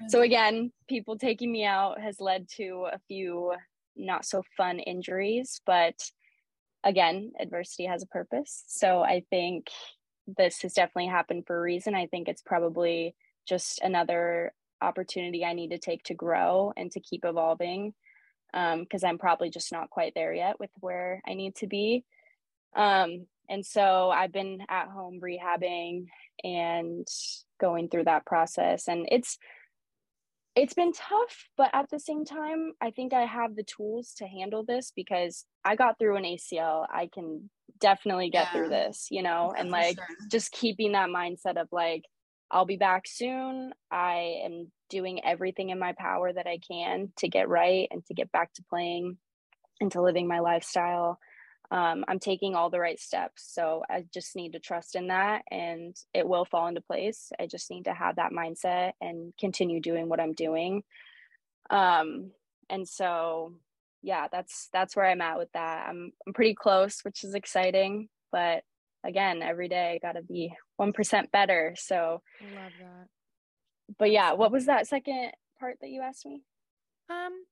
Mm-hmm. 0.01 0.09
So, 0.09 0.21
again, 0.21 0.71
people 0.89 1.17
taking 1.17 1.51
me 1.51 1.63
out 1.63 2.01
has 2.01 2.19
led 2.19 2.49
to 2.57 2.87
a 2.91 2.99
few 3.07 3.53
not 3.95 4.25
so 4.25 4.43
fun 4.57 4.79
injuries. 4.79 5.61
But 5.65 5.95
again, 6.83 7.31
adversity 7.39 7.85
has 7.85 8.03
a 8.03 8.07
purpose. 8.07 8.63
So, 8.67 9.01
I 9.01 9.23
think 9.29 9.67
this 10.37 10.61
has 10.61 10.73
definitely 10.73 11.07
happened 11.07 11.45
for 11.47 11.57
a 11.57 11.61
reason. 11.61 11.95
I 11.95 12.07
think 12.07 12.27
it's 12.27 12.41
probably 12.41 13.15
just 13.47 13.81
another 13.81 14.53
opportunity 14.81 15.45
I 15.45 15.53
need 15.53 15.71
to 15.71 15.77
take 15.77 16.03
to 16.05 16.13
grow 16.13 16.73
and 16.75 16.91
to 16.91 16.99
keep 16.99 17.25
evolving 17.25 17.93
because 18.51 19.03
um, 19.03 19.09
I'm 19.09 19.17
probably 19.17 19.49
just 19.49 19.71
not 19.71 19.89
quite 19.89 20.13
there 20.13 20.33
yet 20.33 20.59
with 20.59 20.71
where 20.79 21.21
I 21.27 21.33
need 21.33 21.55
to 21.57 21.67
be. 21.67 22.03
Um, 22.75 23.27
and 23.49 23.65
so 23.65 24.09
I've 24.09 24.31
been 24.31 24.59
at 24.69 24.87
home 24.87 25.19
rehabbing 25.21 26.07
and 26.43 27.07
going 27.59 27.89
through 27.89 28.05
that 28.05 28.25
process. 28.25 28.87
And 28.87 29.07
it's, 29.11 29.37
it's 30.55 30.73
been 30.73 30.91
tough, 30.91 31.47
but 31.57 31.69
at 31.73 31.89
the 31.89 31.99
same 31.99 32.25
time, 32.25 32.73
I 32.81 32.91
think 32.91 33.13
I 33.13 33.25
have 33.25 33.55
the 33.55 33.63
tools 33.63 34.13
to 34.17 34.25
handle 34.25 34.65
this 34.65 34.91
because 34.95 35.45
I 35.63 35.75
got 35.75 35.97
through 35.97 36.17
an 36.17 36.23
ACL. 36.23 36.85
I 36.89 37.09
can 37.13 37.49
definitely 37.79 38.29
get 38.29 38.47
yeah. 38.47 38.51
through 38.51 38.69
this, 38.69 39.07
you 39.09 39.23
know, 39.23 39.53
and 39.57 39.69
like 39.69 39.95
sure. 39.95 40.27
just 40.29 40.51
keeping 40.51 40.91
that 40.91 41.09
mindset 41.09 41.59
of 41.59 41.69
like, 41.71 42.03
I'll 42.49 42.65
be 42.65 42.77
back 42.77 43.03
soon. 43.07 43.71
I 43.89 44.41
am 44.43 44.71
doing 44.89 45.23
everything 45.23 45.69
in 45.69 45.79
my 45.79 45.93
power 45.97 46.33
that 46.33 46.47
I 46.47 46.59
can 46.69 47.13
to 47.19 47.29
get 47.29 47.47
right 47.47 47.87
and 47.89 48.05
to 48.07 48.13
get 48.13 48.31
back 48.31 48.53
to 48.55 48.63
playing 48.69 49.17
and 49.79 49.89
to 49.93 50.01
living 50.01 50.27
my 50.27 50.39
lifestyle. 50.39 51.17
Um, 51.71 52.03
I'm 52.09 52.19
taking 52.19 52.53
all 52.53 52.69
the 52.69 52.81
right 52.81 52.99
steps. 52.99 53.49
So 53.53 53.83
I 53.89 54.05
just 54.13 54.35
need 54.35 54.53
to 54.53 54.59
trust 54.59 54.95
in 54.95 55.07
that 55.07 55.43
and 55.49 55.95
it 56.13 56.27
will 56.27 56.43
fall 56.43 56.67
into 56.67 56.81
place. 56.81 57.31
I 57.39 57.47
just 57.47 57.71
need 57.71 57.85
to 57.85 57.93
have 57.93 58.17
that 58.17 58.33
mindset 58.33 58.91
and 58.99 59.33
continue 59.39 59.79
doing 59.79 60.09
what 60.09 60.19
I'm 60.19 60.33
doing. 60.33 60.83
Um, 61.69 62.31
and 62.69 62.85
so 62.85 63.53
yeah, 64.01 64.27
that's 64.29 64.67
that's 64.73 64.95
where 64.95 65.05
I'm 65.05 65.21
at 65.21 65.37
with 65.37 65.51
that. 65.53 65.87
I'm 65.87 66.11
I'm 66.27 66.33
pretty 66.33 66.55
close, 66.55 67.01
which 67.03 67.23
is 67.23 67.35
exciting, 67.35 68.09
but 68.31 68.63
again, 69.05 69.41
every 69.41 69.69
day 69.69 69.93
I 69.93 70.05
gotta 70.05 70.21
be 70.21 70.53
one 70.75 70.91
percent 70.91 71.31
better. 71.31 71.75
So 71.77 72.21
I 72.41 72.61
love 72.61 72.71
that. 72.81 73.07
But 73.97 74.11
yeah, 74.11 74.33
what 74.33 74.51
was 74.51 74.65
that 74.65 74.87
second 74.87 75.31
part 75.59 75.77
that 75.81 75.89
you 75.89 76.01
asked 76.01 76.25
me? 76.25 76.43
Um, 77.09 77.43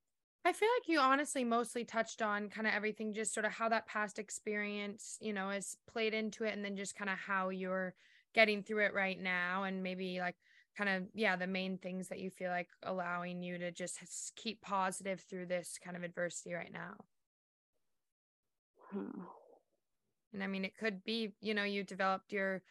I 0.46 0.54
feel 0.54 0.70
like 0.80 0.88
you 0.88 1.00
honestly 1.00 1.44
mostly 1.44 1.84
touched 1.84 2.22
on 2.22 2.50
kind 2.50 2.66
of 2.66 2.74
everything, 2.74 3.14
just 3.14 3.34
sort 3.34 3.46
of 3.46 3.52
how 3.52 3.70
that 3.70 3.88
past 3.88 4.20
experience, 4.20 5.18
you 5.20 5.34
know, 5.34 5.50
has 5.50 5.76
played 5.88 6.14
into 6.14 6.46
it, 6.46 6.54
and 6.54 6.64
then 6.64 6.78
just 6.78 6.96
kind 6.96 7.10
of 7.10 7.18
how 7.18 7.50
you're 7.50 7.94
getting 8.34 8.64
through 8.64 8.86
it 8.86 8.94
right 8.94 9.20
now, 9.20 9.64
and 9.64 9.84
maybe 9.84 10.20
like 10.20 10.36
kind 10.78 10.90
of 10.90 11.04
yeah, 11.14 11.36
the 11.36 11.48
main 11.48 11.78
things 11.78 12.08
that 12.08 12.20
you 12.20 12.30
feel 12.30 12.50
like 12.50 12.70
allowing 12.84 13.44
you 13.44 13.58
to 13.58 13.72
just 13.72 14.00
keep 14.36 14.62
positive 14.62 15.20
through 15.30 15.46
this 15.46 15.78
kind 15.84 15.98
of 15.98 16.04
adversity 16.04 16.54
right 16.54 16.72
now. 16.72 16.96
Hmm. 18.92 19.22
And 20.34 20.44
I 20.44 20.48
mean, 20.48 20.64
it 20.64 20.78
could 20.78 21.04
be, 21.04 21.34
you 21.42 21.54
know, 21.54 21.64
you 21.64 21.84
developed 21.84 22.32
your 22.32 22.62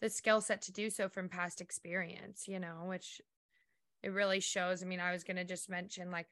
the 0.00 0.08
skill 0.08 0.40
set 0.40 0.62
to 0.62 0.72
do 0.72 0.90
so 0.90 1.08
from 1.08 1.28
past 1.28 1.60
experience, 1.60 2.44
you 2.46 2.58
know, 2.58 2.84
which 2.86 3.20
it 4.02 4.10
really 4.10 4.40
shows. 4.40 4.82
I 4.82 4.86
mean, 4.86 5.00
I 5.00 5.12
was 5.12 5.24
going 5.24 5.36
to 5.36 5.44
just 5.44 5.68
mention 5.68 6.10
like 6.10 6.28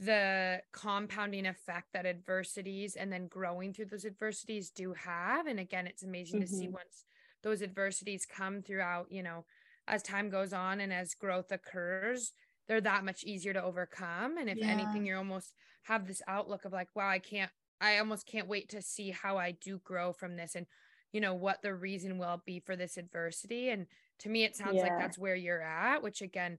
the 0.00 0.62
compounding 0.72 1.46
effect 1.46 1.88
that 1.92 2.06
adversities 2.06 2.94
and 2.94 3.12
then 3.12 3.26
growing 3.26 3.72
through 3.72 3.86
those 3.86 4.04
adversities 4.04 4.70
do 4.70 4.94
have. 4.94 5.46
And 5.46 5.58
again, 5.58 5.86
it's 5.86 6.04
amazing 6.04 6.40
mm-hmm. 6.40 6.48
to 6.48 6.54
see 6.54 6.66
mm-hmm. 6.66 6.74
once 6.74 7.04
those 7.42 7.62
adversities 7.62 8.26
come 8.26 8.62
throughout, 8.62 9.10
you 9.10 9.22
know, 9.22 9.44
as 9.88 10.02
time 10.02 10.30
goes 10.30 10.52
on 10.52 10.80
and 10.80 10.92
as 10.92 11.14
growth 11.14 11.50
occurs, 11.50 12.32
they're 12.68 12.80
that 12.80 13.04
much 13.04 13.24
easier 13.24 13.52
to 13.52 13.62
overcome. 13.62 14.36
And 14.38 14.48
if 14.48 14.58
yeah. 14.58 14.66
anything, 14.66 15.06
you 15.06 15.16
almost 15.16 15.54
have 15.84 16.06
this 16.06 16.22
outlook 16.28 16.64
of 16.64 16.72
like, 16.72 16.88
wow, 16.94 17.08
I 17.08 17.18
can't 17.18 17.50
I 17.80 17.98
almost 17.98 18.26
can't 18.26 18.48
wait 18.48 18.68
to 18.70 18.82
see 18.82 19.10
how 19.10 19.36
I 19.36 19.52
do 19.52 19.78
grow 19.84 20.12
from 20.12 20.36
this 20.36 20.54
and 20.54 20.66
you 21.12 21.20
know 21.20 21.34
what 21.34 21.62
the 21.62 21.74
reason 21.74 22.18
will 22.18 22.42
be 22.44 22.60
for 22.60 22.76
this 22.76 22.96
adversity 22.96 23.70
and 23.70 23.86
to 24.20 24.28
me 24.28 24.44
it 24.44 24.56
sounds 24.56 24.76
yeah. 24.76 24.82
like 24.82 24.98
that's 24.98 25.18
where 25.18 25.34
you're 25.34 25.62
at 25.62 26.02
which 26.02 26.20
again 26.20 26.58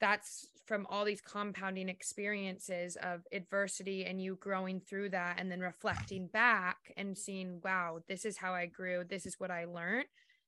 that's 0.00 0.48
from 0.66 0.86
all 0.88 1.04
these 1.04 1.20
compounding 1.20 1.88
experiences 1.88 2.96
of 3.02 3.26
adversity 3.32 4.04
and 4.04 4.22
you 4.22 4.36
growing 4.40 4.80
through 4.80 5.10
that 5.10 5.36
and 5.38 5.50
then 5.50 5.60
reflecting 5.60 6.28
back 6.28 6.76
and 6.96 7.18
seeing 7.18 7.60
wow 7.64 7.98
this 8.08 8.24
is 8.24 8.36
how 8.36 8.52
I 8.52 8.66
grew. 8.66 9.04
This 9.04 9.26
is 9.26 9.38
what 9.38 9.50
I 9.50 9.64
learned. 9.64 10.06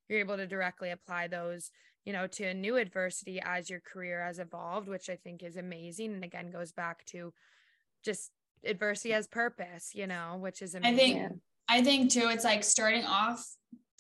You're 0.09 0.21
able 0.21 0.37
to 0.37 0.47
directly 0.47 0.91
apply 0.91 1.29
those 1.29 1.71
you 2.05 2.13
know 2.13 2.27
to 2.27 2.45
a 2.45 2.55
new 2.55 2.77
adversity 2.77 3.41
as 3.45 3.71
your 3.71 3.81
career 3.81 4.25
has 4.25 4.39
evolved 4.39 4.89
which 4.89 5.11
I 5.11 5.17
think 5.17 5.43
is 5.43 5.57
amazing. 5.57 6.15
And 6.15 6.25
again 6.25 6.51
goes 6.51 6.73
back 6.73 7.05
to 7.07 7.33
just 8.05 8.31
adversity 8.65 9.11
has 9.11 9.27
purpose, 9.27 9.91
you 9.95 10.07
know, 10.07 10.37
which 10.39 10.63
is 10.63 10.75
amazing. 10.75 10.95
I 10.95 10.99
think 10.99 11.33
I 11.69 11.83
think 11.83 12.11
too, 12.11 12.29
it's 12.29 12.45
like 12.45 12.65
starting 12.65 13.05
off 13.05 13.45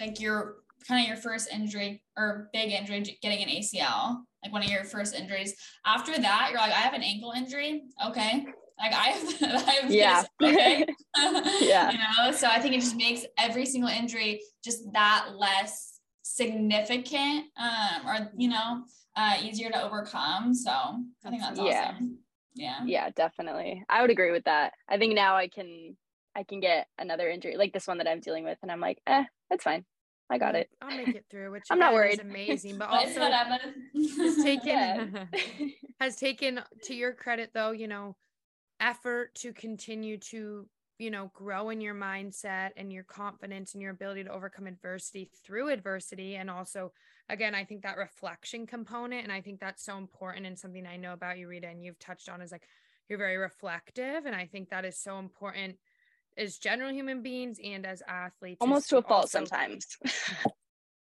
like 0.01 0.21
your 0.21 0.57
kind 0.87 1.03
of 1.03 1.09
your 1.09 1.17
first 1.17 1.49
injury 1.53 2.03
or 2.17 2.49
big 2.53 2.73
injury, 2.73 3.19
getting 3.23 3.43
an 3.43 3.49
ACL, 3.49 4.19
like 4.43 4.53
one 4.53 4.63
of 4.63 4.71
your 4.71 4.85
first 4.85 5.15
injuries. 5.15 5.55
After 5.87 6.17
that, 6.19 6.49
you're 6.51 6.61
like, 6.61 6.73
I 6.73 6.81
have 6.81 6.95
an 6.95 7.03
ankle 7.03 7.33
injury. 7.33 7.85
Okay. 8.07 8.45
Like 8.79 8.93
I 8.93 9.09
have, 9.09 9.43
I 9.69 9.71
have 9.73 9.91
yeah. 9.91 10.25
This, 10.41 10.51
okay. 10.53 10.87
yeah. 11.67 11.91
you 11.91 11.99
know, 11.99 12.33
so 12.33 12.49
I 12.49 12.59
think 12.61 12.75
it 12.75 12.81
just 12.81 12.97
makes 12.97 13.25
every 13.39 13.67
single 13.67 13.91
injury 13.91 14.41
just 14.65 14.93
that 14.93 15.29
less 15.37 16.01
significant 16.23 17.47
um, 17.59 18.07
or, 18.07 18.33
you 18.37 18.49
know, 18.49 18.85
uh, 19.17 19.37
easier 19.43 19.71
to 19.71 19.83
overcome. 19.83 20.55
So 20.55 20.71
I 20.71 21.31
think 21.31 21.43
that's 21.43 21.59
awesome. 21.59 21.67
Yeah 21.67 21.99
yeah 22.55 22.81
yeah 22.85 23.11
definitely 23.11 23.85
i 23.89 24.01
would 24.01 24.11
agree 24.11 24.31
with 24.31 24.45
that 24.45 24.73
i 24.89 24.99
think 24.99 25.15
now 25.15 25.37
i 25.37 25.49
can 25.49 25.97
i 26.35 26.43
can 26.43 26.61
get 26.61 26.87
another 26.99 27.29
injury 27.29 27.57
like 27.57 27.73
this 27.73 27.87
one 27.87 27.99
that 27.99 28.09
i'm 28.09 28.21
dealing 28.21 28.45
with 28.45 28.59
and 28.63 28.71
i'm 28.71 28.81
like 28.81 28.99
eh 29.07 29.25
it's 29.51 29.65
fine 29.65 29.85
i 30.31 30.39
got 30.39 30.55
it. 30.55 30.69
I'll 30.81 30.97
make 30.97 31.09
it 31.15 31.27
through 31.31 31.51
which 31.53 31.65
i'm 31.71 31.79
not 31.79 31.93
worried. 31.93 32.21
amazing 32.21 32.79
but 32.79 32.89
also 32.91 33.21
has 33.21 34.37
taken 34.43 35.29
has 36.01 36.17
taken 36.17 36.61
to 36.85 36.95
your 36.95 37.13
credit 37.13 37.51
though 37.53 37.73
you 37.73 37.89
know 37.89 38.17
effort 38.81 39.35
to 39.37 39.53
continue 39.53 40.19
to 40.19 40.67
you 40.99 41.11
know 41.11 41.31
grow 41.35 41.71
in 41.71 41.81
your 41.81 41.95
mindset 41.95 42.71
and 42.77 42.93
your 42.93 43.05
confidence 43.05 43.75
and 43.75 43.83
your 43.83 43.91
ability 43.93 44.25
to 44.25 44.33
overcome 44.33 44.67
adversity 44.67 45.31
through 45.45 45.69
adversity. 45.71 46.37
And 46.37 46.51
also 46.51 46.93
again 47.29 47.55
i 47.55 47.65
think 47.65 47.83
that 47.83 47.97
reflection 47.97 48.67
component 48.67 49.23
and 49.23 49.33
i 49.33 49.41
think 49.41 49.61
that's 49.61 49.85
so 49.85 49.97
important 49.97 50.45
and 50.45 50.59
something 50.59 50.87
i 50.87 50.97
know 50.97 51.13
about 51.13 51.39
you 51.39 51.47
rita 51.49 51.69
and 51.69 51.83
you've 51.83 51.99
touched 51.99 52.29
on 52.29 52.41
is 52.43 52.51
like 52.51 52.67
you're 53.09 53.19
very 53.19 53.37
reflective. 53.37 54.27
And 54.27 54.35
i 54.35 54.47
think 54.47 54.71
that 54.71 54.85
is 54.85 54.99
so 54.99 55.19
important 55.19 55.77
as 56.37 56.59
general 56.59 56.93
human 56.93 57.23
beings 57.23 57.59
and 57.63 57.85
as 57.87 58.03
athletes 58.09 58.59
almost 58.61 58.89
to 58.89 58.99
a 58.99 59.03
fault 59.03 59.23
also, 59.23 59.39
sometimes 59.39 59.99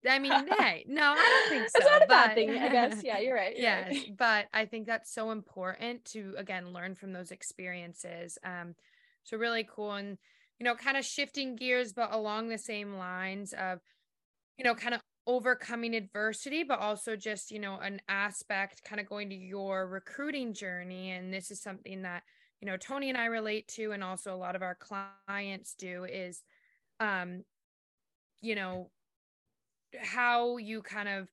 I 0.09 0.19
mean, 0.19 0.33
hey, 0.59 0.85
no, 0.89 1.15
I 1.17 1.49
don't 1.49 1.49
think 1.49 1.71
so. 1.71 1.79
It's 1.79 1.87
not 1.87 2.03
a 2.03 2.07
bad 2.07 2.35
thing, 2.35 2.51
I 2.51 2.69
guess. 2.69 3.03
Yeah, 3.05 3.19
you're 3.19 3.37
right. 3.37 3.53
You're 3.53 3.63
yes, 3.63 3.89
right. 3.89 4.17
but 4.17 4.47
I 4.53 4.65
think 4.65 4.87
that's 4.87 5.13
so 5.13 5.31
important 5.31 6.05
to 6.07 6.35
again 6.37 6.73
learn 6.73 6.95
from 6.95 7.13
those 7.13 7.31
experiences. 7.31 8.39
Um, 8.45 8.75
so 9.25 9.37
really 9.37 9.67
cool. 9.71 9.93
And, 9.93 10.19
you 10.59 10.65
know, 10.65 10.75
kind 10.75 10.97
of 10.97 11.05
shifting 11.05 11.57
gears, 11.57 11.93
but 11.93 12.13
along 12.13 12.49
the 12.49 12.59
same 12.59 12.95
lines 12.95 13.53
of, 13.53 13.81
you 14.59 14.65
know, 14.65 14.75
kind 14.75 14.95
of 14.95 15.01
overcoming 15.27 15.95
adversity, 15.95 16.65
but 16.65 16.81
also 16.81 17.15
just, 17.15 17.51
you 17.51 17.61
know, 17.61 17.79
an 17.79 18.01
aspect 18.09 18.83
kind 18.85 19.01
of 19.01 19.09
going 19.09 19.31
to 19.31 19.37
your 19.37 19.87
recruiting 19.87 20.53
journey. 20.53 21.13
And 21.13 21.33
this 21.33 21.51
is 21.51 21.61
something 21.61 22.03
that, 22.03 22.25
you 22.63 22.67
know, 22.67 22.77
Tony 22.77 23.09
and 23.09 23.19
I 23.19 23.25
relate 23.25 23.67
to, 23.75 23.91
and 23.91 24.05
also 24.05 24.33
a 24.33 24.37
lot 24.37 24.55
of 24.55 24.63
our 24.63 24.77
clients 24.77 25.75
do 25.75 26.05
is, 26.05 26.45
um, 27.01 27.43
you 28.41 28.55
know, 28.55 28.89
how 30.01 30.59
you 30.59 30.81
kind 30.81 31.09
of 31.09 31.29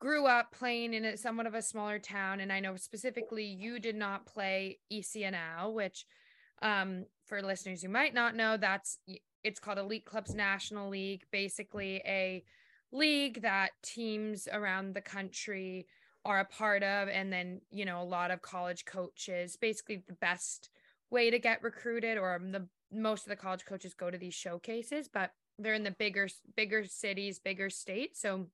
grew 0.00 0.26
up 0.26 0.50
playing 0.50 0.94
in 0.94 1.04
a 1.04 1.16
somewhat 1.16 1.46
of 1.46 1.54
a 1.54 1.62
smaller 1.62 2.00
town. 2.00 2.40
And 2.40 2.52
I 2.52 2.58
know 2.58 2.74
specifically 2.74 3.44
you 3.44 3.78
did 3.78 3.94
not 3.94 4.26
play 4.26 4.80
ECNL, 4.92 5.72
which 5.72 6.04
um, 6.60 7.06
for 7.24 7.40
listeners 7.40 7.80
who 7.80 7.88
might 7.88 8.12
not 8.12 8.34
know, 8.34 8.56
that's 8.56 8.98
it's 9.44 9.60
called 9.60 9.78
Elite 9.78 10.04
Clubs 10.04 10.34
National 10.34 10.88
League, 10.88 11.22
basically 11.30 12.02
a 12.04 12.42
league 12.90 13.42
that 13.42 13.70
teams 13.84 14.48
around 14.52 14.94
the 14.96 15.00
country 15.00 15.86
are 16.24 16.40
a 16.40 16.44
part 16.44 16.82
of 16.82 17.08
and 17.08 17.32
then 17.32 17.60
you 17.70 17.84
know 17.84 18.00
a 18.00 18.04
lot 18.04 18.30
of 18.30 18.42
college 18.42 18.84
coaches 18.84 19.56
basically 19.56 20.02
the 20.06 20.14
best 20.14 20.70
way 21.10 21.30
to 21.30 21.38
get 21.38 21.62
recruited 21.62 22.16
or 22.16 22.40
the 22.50 22.66
most 22.92 23.24
of 23.24 23.30
the 23.30 23.36
college 23.36 23.64
coaches 23.64 23.94
go 23.94 24.10
to 24.10 24.18
these 24.18 24.34
showcases 24.34 25.08
but 25.12 25.32
they're 25.58 25.74
in 25.74 25.82
the 25.82 25.90
bigger 25.90 26.28
bigger 26.56 26.84
cities 26.84 27.38
bigger 27.38 27.68
states 27.68 28.20
so 28.20 28.46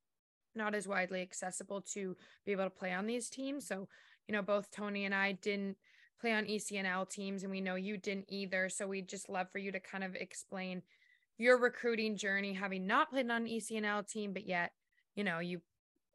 not 0.55 0.75
as 0.75 0.89
widely 0.89 1.21
accessible 1.21 1.81
to 1.81 2.17
be 2.47 2.53
able 2.53 2.65
to 2.65 2.71
play 2.71 2.93
on 2.93 3.07
these 3.07 3.29
teams. 3.29 3.69
So 3.69 3.87
you 4.29 4.35
know 4.35 4.43
both 4.43 4.71
tony 4.71 5.05
and 5.05 5.15
i 5.15 5.33
didn't 5.33 5.77
play 6.21 6.33
on 6.33 6.45
ecnl 6.45 7.09
teams 7.09 7.43
and 7.43 7.51
we 7.51 7.61
know 7.61 7.75
you 7.75 7.97
didn't 7.97 8.27
either 8.29 8.69
so 8.69 8.87
we'd 8.87 9.09
just 9.09 9.29
love 9.29 9.51
for 9.51 9.59
you 9.59 9.73
to 9.73 9.81
kind 9.81 10.05
of 10.05 10.15
explain 10.15 10.83
your 11.39 11.59
recruiting 11.59 12.17
journey 12.17 12.53
having 12.53 12.87
not 12.87 13.11
played 13.11 13.31
on 13.31 13.43
an 13.43 13.49
ecnl 13.49 14.07
team 14.07 14.33
but 14.33 14.47
yet 14.47 14.73
you 15.17 15.25
know 15.25 15.39
you 15.39 15.61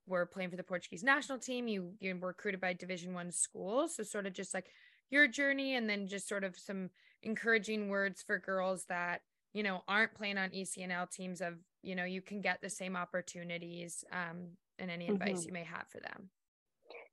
were 0.08 0.26
playing 0.26 0.50
for 0.50 0.58
the 0.58 0.64
portuguese 0.64 1.04
national 1.04 1.38
team 1.38 1.68
you 1.68 1.94
you 2.00 2.16
were 2.16 2.28
recruited 2.28 2.60
by 2.60 2.74
division 2.74 3.14
one 3.14 3.32
schools. 3.32 3.96
So 3.96 4.04
sort 4.04 4.26
of 4.26 4.34
just 4.34 4.54
like 4.54 4.68
your 5.10 5.28
journey 5.28 5.76
and 5.76 5.90
then 5.90 6.08
just 6.08 6.28
sort 6.28 6.44
of 6.44 6.58
some 6.58 6.90
encouraging 7.22 7.90
words 7.90 8.24
for 8.26 8.40
girls 8.40 8.86
that 8.90 9.22
you 9.54 9.64
know 9.64 9.82
aren't 9.88 10.14
playing 10.16 10.38
on 10.38 10.50
ecnl 10.50 11.10
teams 11.10 11.42
of 11.42 11.54
you 11.82 11.96
know 11.96 12.06
you 12.06 12.22
can 12.22 12.42
get 12.42 12.60
the 12.62 12.70
same 12.70 12.96
opportunities 12.96 14.04
um, 14.12 14.50
and 14.80 14.92
any 14.92 15.08
advice 15.08 15.40
mm-hmm. 15.40 15.48
you 15.48 15.54
may 15.54 15.64
have 15.64 15.88
for 15.90 16.00
them. 16.00 16.30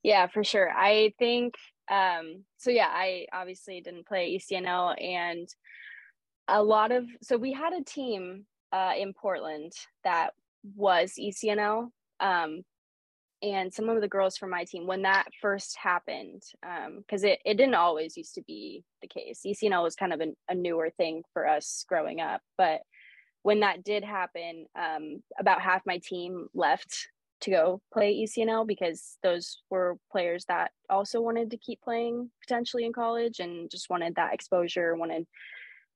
Yeah 0.03 0.27
for 0.29 0.43
sure. 0.43 0.71
I 0.71 1.13
think 1.19 1.55
um 1.91 2.45
so 2.57 2.71
yeah 2.71 2.89
i 2.89 3.27
obviously 3.33 3.81
didn't 3.81 4.07
play 4.07 4.39
ecnl 4.39 4.95
and 5.03 5.49
a 6.49 6.63
lot 6.63 6.93
of 6.93 7.05
so 7.21 7.37
we 7.37 7.53
had 7.53 7.73
a 7.73 7.85
team 7.85 8.45
uh 8.73 8.93
in 8.97 9.13
portland 9.13 9.73
that 10.05 10.31
was 10.77 11.15
ecnl 11.19 11.91
um 12.21 12.63
and 13.43 13.73
some 13.73 13.89
of 13.89 14.01
the 14.01 14.09
girls 14.09 14.37
from 14.37 14.51
my 14.51 14.65
team 14.65 14.87
when 14.87 15.03
that 15.03 15.27
first 15.41 15.77
happened 15.77 16.43
because 16.99 17.25
um, 17.25 17.31
it, 17.31 17.41
it 17.45 17.55
didn't 17.55 17.75
always 17.75 18.17
used 18.17 18.35
to 18.35 18.43
be 18.43 18.85
the 19.01 19.09
case. 19.09 19.41
Ecnl 19.47 19.83
was 19.83 19.97
kind 19.97 20.13
of 20.13 20.21
a, 20.21 20.29
a 20.49 20.55
newer 20.55 20.91
thing 20.91 21.23
for 21.33 21.47
us 21.47 21.85
growing 21.89 22.21
up 22.21 22.41
but 22.59 22.81
when 23.43 23.61
that 23.61 23.83
did 23.83 24.05
happen 24.05 24.67
um, 24.79 25.23
about 25.39 25.63
half 25.63 25.83
my 25.87 25.99
team 25.99 26.49
left 26.55 27.09
to 27.41 27.51
go 27.51 27.81
play 27.91 28.23
ecnl 28.23 28.67
because 28.67 29.17
those 29.23 29.63
were 29.71 29.97
players 30.13 30.45
that 30.47 30.73
also 30.91 31.23
wanted 31.23 31.51
to 31.51 31.57
keep 31.57 31.81
playing 31.81 32.31
potentially 32.43 32.85
in 32.85 32.93
college 32.93 33.41
and 33.41 33.71
just 33.71 33.89
wanted 33.89 34.15
that 34.15 34.35
exposure 34.35 34.95
wanted 34.95 35.27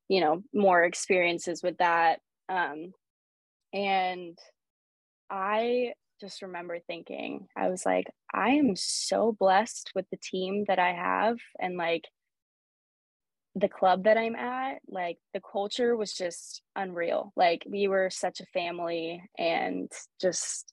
you 0.09 0.20
know 0.20 0.42
more 0.53 0.84
experiences 0.84 1.62
with 1.62 1.76
that. 1.78 2.20
Um, 2.49 2.92
and 3.72 4.38
i 5.30 5.92
just 6.25 6.43
remember 6.43 6.79
thinking, 6.79 7.49
I 7.57 7.68
was 7.68 7.85
like, 7.85 8.07
I 8.33 8.51
am 8.51 8.75
so 8.77 9.37
blessed 9.39 9.93
with 9.95 10.07
the 10.11 10.16
team 10.16 10.64
that 10.68 10.79
I 10.79 10.93
have 10.93 11.37
and 11.61 11.77
like 11.77 12.05
the 13.55 13.68
club 13.68 14.05
that 14.05 14.16
I'm 14.16 14.35
at. 14.35 14.79
Like 14.89 15.18
the 15.35 15.41
culture 15.41 15.97
was 15.97 16.14
just 16.14 16.62
unreal. 16.75 17.33
Like 17.37 17.62
we 17.68 17.89
were 17.89 18.09
such 18.11 18.41
a 18.41 18.47
family 18.47 19.22
and 19.39 19.91
just 20.20 20.72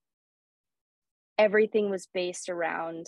everything 1.38 1.89
was 1.89 2.08
based 2.14 2.49
around 2.49 3.08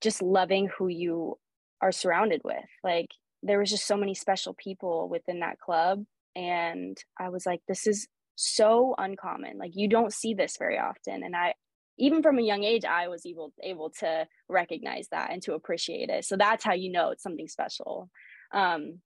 just 0.00 0.22
loving 0.22 0.70
who 0.78 0.88
you 0.88 1.38
are 1.82 1.92
surrounded 1.92 2.40
with. 2.44 2.64
Like 2.82 3.08
there 3.42 3.58
was 3.58 3.70
just 3.70 3.86
so 3.86 3.96
many 3.96 4.14
special 4.14 4.54
people 4.54 5.08
within 5.08 5.40
that 5.40 5.58
club 5.60 6.04
and 6.34 6.96
I 7.20 7.28
was 7.28 7.44
like 7.46 7.60
this 7.68 7.86
is 7.86 8.08
so 8.36 8.94
uncommon. 8.98 9.58
Like 9.58 9.72
you 9.74 9.88
don't 9.88 10.12
see 10.12 10.34
this 10.34 10.56
very 10.58 10.78
often. 10.78 11.22
And 11.22 11.34
I 11.36 11.54
even 11.98 12.22
from 12.22 12.38
a 12.38 12.42
young 12.42 12.64
age, 12.64 12.84
I 12.84 13.08
was 13.08 13.24
able 13.24 13.52
able 13.62 13.90
to 14.00 14.26
recognize 14.48 15.08
that 15.10 15.30
and 15.30 15.42
to 15.42 15.54
appreciate 15.54 16.10
it. 16.10 16.24
So 16.24 16.36
that's 16.36 16.64
how 16.64 16.74
you 16.74 16.90
know 16.90 17.10
it's 17.10 17.22
something 17.22 17.48
special. 17.48 18.10
Um, 18.52 19.00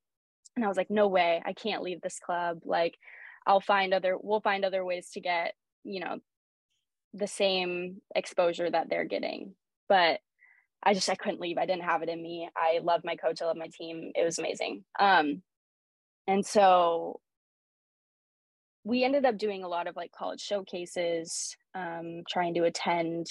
and 0.56 0.64
I 0.64 0.68
was 0.68 0.76
like, 0.76 0.90
no 0.90 1.06
way, 1.08 1.42
I 1.44 1.52
can't 1.52 1.82
leave 1.82 2.00
this 2.00 2.18
club. 2.18 2.60
Like 2.64 2.96
I'll 3.46 3.60
find 3.60 3.92
other 3.92 4.16
we'll 4.20 4.40
find 4.40 4.64
other 4.64 4.84
ways 4.84 5.10
to 5.14 5.20
get, 5.20 5.54
you 5.84 6.00
know, 6.00 6.18
the 7.14 7.26
same 7.26 8.00
exposure 8.14 8.70
that 8.70 8.88
they're 8.88 9.04
getting. 9.04 9.54
But 9.88 10.20
I 10.82 10.94
just 10.94 11.10
I 11.10 11.14
couldn't 11.14 11.40
leave. 11.40 11.58
I 11.58 11.66
didn't 11.66 11.84
have 11.84 12.02
it 12.02 12.08
in 12.08 12.22
me. 12.22 12.48
I 12.56 12.80
love 12.82 13.02
my 13.04 13.16
coach, 13.16 13.42
I 13.42 13.46
love 13.46 13.56
my 13.56 13.68
team. 13.68 14.12
It 14.14 14.24
was 14.24 14.38
amazing. 14.38 14.84
Um 14.98 15.42
and 16.26 16.44
so 16.44 17.20
we 18.84 19.04
ended 19.04 19.24
up 19.24 19.36
doing 19.36 19.64
a 19.64 19.68
lot 19.68 19.86
of 19.86 19.96
like 19.96 20.12
college 20.12 20.40
showcases, 20.40 21.56
um, 21.74 22.22
trying 22.28 22.54
to 22.54 22.64
attend 22.64 23.26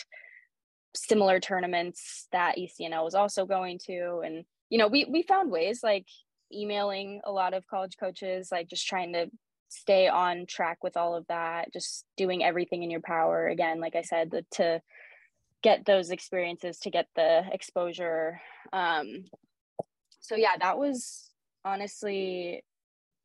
similar 0.96 1.40
tournaments 1.40 2.28
that 2.32 2.58
ECNL 2.58 3.04
was 3.04 3.16
also 3.16 3.46
going 3.46 3.80
to. 3.86 4.22
And, 4.24 4.46
you 4.70 4.78
know, 4.78 4.88
we, 4.88 5.06
we 5.06 5.24
found 5.24 5.52
ways 5.52 5.82
like 5.84 6.06
emailing 6.54 7.22
a 7.24 7.32
lot 7.32 7.54
of 7.54 7.68
college 7.68 7.98
coaches, 8.00 8.50
like 8.52 8.68
just 8.68 8.88
trying 8.88 9.14
to 9.14 9.30
stay 9.70 10.08
on 10.08 10.46
track 10.46 10.84
with 10.84 10.98
all 10.98 11.16
of 11.16 11.26
that, 11.28 11.74
just 11.74 12.06
doing 12.16 12.44
everything 12.44 12.84
in 12.84 12.92
your 12.92 13.02
power. 13.02 13.48
Again, 13.48 13.80
like 13.80 13.96
I 13.96 14.02
said, 14.02 14.32
the, 14.32 14.46
to 14.52 14.82
get 15.62 15.86
those 15.86 16.12
experiences, 16.12 16.80
to 16.80 16.90
get 16.90 17.08
the 17.16 17.44
exposure. 17.52 18.40
Um, 18.72 19.26
so 20.20 20.36
yeah, 20.36 20.58
that 20.60 20.78
was 20.78 21.30
honestly 21.66 22.64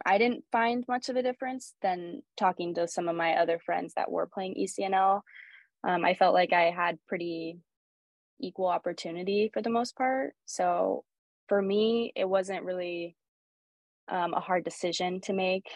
I 0.05 0.18
didn't 0.18 0.44
find 0.53 0.84
much 0.88 1.09
of 1.09 1.16
a 1.16 1.22
difference 1.22 1.74
than 1.82 2.22
talking 2.36 2.74
to 2.74 2.88
some 2.88 3.09
of 3.09 3.16
my 3.16 3.34
other 3.34 3.59
friends 3.59 3.94
that 3.94 4.11
were 4.11 4.26
playing 4.26 4.55
ECNL. 4.55 5.20
Um, 5.84 6.05
I 6.05 6.14
felt 6.14 6.34
like 6.34 6.53
I 6.53 6.70
had 6.70 6.98
pretty 7.09 7.59
equal 8.40 8.68
opportunity 8.68 9.50
for 9.53 9.62
the 9.62 9.70
most 9.70 9.96
part. 9.96 10.34
So 10.46 11.05
for 11.48 11.61
me, 11.61 12.12
it 12.16 12.28
wasn't 12.28 12.64
really 12.64 13.16
um, 14.09 14.34
a 14.34 14.40
hard 14.40 14.64
decision 14.64 15.20
to 15.22 15.32
make 15.32 15.66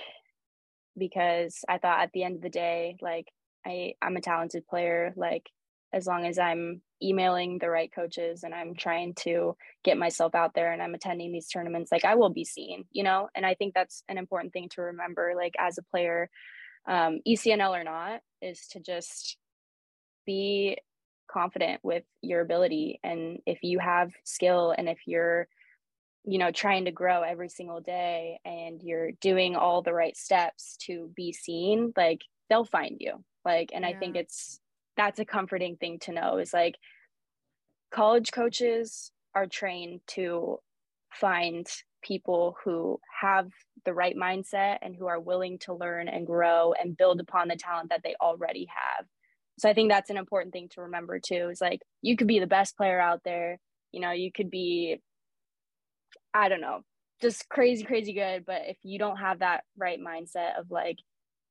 because 0.97 1.65
I 1.69 1.79
thought 1.79 2.01
at 2.01 2.13
the 2.13 2.25
end 2.25 2.37
of 2.37 2.43
the 2.43 2.51
day, 2.51 2.97
like 3.01 3.29
I, 3.67 3.95
I'm 4.01 4.17
a 4.17 4.21
talented 4.21 4.67
player. 4.67 5.13
Like 5.17 5.51
as 5.97 6.07
long 6.07 6.27
as 6.27 6.39
I'm 6.39 6.83
emailing 7.03 7.59
the 7.59 7.71
right 7.71 7.91
coaches 7.91 8.43
and 8.43 8.55
I'm 8.55 8.75
trying 8.75 9.15
to 9.21 9.57
get 9.83 9.97
myself 9.97 10.35
out 10.35 10.53
there 10.55 10.71
and 10.73 10.83
I'm 10.83 10.95
attending 10.95 11.33
these 11.33 11.49
tournaments, 11.49 11.91
like 11.91 12.05
I 12.05 12.17
will 12.17 12.29
be 12.29 12.45
seen, 12.45 12.85
you 12.93 13.03
know? 13.03 13.31
And 13.35 13.47
I 13.47 13.55
think 13.55 13.73
that's 13.73 14.03
an 14.07 14.19
important 14.19 14.53
thing 14.53 14.69
to 14.75 14.83
remember, 14.83 15.33
like 15.35 15.55
as 15.59 15.79
a 15.79 15.83
player, 15.83 16.29
um, 16.87 17.21
ECNL 17.27 17.71
or 17.71 17.83
not, 17.83 18.21
is 18.43 18.67
to 18.73 18.81
just 18.81 19.39
be 20.27 20.77
confident 21.31 21.81
with 21.83 22.05
your 22.21 22.43
ability. 22.43 23.01
And 23.03 23.39
if 23.47 23.61
you 23.63 23.79
have 23.79 24.11
skill 24.25 24.75
and 24.77 24.87
if 24.87 24.99
you're, 25.07 25.49
you 26.25 26.39
know, 26.39 26.51
trying 26.51 26.85
to 26.85 26.91
grow 26.91 27.23
every 27.23 27.49
single 27.49 27.81
day 27.81 28.39
and 28.45 28.83
you're 28.83 29.13
doing 29.23 29.57
all 29.57 29.81
the 29.81 29.95
right 29.95 30.17
steps 30.17 30.77
to 30.83 31.11
be 31.17 31.33
seen, 31.33 31.95
like 31.97 32.21
they'll 32.51 32.67
find 32.67 32.97
you. 33.01 33.25
Like, 33.47 33.71
and 33.73 33.83
yeah. 33.83 33.91
I 33.91 33.95
think 33.99 34.15
it's, 34.15 34.61
that's 34.97 35.19
a 35.19 35.25
comforting 35.25 35.77
thing 35.77 35.99
to 36.01 36.13
know 36.13 36.39
is 36.39 36.53
like 36.53 36.77
college 37.91 38.33
coaches 38.33 39.11
are 39.35 39.47
trained 39.47 40.01
to 40.09 40.59
find 41.13 41.67
people 42.03 42.57
who 42.65 42.99
have 43.21 43.49
the 43.85 43.93
right 43.93 44.17
mindset 44.17 44.79
and 44.83 44.95
who 44.95 45.07
are 45.07 45.21
willing 45.21 45.59
to 45.59 45.75
learn 45.75 46.09
and 46.09 46.27
grow 46.27 46.73
and 46.73 46.97
build 46.97 47.21
upon 47.21 47.49
the 47.49 47.57
talent 47.57 47.91
that 47.91 48.01
they 48.05 48.15
already 48.21 48.67
have. 48.69 49.07
So 49.59 49.69
I 49.69 49.75
think 49.75 49.91
that's 49.91 50.11
an 50.11 50.17
important 50.17 50.53
thing 50.53 50.69
to 50.75 50.83
remember 50.83 51.19
too 51.19 51.49
is 51.51 51.61
like 51.61 51.81
you 52.03 52.17
could 52.17 52.27
be 52.27 52.39
the 52.39 52.47
best 52.47 52.77
player 52.77 53.01
out 53.01 53.21
there, 53.25 53.59
you 53.93 54.01
know, 54.01 54.13
you 54.13 54.31
could 54.33 54.51
be 54.51 55.01
I 56.35 56.49
don't 56.49 56.61
know, 56.61 56.83
just 57.23 57.49
crazy 57.49 57.85
crazy 57.85 58.13
good, 58.13 58.45
but 58.47 58.63
if 58.67 58.77
you 58.83 58.99
don't 58.99 59.17
have 59.17 59.39
that 59.39 59.65
right 59.79 59.99
mindset 59.99 60.59
of 60.59 60.71
like 60.71 60.99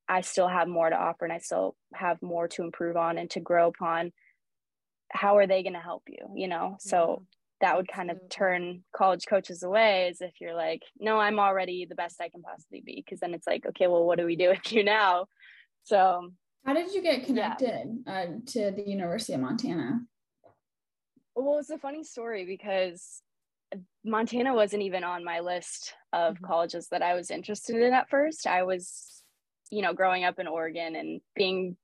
I 0.08 0.22
still 0.22 0.48
have 0.48 0.68
more 0.68 0.90
to 0.90 0.96
offer 0.96 1.26
and 1.26 1.34
I 1.34 1.40
still 1.40 1.76
have 1.94 2.22
more 2.22 2.48
to 2.50 2.64
improve 2.64 2.96
on 2.96 3.18
and 3.18 3.30
to 3.32 3.40
grow 3.40 3.68
upon. 3.68 4.12
How 5.12 5.38
are 5.38 5.48
they 5.48 5.64
going 5.64 5.74
to 5.74 5.80
help 5.80 6.04
you? 6.08 6.28
You 6.36 6.48
know, 6.48 6.78
so 6.80 7.24
that 7.62 7.78
would 7.78 7.88
kind 7.88 8.12
of 8.12 8.20
turn 8.30 8.84
college 8.96 9.26
coaches 9.28 9.64
away 9.64 10.10
as 10.10 10.22
if 10.22 10.34
you're 10.40 10.56
like, 10.56 10.82
no, 11.00 11.20
I'm 11.20 11.40
already 11.40 11.86
the 11.86 11.96
best 11.96 12.22
I 12.22 12.30
can 12.30 12.42
possibly 12.42 12.82
be. 12.86 13.04
Cause 13.08 13.20
then 13.20 13.34
it's 13.34 13.48
like, 13.48 13.66
okay, 13.66 13.88
well, 13.88 14.06
what 14.06 14.20
do 14.20 14.26
we 14.26 14.36
do 14.36 14.50
with 14.50 14.72
you 14.72 14.84
now? 14.84 15.26
So, 15.84 16.32
how 16.66 16.74
did 16.74 16.94
you 16.94 17.02
get 17.02 17.26
connected 17.26 18.04
yeah. 18.08 18.14
uh, 18.14 18.26
to 18.48 18.72
the 18.72 18.84
University 18.88 19.34
of 19.34 19.40
Montana? 19.40 20.02
Well, 21.36 21.60
it's 21.60 21.70
a 21.70 21.78
funny 21.78 22.04
story 22.04 22.46
because 22.46 23.22
Montana 24.04 24.54
wasn't 24.54 24.84
even 24.84 25.04
on 25.04 25.24
my 25.24 25.42
list 25.42 25.94
of 26.14 26.36
mm-hmm. 26.36 26.46
colleges 26.46 26.88
that 26.90 27.02
I 27.02 27.14
was 27.14 27.30
interested 27.30 27.76
in 27.76 27.94
at 27.94 28.10
first. 28.10 28.48
I 28.48 28.64
was 28.64 29.24
you 29.72 29.82
know, 29.82 29.94
growing 29.94 30.24
up 30.24 30.40
in 30.40 30.48
Oregon 30.48 30.96
and 30.96 31.22
being 31.36 31.78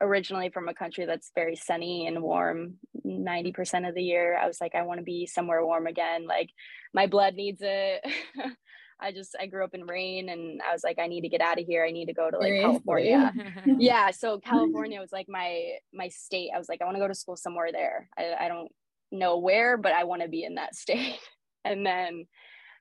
originally 0.00 0.50
from 0.50 0.68
a 0.68 0.74
country 0.74 1.06
that's 1.06 1.30
very 1.34 1.56
sunny 1.56 2.06
and 2.06 2.22
warm 2.22 2.74
90% 3.06 3.88
of 3.88 3.94
the 3.94 4.02
year. 4.02 4.36
I 4.36 4.46
was 4.46 4.60
like, 4.60 4.74
I 4.74 4.82
want 4.82 4.98
to 4.98 5.04
be 5.04 5.26
somewhere 5.26 5.64
warm 5.64 5.86
again. 5.86 6.26
Like 6.26 6.50
my 6.92 7.06
blood 7.06 7.34
needs 7.34 7.60
it. 7.62 8.04
I 9.00 9.12
just 9.12 9.34
I 9.38 9.46
grew 9.46 9.64
up 9.64 9.74
in 9.74 9.86
rain 9.86 10.28
and 10.28 10.60
I 10.62 10.72
was 10.72 10.84
like, 10.84 10.98
I 10.98 11.08
need 11.08 11.22
to 11.22 11.28
get 11.28 11.40
out 11.40 11.60
of 11.60 11.66
here. 11.66 11.84
I 11.84 11.90
need 11.90 12.06
to 12.06 12.14
go 12.14 12.30
to 12.30 12.38
like 12.38 12.60
California. 12.60 13.32
yeah. 13.78 14.10
So 14.10 14.38
California 14.38 15.00
was 15.00 15.12
like 15.12 15.26
my 15.28 15.72
my 15.92 16.08
state. 16.08 16.50
I 16.54 16.58
was 16.58 16.68
like, 16.68 16.80
I 16.80 16.84
want 16.84 16.96
to 16.96 17.00
go 17.00 17.08
to 17.08 17.14
school 17.14 17.36
somewhere 17.36 17.72
there. 17.72 18.08
I, 18.16 18.44
I 18.44 18.48
don't 18.48 18.70
know 19.10 19.38
where, 19.38 19.76
but 19.76 19.92
I 19.92 20.04
want 20.04 20.22
to 20.22 20.28
be 20.28 20.44
in 20.44 20.54
that 20.54 20.74
state. 20.76 21.18
and 21.64 21.84
then 21.84 22.26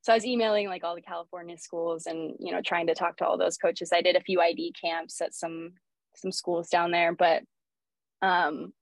so 0.03 0.11
I 0.11 0.17
was 0.17 0.25
emailing 0.25 0.67
like 0.67 0.83
all 0.83 0.95
the 0.95 1.01
California 1.01 1.57
schools 1.57 2.05
and 2.05 2.35
you 2.39 2.51
know 2.51 2.61
trying 2.61 2.87
to 2.87 2.93
talk 2.93 3.17
to 3.17 3.25
all 3.25 3.37
those 3.37 3.57
coaches. 3.57 3.91
I 3.93 4.01
did 4.01 4.17
a 4.17 4.21
few 4.21 4.41
ID 4.41 4.73
camps 4.79 5.21
at 5.21 5.33
some 5.33 5.73
some 6.15 6.31
schools 6.31 6.69
down 6.69 6.91
there, 6.91 7.13
but 7.13 7.43
um 8.21 8.73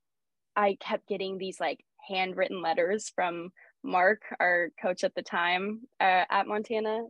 I 0.55 0.77
kept 0.81 1.07
getting 1.07 1.37
these 1.37 1.59
like 1.59 1.85
handwritten 2.09 2.61
letters 2.61 3.11
from 3.15 3.51
Mark, 3.83 4.23
our 4.39 4.69
coach 4.81 5.03
at 5.03 5.15
the 5.15 5.21
time 5.21 5.81
uh, 5.99 6.25
at 6.29 6.47
Montana, 6.47 7.03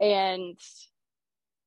and 0.00 0.58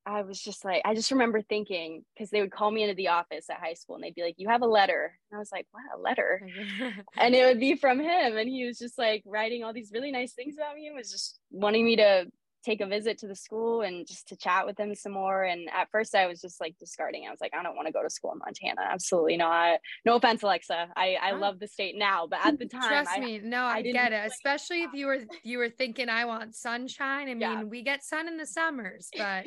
I 0.05 0.21
was 0.21 0.39
just 0.39 0.63
like, 0.63 0.81
I 0.85 0.93
just 0.93 1.11
remember 1.11 1.41
thinking 1.41 2.03
because 2.13 2.29
they 2.29 2.41
would 2.41 2.51
call 2.51 2.69
me 2.69 2.83
into 2.83 2.95
the 2.95 3.07
office 3.07 3.49
at 3.49 3.59
high 3.59 3.73
school 3.73 3.95
and 3.95 4.03
they'd 4.03 4.13
be 4.13 4.21
like, 4.21 4.35
"You 4.37 4.49
have 4.49 4.61
a 4.61 4.67
letter," 4.67 5.17
and 5.31 5.37
I 5.37 5.39
was 5.39 5.51
like, 5.51 5.67
"What 5.71 5.83
a 5.97 5.99
letter?" 5.99 6.47
and 7.17 7.33
it 7.33 7.45
would 7.45 7.59
be 7.59 7.75
from 7.75 7.99
him, 7.99 8.37
and 8.37 8.47
he 8.47 8.65
was 8.65 8.77
just 8.77 8.97
like 8.97 9.23
writing 9.25 9.63
all 9.63 9.73
these 9.73 9.91
really 9.93 10.11
nice 10.11 10.33
things 10.33 10.55
about 10.57 10.75
me. 10.75 10.87
and 10.87 10.95
was 10.95 11.11
just 11.11 11.39
wanting 11.49 11.85
me 11.85 11.95
to 11.95 12.27
take 12.65 12.81
a 12.81 12.85
visit 12.85 13.19
to 13.19 13.27
the 13.27 13.35
school 13.35 13.81
and 13.81 14.07
just 14.07 14.27
to 14.27 14.35
chat 14.35 14.65
with 14.65 14.79
him 14.79 14.95
some 14.95 15.13
more. 15.13 15.43
And 15.43 15.69
at 15.69 15.89
first, 15.91 16.15
I 16.15 16.25
was 16.25 16.41
just 16.41 16.59
like 16.59 16.75
discarding. 16.79 17.25
I 17.27 17.31
was 17.31 17.39
like, 17.39 17.53
I 17.57 17.61
don't 17.61 17.75
want 17.75 17.87
to 17.87 17.93
go 17.93 18.01
to 18.01 18.09
school 18.09 18.31
in 18.33 18.39
Montana. 18.39 18.81
Absolutely 18.91 19.37
not. 19.37 19.79
No 20.03 20.15
offense, 20.15 20.41
Alexa. 20.43 20.87
I 20.95 21.17
I 21.21 21.31
oh. 21.31 21.37
love 21.37 21.59
the 21.59 21.67
state 21.67 21.95
now, 21.97 22.27
but 22.27 22.39
at 22.43 22.59
the 22.59 22.65
time, 22.67 22.89
trust 22.89 23.11
I, 23.15 23.19
me, 23.19 23.39
no, 23.43 23.63
I, 23.63 23.77
I 23.77 23.81
get 23.81 24.11
it. 24.11 24.25
Especially 24.25 24.83
if 24.83 24.91
you 24.93 25.07
were 25.07 25.19
you 25.43 25.57
were 25.57 25.69
thinking, 25.69 26.09
I 26.09 26.25
want 26.25 26.55
sunshine. 26.55 27.29
I 27.29 27.33
mean, 27.33 27.41
yeah. 27.41 27.63
we 27.63 27.83
get 27.83 28.03
sun 28.03 28.27
in 28.27 28.37
the 28.37 28.45
summers, 28.45 29.09
but 29.15 29.45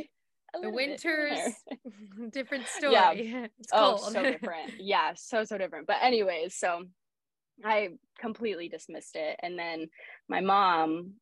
the 0.61 0.71
winters 0.71 1.39
different 2.33 2.67
story. 2.67 2.93
Yeah. 2.93 3.13
it's 3.59 3.69
oh 3.73 3.97
so 3.97 4.23
different. 4.33 4.73
Yeah 4.79 5.13
so 5.15 5.45
so 5.45 5.59
different. 5.59 5.87
But 5.87 5.97
anyways 6.03 6.55
so 6.55 6.85
i 7.65 7.89
completely 8.19 8.69
dismissed 8.69 9.17
it. 9.17 9.39
And 9.43 9.59
then 9.59 9.89
my 10.29 10.41
mom 10.41 11.15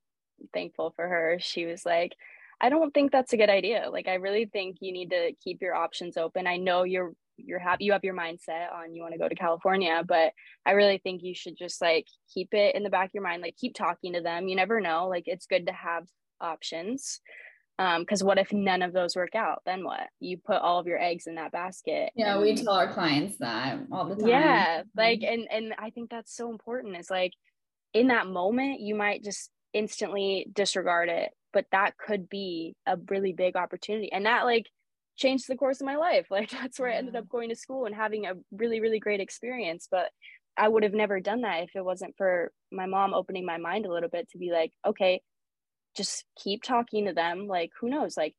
thankful 0.53 0.93
for 0.95 1.09
her 1.09 1.39
she 1.41 1.64
was 1.64 1.87
like 1.87 2.14
i 2.61 2.68
don't 2.68 2.93
think 2.93 3.11
that's 3.11 3.33
a 3.33 3.37
good 3.37 3.51
idea. 3.51 3.89
Like 3.91 4.09
i 4.09 4.14
really 4.14 4.47
think 4.47 4.79
you 4.81 4.93
need 4.93 5.11
to 5.11 5.33
keep 5.43 5.62
your 5.62 5.74
options 5.74 6.16
open. 6.16 6.47
I 6.47 6.57
know 6.57 6.85
you're 6.85 7.12
you're 7.39 7.59
happy 7.59 7.85
you 7.85 7.93
have 7.93 8.05
your 8.05 8.16
mindset 8.16 8.72
on 8.72 8.95
you 8.95 9.03
want 9.03 9.12
to 9.12 9.18
go 9.18 9.29
to 9.29 9.35
california 9.35 10.03
but 10.09 10.33
i 10.64 10.70
really 10.70 10.97
think 10.97 11.22
you 11.22 11.35
should 11.35 11.55
just 11.55 11.83
like 11.83 12.07
keep 12.33 12.55
it 12.55 12.74
in 12.74 12.83
the 12.83 12.91
back 12.91 13.09
of 13.09 13.14
your 13.14 13.22
mind. 13.22 13.43
Like 13.43 13.57
keep 13.57 13.74
talking 13.74 14.12
to 14.14 14.20
them. 14.20 14.49
You 14.49 14.57
never 14.57 14.81
know. 14.81 15.09
Like 15.09 15.24
it's 15.27 15.47
good 15.47 15.66
to 15.66 15.72
have 15.72 16.07
options 16.41 17.20
because 17.79 18.22
um, 18.22 18.27
what 18.27 18.39
if 18.39 18.53
none 18.53 18.83
of 18.83 18.93
those 18.93 19.16
work 19.16 19.35
out 19.35 19.61
then 19.66 19.85
what 19.85 20.09
you 20.20 20.39
put 20.39 20.57
all 20.57 20.79
of 20.79 20.87
your 20.87 20.99
eggs 20.99 21.27
in 21.27 21.35
that 21.35 21.53
basket 21.53 22.11
yeah 22.16 22.39
we 22.39 22.55
tell 22.55 22.72
our 22.72 22.93
clients 22.93 23.37
that 23.39 23.79
all 23.93 24.07
the 24.07 24.16
time 24.16 24.29
yeah 24.29 24.83
like 24.97 25.20
mm-hmm. 25.20 25.35
and 25.35 25.49
and 25.51 25.74
i 25.79 25.91
think 25.91 26.11
that's 26.11 26.35
so 26.35 26.51
important 26.51 26.97
is 26.97 27.11
like 27.11 27.33
in 27.93 28.09
that 28.09 28.27
moment 28.27 28.81
you 28.81 28.95
might 28.95 29.22
just 29.22 29.51
instantly 29.74 30.47
disregard 30.55 31.09
it 31.09 31.31
but 31.53 31.66
that 31.70 31.97
could 31.99 32.29
be 32.29 32.74
a 32.87 32.97
really 33.11 33.33
big 33.33 33.57
opportunity 33.57 34.11
and 34.11 34.24
that 34.24 34.45
like 34.45 34.66
changed 35.16 35.47
the 35.49 35.57
course 35.57 35.81
of 35.81 35.87
my 35.87 35.97
life 35.97 36.27
like 36.31 36.51
that's 36.51 36.79
where 36.79 36.89
yeah. 36.89 36.97
i 36.97 36.99
ended 36.99 37.16
up 37.16 37.29
going 37.29 37.51
to 37.51 37.57
school 37.57 37.85
and 37.85 37.95
having 37.95 38.24
a 38.24 38.33
really 38.53 38.81
really 38.81 39.01
great 39.01 39.20
experience 39.20 39.87
but 39.91 40.09
i 40.57 40.66
would 40.66 40.83
have 40.83 40.95
never 40.95 41.20
done 41.20 41.43
that 41.43 41.64
if 41.64 41.70
it 41.74 41.85
wasn't 41.85 42.14
for 42.16 42.51
my 42.72 42.87
mom 42.87 43.12
opening 43.12 43.45
my 43.45 43.59
mind 43.59 43.85
a 43.85 43.93
little 43.93 44.09
bit 44.09 44.29
to 44.31 44.39
be 44.39 44.51
like 44.51 44.72
okay 44.87 45.20
just 45.97 46.24
keep 46.36 46.62
talking 46.62 47.07
to 47.07 47.12
them 47.12 47.47
like 47.47 47.70
who 47.80 47.88
knows 47.88 48.16
like 48.16 48.34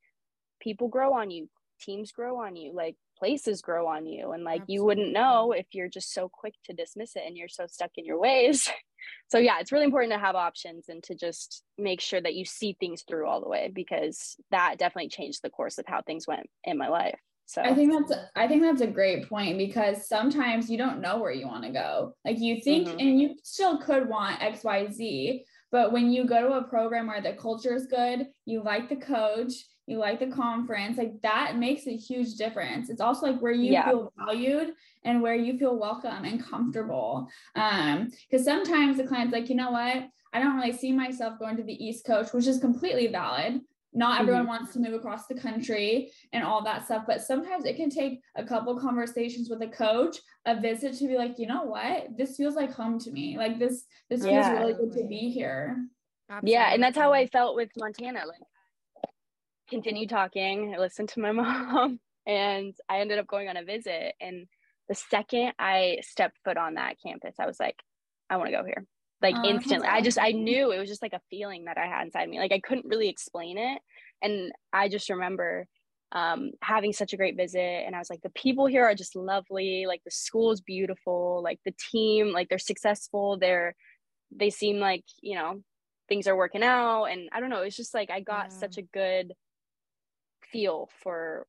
people 0.60 0.88
grow 0.88 1.14
on 1.14 1.30
you 1.30 1.48
teams 1.80 2.12
grow 2.12 2.40
on 2.40 2.56
you 2.56 2.72
like 2.74 2.96
places 3.18 3.62
grow 3.62 3.86
on 3.86 4.06
you 4.06 4.32
and 4.32 4.44
like 4.44 4.62
Absolutely. 4.62 4.74
you 4.74 4.84
wouldn't 4.84 5.12
know 5.12 5.52
if 5.52 5.66
you're 5.72 5.88
just 5.88 6.12
so 6.12 6.28
quick 6.28 6.54
to 6.64 6.72
dismiss 6.72 7.16
it 7.16 7.22
and 7.26 7.36
you're 7.36 7.48
so 7.48 7.66
stuck 7.66 7.90
in 7.96 8.04
your 8.04 8.18
ways 8.18 8.68
so 9.28 9.38
yeah 9.38 9.58
it's 9.60 9.72
really 9.72 9.84
important 9.84 10.12
to 10.12 10.18
have 10.18 10.36
options 10.36 10.88
and 10.88 11.02
to 11.02 11.14
just 11.14 11.62
make 11.76 12.00
sure 12.00 12.20
that 12.20 12.34
you 12.34 12.44
see 12.44 12.76
things 12.78 13.02
through 13.02 13.26
all 13.26 13.40
the 13.40 13.48
way 13.48 13.70
because 13.72 14.36
that 14.50 14.76
definitely 14.78 15.08
changed 15.08 15.40
the 15.42 15.50
course 15.50 15.78
of 15.78 15.84
how 15.86 16.00
things 16.02 16.26
went 16.26 16.48
in 16.64 16.78
my 16.78 16.88
life 16.88 17.18
so 17.48 17.62
I 17.62 17.74
think 17.74 17.90
that's 17.90 18.20
I 18.36 18.46
think 18.46 18.60
that's 18.60 18.82
a 18.82 18.86
great 18.86 19.26
point 19.26 19.56
because 19.56 20.06
sometimes 20.06 20.68
you 20.68 20.76
don't 20.76 21.00
know 21.00 21.18
where 21.18 21.32
you 21.32 21.46
want 21.46 21.64
to 21.64 21.70
go. 21.70 22.14
Like 22.22 22.38
you 22.38 22.60
think 22.60 22.88
mm-hmm. 22.88 23.00
and 23.00 23.18
you 23.18 23.36
still 23.42 23.78
could 23.78 24.06
want 24.06 24.40
XYZ, 24.40 25.44
but 25.70 25.92
when 25.92 26.10
you 26.10 26.24
go 26.24 26.40
to 26.40 26.54
a 26.54 26.62
program 26.62 27.06
where 27.06 27.20
the 27.20 27.32
culture 27.32 27.74
is 27.74 27.86
good, 27.86 28.26
you 28.46 28.62
like 28.62 28.88
the 28.88 28.96
coach, 28.96 29.52
you 29.86 29.98
like 29.98 30.20
the 30.20 30.26
conference, 30.26 30.98
like 30.98 31.20
that 31.22 31.56
makes 31.56 31.86
a 31.86 31.96
huge 31.96 32.34
difference. 32.34 32.90
It's 32.90 33.00
also 33.00 33.26
like 33.26 33.40
where 33.40 33.52
you 33.52 33.72
yeah. 33.72 33.88
feel 33.88 34.12
valued 34.18 34.72
and 35.04 35.22
where 35.22 35.34
you 35.34 35.58
feel 35.58 35.78
welcome 35.78 36.24
and 36.24 36.44
comfortable. 36.44 37.28
Um, 37.54 38.10
because 38.30 38.44
sometimes 38.44 38.98
the 38.98 39.06
client's 39.06 39.32
like, 39.32 39.48
you 39.48 39.56
know 39.56 39.70
what? 39.70 40.08
I 40.32 40.40
don't 40.40 40.56
really 40.56 40.72
see 40.72 40.92
myself 40.92 41.38
going 41.38 41.56
to 41.56 41.62
the 41.62 41.84
East 41.84 42.04
Coast, 42.04 42.34
which 42.34 42.46
is 42.46 42.58
completely 42.58 43.06
valid 43.06 43.62
not 43.92 44.20
everyone 44.20 44.42
mm-hmm. 44.42 44.50
wants 44.50 44.72
to 44.72 44.78
move 44.78 44.94
across 44.94 45.26
the 45.26 45.34
country 45.34 46.10
and 46.32 46.44
all 46.44 46.62
that 46.62 46.84
stuff 46.84 47.04
but 47.06 47.22
sometimes 47.22 47.64
it 47.64 47.76
can 47.76 47.88
take 47.88 48.20
a 48.36 48.44
couple 48.44 48.78
conversations 48.78 49.48
with 49.48 49.62
a 49.62 49.68
coach 49.68 50.18
a 50.46 50.60
visit 50.60 50.94
to 50.94 51.06
be 51.06 51.16
like 51.16 51.38
you 51.38 51.46
know 51.46 51.64
what 51.64 52.06
this 52.16 52.36
feels 52.36 52.54
like 52.54 52.72
home 52.72 52.98
to 52.98 53.10
me 53.10 53.36
like 53.38 53.58
this 53.58 53.84
this 54.10 54.22
feels 54.22 54.32
yeah. 54.32 54.58
really 54.58 54.74
good 54.74 54.92
to 54.92 55.06
be 55.06 55.30
here 55.30 55.76
Absolutely. 56.30 56.52
yeah 56.52 56.72
and 56.72 56.82
that's 56.82 56.98
how 56.98 57.12
i 57.12 57.26
felt 57.26 57.56
with 57.56 57.70
montana 57.76 58.20
like 58.26 59.10
continue 59.70 60.06
talking 60.06 60.74
i 60.74 60.78
listened 60.78 61.08
to 61.08 61.20
my 61.20 61.32
mom 61.32 61.98
and 62.26 62.74
i 62.88 63.00
ended 63.00 63.18
up 63.18 63.26
going 63.26 63.48
on 63.48 63.56
a 63.56 63.64
visit 63.64 64.14
and 64.20 64.46
the 64.88 64.94
second 64.94 65.52
i 65.58 65.98
stepped 66.02 66.38
foot 66.44 66.56
on 66.56 66.74
that 66.74 66.96
campus 67.04 67.34
i 67.40 67.46
was 67.46 67.58
like 67.58 67.76
i 68.28 68.36
want 68.36 68.48
to 68.48 68.56
go 68.56 68.64
here 68.64 68.84
like 69.22 69.34
oh, 69.36 69.48
instantly. 69.48 69.88
I 69.88 70.00
just 70.00 70.18
I 70.18 70.32
knew 70.32 70.70
it 70.70 70.78
was 70.78 70.88
just 70.88 71.02
like 71.02 71.12
a 71.12 71.20
feeling 71.30 71.64
that 71.64 71.78
I 71.78 71.86
had 71.86 72.04
inside 72.04 72.28
me. 72.28 72.38
Like 72.38 72.52
I 72.52 72.60
couldn't 72.60 72.86
really 72.86 73.08
explain 73.08 73.58
it. 73.58 73.80
And 74.22 74.52
I 74.72 74.88
just 74.88 75.10
remember 75.10 75.66
um 76.12 76.52
having 76.62 76.92
such 76.92 77.12
a 77.12 77.18
great 77.18 77.36
visit 77.36 77.60
and 77.60 77.94
I 77.94 77.98
was 77.98 78.08
like 78.08 78.22
the 78.22 78.30
people 78.30 78.66
here 78.66 78.84
are 78.84 78.94
just 78.94 79.16
lovely, 79.16 79.84
like 79.86 80.02
the 80.04 80.10
school 80.10 80.52
is 80.52 80.60
beautiful, 80.60 81.42
like 81.42 81.60
the 81.64 81.74
team, 81.90 82.32
like 82.32 82.48
they're 82.48 82.58
successful, 82.58 83.38
they're 83.38 83.74
they 84.34 84.50
seem 84.50 84.78
like, 84.78 85.04
you 85.20 85.34
know, 85.34 85.62
things 86.08 86.26
are 86.26 86.36
working 86.36 86.62
out 86.62 87.04
and 87.06 87.28
I 87.32 87.40
don't 87.40 87.50
know, 87.50 87.62
it's 87.62 87.76
just 87.76 87.94
like 87.94 88.10
I 88.10 88.20
got 88.20 88.48
yeah. 88.50 88.58
such 88.58 88.78
a 88.78 88.82
good 88.82 89.32
feel 90.52 90.88
for 91.02 91.46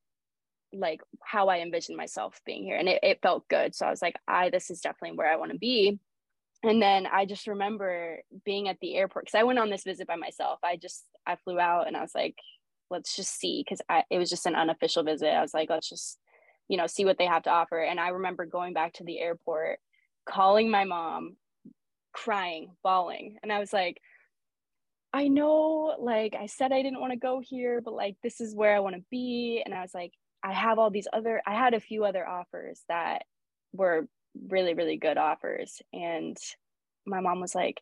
like 0.72 1.00
how 1.24 1.48
I 1.48 1.60
envisioned 1.60 1.96
myself 1.96 2.40
being 2.44 2.64
here 2.64 2.76
and 2.76 2.88
it, 2.88 3.00
it 3.02 3.18
felt 3.22 3.48
good. 3.48 3.74
So 3.74 3.86
I 3.86 3.90
was 3.90 4.02
like, 4.02 4.16
I 4.26 4.50
this 4.50 4.70
is 4.70 4.80
definitely 4.80 5.16
where 5.16 5.32
I 5.32 5.36
want 5.36 5.52
to 5.52 5.58
be 5.58 5.98
and 6.62 6.80
then 6.80 7.06
I 7.06 7.24
just 7.24 7.46
remember 7.46 8.18
being 8.44 8.68
at 8.68 8.78
the 8.80 8.94
airport 8.96 9.26
because 9.26 9.38
I 9.38 9.44
went 9.44 9.58
on 9.58 9.70
this 9.70 9.84
visit 9.84 10.06
by 10.06 10.16
myself. 10.16 10.58
I 10.62 10.76
just 10.76 11.04
I 11.26 11.36
flew 11.36 11.58
out 11.58 11.86
and 11.86 11.96
I 11.96 12.00
was 12.00 12.14
like, 12.14 12.36
let's 12.90 13.16
just 13.16 13.38
see 13.38 13.64
because 13.64 13.80
I 13.88 14.04
it 14.10 14.18
was 14.18 14.30
just 14.30 14.46
an 14.46 14.54
unofficial 14.54 15.02
visit. 15.02 15.28
I 15.28 15.40
was 15.40 15.54
like, 15.54 15.70
let's 15.70 15.88
just 15.88 16.18
you 16.68 16.76
know 16.76 16.86
see 16.86 17.04
what 17.04 17.18
they 17.18 17.26
have 17.26 17.44
to 17.44 17.50
offer. 17.50 17.80
And 17.80 17.98
I 17.98 18.08
remember 18.08 18.44
going 18.44 18.74
back 18.74 18.94
to 18.94 19.04
the 19.04 19.20
airport, 19.20 19.78
calling 20.28 20.70
my 20.70 20.84
mom, 20.84 21.36
crying, 22.12 22.72
bawling, 22.82 23.38
and 23.42 23.52
I 23.52 23.58
was 23.58 23.72
like, 23.72 24.00
I 25.12 25.28
know, 25.28 25.96
like 25.98 26.36
I 26.38 26.46
said, 26.46 26.72
I 26.72 26.82
didn't 26.82 27.00
want 27.00 27.12
to 27.12 27.18
go 27.18 27.40
here, 27.40 27.80
but 27.80 27.94
like 27.94 28.16
this 28.22 28.40
is 28.40 28.54
where 28.54 28.74
I 28.76 28.80
want 28.80 28.96
to 28.96 29.02
be. 29.10 29.62
And 29.64 29.74
I 29.74 29.80
was 29.80 29.94
like, 29.94 30.12
I 30.42 30.52
have 30.52 30.78
all 30.78 30.90
these 30.90 31.08
other, 31.12 31.42
I 31.46 31.54
had 31.54 31.74
a 31.74 31.80
few 31.80 32.04
other 32.04 32.26
offers 32.26 32.82
that 32.88 33.22
were 33.72 34.08
really 34.48 34.74
really 34.74 34.96
good 34.96 35.18
offers. 35.18 35.80
And 35.92 36.36
my 37.06 37.20
mom 37.20 37.40
was 37.40 37.54
like 37.54 37.80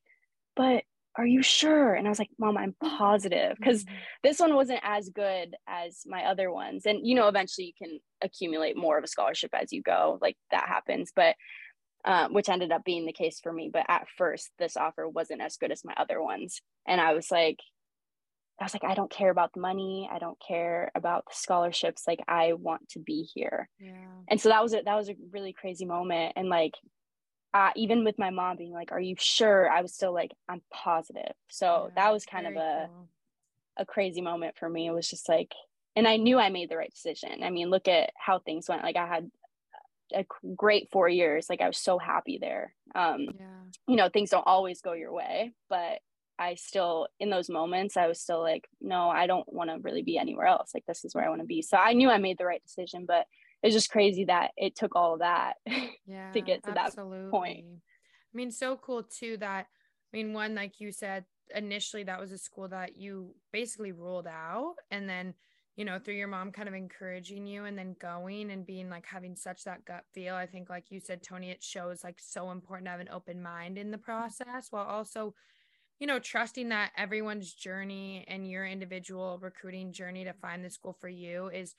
but 0.57 0.83
are 1.17 1.27
you 1.27 1.43
sure? 1.43 1.95
And 1.95 2.07
i 2.07 2.11
was 2.11 2.19
like 2.19 2.31
mom 2.39 2.57
i'm 2.57 2.75
positive. 2.83 3.57
Because 3.57 3.85
mm-hmm. 3.85 3.95
this 4.23 4.39
one 4.39 4.55
wasn't 4.55 4.81
as 4.83 5.09
good 5.09 5.55
as 5.67 6.03
my 6.07 6.25
other 6.25 6.51
ones. 6.51 6.87
And 6.87 7.07
you 7.07 7.15
know 7.15 7.29
eventually 7.29 7.67
you 7.67 7.87
can 7.87 7.99
accumulate 8.23 8.77
more 8.77 8.99
of 8.99 9.05
a 9.05 9.09
scholarship 9.09 9.51
as 9.53 9.73
you 9.73 9.83
go 9.83 10.19
like 10.21 10.37
that 10.51 10.69
happens. 10.69 11.13
But 11.15 11.37
um, 12.05 12.33
which 12.33 12.49
ended 12.49 12.71
up 12.71 12.85
being 12.85 13.07
the 13.07 13.13
case 13.13 13.41
for 13.43 13.53
me. 13.53 13.71
But 13.73 13.87
at 13.89 14.07
first 14.17 14.51
this 14.59 14.77
offer 14.77 15.09
wasn't 15.09 15.43
as 15.43 15.57
good 15.57 15.73
as 15.73 15.85
my 15.85 15.95
other 15.97 16.23
ones. 16.23 16.61
And 16.87 17.01
i 17.01 17.13
was 17.13 17.31
like 17.31 17.59
I 18.61 18.65
was 18.65 18.75
like, 18.75 18.85
I 18.85 18.95
don't 18.95 19.11
care 19.11 19.31
about 19.31 19.53
the 19.53 19.61
money. 19.61 20.09
I 20.13 20.19
don't 20.19 20.39
care 20.41 20.91
about 20.95 21.27
the 21.27 21.35
scholarships. 21.35 22.05
Like, 22.09 22.21
I 22.27 22.55
want 22.55 22.89
to 22.91 22.99
be 22.99 23.23
here. 23.23 23.69
Yeah. 23.79 23.93
And 24.27 24.41
so 24.41 24.49
that 24.49 24.63
was 24.63 24.73
it. 24.73 24.85
That 24.85 24.97
was 24.97 25.09
a 25.09 25.17
really 25.31 25.53
crazy 25.53 25.85
moment. 25.85 26.33
And 26.37 26.49
like, 26.49 26.75
uh, 27.55 27.71
even 27.77 28.05
with 28.05 28.19
my 28.19 28.31
mom 28.31 28.57
being 28.57 28.73
like, 28.73 28.93
"Are 28.93 29.01
you 29.01 29.15
sure?" 29.19 29.71
I 29.71 29.81
was 29.81 29.95
still 29.95 30.13
like, 30.13 30.33
"I'm 30.49 30.61
positive." 30.73 31.33
So 31.49 31.87
yeah, 31.89 32.03
that 32.03 32.13
was 32.13 32.27
kind 32.27 32.47
of 32.47 32.57
a 32.57 32.89
cool. 32.89 33.09
a 33.79 33.87
crazy 33.87 34.21
moment 34.21 34.57
for 34.59 34.69
me. 34.69 34.87
It 34.87 34.93
was 34.93 35.09
just 35.09 35.29
like, 35.29 35.55
and 35.97 36.07
I 36.07 36.17
knew 36.17 36.39
I 36.39 36.51
made 36.51 36.69
the 36.69 36.77
right 36.77 36.93
decision. 36.93 37.43
I 37.43 37.51
mean, 37.51 37.71
look 37.71 37.89
at 37.89 38.11
how 38.17 38.39
things 38.39 38.69
went. 38.69 38.83
Like, 38.83 38.97
I 38.97 39.07
had 39.07 39.31
a 40.15 40.25
great 40.57 40.91
four 40.91 41.09
years. 41.09 41.49
Like 41.49 41.61
I 41.61 41.67
was 41.67 41.79
so 41.79 41.99
happy 41.99 42.39
there. 42.41 42.75
Um, 42.95 43.27
yeah. 43.39 43.47
You 43.87 43.97
know, 43.97 44.09
things 44.09 44.31
don't 44.31 44.47
always 44.47 44.81
go 44.81 44.93
your 44.93 45.13
way, 45.13 45.53
but 45.69 46.01
I 46.39 46.55
still, 46.55 47.09
in 47.19 47.31
those 47.31 47.49
moments, 47.49 47.97
I 47.97 48.07
was 48.07 48.21
still 48.21 48.41
like, 48.41 48.69
no, 48.81 49.09
I 49.09 49.27
don't 49.27 49.51
want 49.53 49.71
to 49.71 49.79
really 49.81 50.03
be 50.03 50.19
anywhere 50.19 50.47
else. 50.47 50.71
Like 50.75 50.85
this 50.87 51.05
is 51.05 51.15
where 51.15 51.25
I 51.25 51.29
want 51.29 51.41
to 51.41 51.47
be. 51.47 51.63
So 51.63 51.77
I 51.77 51.93
knew 51.93 52.11
I 52.11 52.19
made 52.19 52.39
the 52.39 52.47
right 52.47 52.63
decision, 52.63 53.05
but 53.07 53.27
it's 53.63 53.75
just 53.75 53.91
crazy 53.91 54.25
that 54.27 54.53
it 54.57 54.77
took 54.77 54.95
all 54.95 55.15
of 55.15 55.21
that 55.21 55.55
yeah, 56.07 56.31
to 56.33 56.41
get 56.41 56.63
to 56.65 56.79
absolutely. 56.79 57.23
that 57.23 57.31
point. 57.31 57.65
I 57.67 58.35
mean, 58.35 58.51
so 58.51 58.77
cool 58.77 59.03
too 59.03 59.37
that, 59.39 59.67
I 60.13 60.17
mean, 60.17 60.33
one, 60.33 60.55
like 60.55 60.81
you 60.81 60.93
said, 60.93 61.25
initially 61.55 62.05
that 62.05 62.21
was 62.21 62.31
a 62.31 62.39
school 62.39 62.69
that 62.69 62.97
you 62.97 63.35
basically 63.53 63.93
ruled 63.93 64.27
out. 64.27 64.75
And 64.91 65.09
then 65.09 65.35
you 65.79 65.85
know, 65.85 66.01
through 66.01 66.15
your 66.15 66.27
mom 66.27 66.51
kind 66.51 66.67
of 66.69 66.75
encouraging 66.75 67.47
you 67.47 67.65
and 67.65 67.79
then 67.79 67.95
going 68.01 68.51
and 68.51 68.67
being 68.67 68.91
like 68.91 69.07
having 69.07 69.37
such 69.37 69.63
that 69.63 69.85
gut 69.85 70.03
feel. 70.13 70.35
I 70.35 70.45
think, 70.45 70.69
like 70.69 70.87
you 70.91 70.99
said, 70.99 71.23
Tony, 71.23 71.53
it 71.53 71.63
shows 71.63 72.03
like 72.03 72.17
so 72.19 72.51
important 72.51 72.87
to 72.87 72.91
have 72.91 72.99
an 73.01 73.09
open 73.13 73.41
mind 73.41 73.79
in 73.79 73.93
the 73.93 73.97
process 73.97 74.67
while 74.71 74.87
also, 74.87 75.37
you 75.99 76.07
know, 76.07 76.19
trusting 76.19 76.69
that 76.69 76.93
everyone's 76.97 77.53
journey 77.53 78.25
and 78.29 78.49
your 78.49 78.67
individual 78.67 79.39
recruiting 79.41 79.93
journey 79.93 80.25
to 80.25 80.33
find 80.33 80.65
the 80.65 80.71
school 80.71 80.93
for 81.01 81.09
you 81.09 81.49
is 81.49 81.75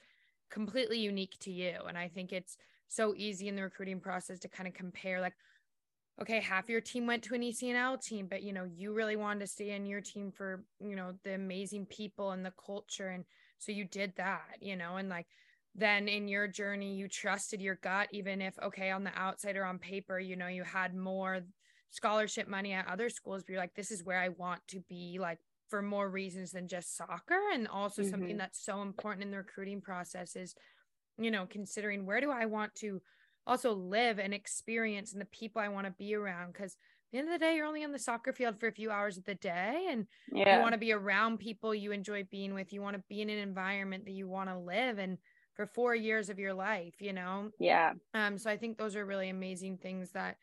completely 0.50 1.00
unique 1.00 1.38
to 1.42 1.52
you. 1.52 1.78
And 1.88 1.98
I 1.98 2.08
think 2.10 2.34
it's 2.34 2.58
so 2.88 3.14
easy 3.16 3.48
in 3.48 3.56
the 3.56 3.64
recruiting 3.64 4.00
process 4.02 4.40
to 4.40 4.50
kind 4.50 4.68
of 4.68 4.74
compare, 4.74 5.22
like, 5.22 5.36
okay, 6.22 6.42
half 6.42 6.68
your 6.70 6.82
team 6.82 7.08
went 7.08 7.24
to 7.24 7.34
an 7.36 7.44
ECNL 7.44 7.98
team, 7.98 8.28
but 8.28 8.44
you 8.44 8.52
know, 8.52 8.66
you 8.66 8.94
really 8.94 9.16
wanted 9.16 9.40
to 9.42 9.48
stay 9.48 9.72
in 9.72 9.86
your 9.86 10.02
team 10.02 10.32
for, 10.32 10.66
you 10.80 10.96
know, 10.96 11.14
the 11.24 11.34
amazing 11.34 11.86
people 11.86 12.32
and 12.32 12.46
the 12.46 12.54
culture 12.66 13.08
and 13.10 13.26
so 13.58 13.72
you 13.72 13.86
did 13.86 14.14
that, 14.18 14.58
you 14.62 14.76
know, 14.76 14.98
and 14.98 15.10
like 15.10 15.28
then 15.76 16.08
in 16.08 16.28
your 16.28 16.48
journey, 16.48 16.96
you 16.96 17.08
trusted 17.08 17.62
your 17.62 17.76
gut, 17.76 18.10
even 18.12 18.42
if, 18.42 18.58
okay, 18.60 18.90
on 18.92 19.04
the 19.04 19.12
outside 19.16 19.56
or 19.56 19.66
on 19.66 19.80
paper, 19.80 20.20
you 20.20 20.36
know, 20.36 20.48
you 20.48 20.64
had 20.64 20.96
more 20.96 21.42
scholarship 21.92 22.48
money 22.48 22.74
at 22.74 22.88
other 22.88 23.10
schools, 23.10 23.44
but 23.44 23.54
you're 23.54 23.62
like, 23.62 23.76
this 23.76 23.92
is 23.92 24.04
where 24.04 24.20
I 24.20 24.30
want 24.30 24.62
to 24.70 24.80
be, 24.90 25.18
like 25.20 25.40
for 25.70 25.82
more 25.82 26.10
reasons 26.10 26.52
than 26.52 26.68
just 26.68 26.96
soccer. 26.98 27.40
And 27.54 27.68
also 27.68 28.02
mm-hmm. 28.02 28.12
something 28.12 28.38
that's 28.38 28.64
so 28.64 28.82
important 28.82 29.24
in 29.24 29.32
the 29.32 29.38
recruiting 29.38 29.82
process 29.82 30.36
is, 30.36 30.56
you 31.18 31.32
know, 31.32 31.46
considering 31.50 32.06
where 32.06 32.22
do 32.22 32.32
I 32.32 32.46
want 32.46 32.76
to 32.76 33.02
also 33.48 33.74
live 33.74 34.20
and 34.20 34.34
experience 34.34 35.14
and 35.14 35.22
the 35.22 35.26
people 35.26 35.62
I 35.62 35.70
want 35.70 35.88
to 35.88 35.92
be 35.92 36.16
around. 36.16 36.54
Cause 36.54 36.76
the 37.12 37.18
end 37.18 37.28
of 37.28 37.34
the 37.34 37.40
day, 37.40 37.56
you're 37.56 37.66
only 37.66 37.84
on 37.84 37.92
the 37.92 37.98
soccer 37.98 38.34
field 38.34 38.60
for 38.60 38.68
a 38.68 38.72
few 38.72 38.92
hours 38.92 39.18
of 39.18 39.26
the 39.26 39.34
day 39.34 39.88
and 39.90 40.06
yeah. 40.32 40.58
you 40.58 40.62
want 40.62 40.74
to 40.74 40.80
be 40.80 40.92
around 40.92 41.40
people 41.40 41.74
you 41.74 41.92
enjoy 41.92 42.24
being 42.30 42.54
with. 42.54 42.72
You 42.72 42.84
want 42.84 42.96
to 42.98 43.04
be 43.10 43.22
in 43.22 43.30
an 43.30 43.40
environment 43.40 44.06
that 44.06 44.12
you 44.12 44.28
want 44.28 44.50
to 44.50 44.58
live 44.58 45.00
in 45.00 45.18
for 45.56 45.66
four 45.66 45.96
years 45.96 46.30
of 46.30 46.38
your 46.38 46.54
life, 46.54 46.94
you 47.00 47.14
know? 47.14 47.50
Yeah. 47.60 47.94
Um, 48.14 48.38
so 48.38 48.52
I 48.52 48.58
think 48.58 48.78
those 48.78 48.96
are 48.96 49.06
really 49.06 49.30
amazing 49.30 49.78
things 49.78 50.12
that, 50.12 50.38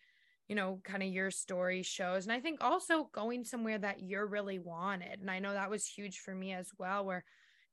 you 0.49 0.55
know, 0.55 0.81
kind 0.85 1.03
of 1.03 1.09
your 1.09 1.31
story 1.31 1.83
shows. 1.83 2.25
And 2.25 2.33
I 2.33 2.41
think 2.41 2.63
also 2.63 3.09
going 3.13 3.45
somewhere 3.45 3.79
that 3.79 4.03
you're 4.03 4.27
really 4.27 4.59
wanted. 4.59 5.21
And 5.21 5.31
I 5.31 5.39
know 5.41 5.53
that 5.53 5.71
was 5.71 5.87
huge 5.87 6.21
for 6.21 6.35
me 6.35 6.53
as 6.53 6.71
well, 6.79 7.05
where, 7.05 7.25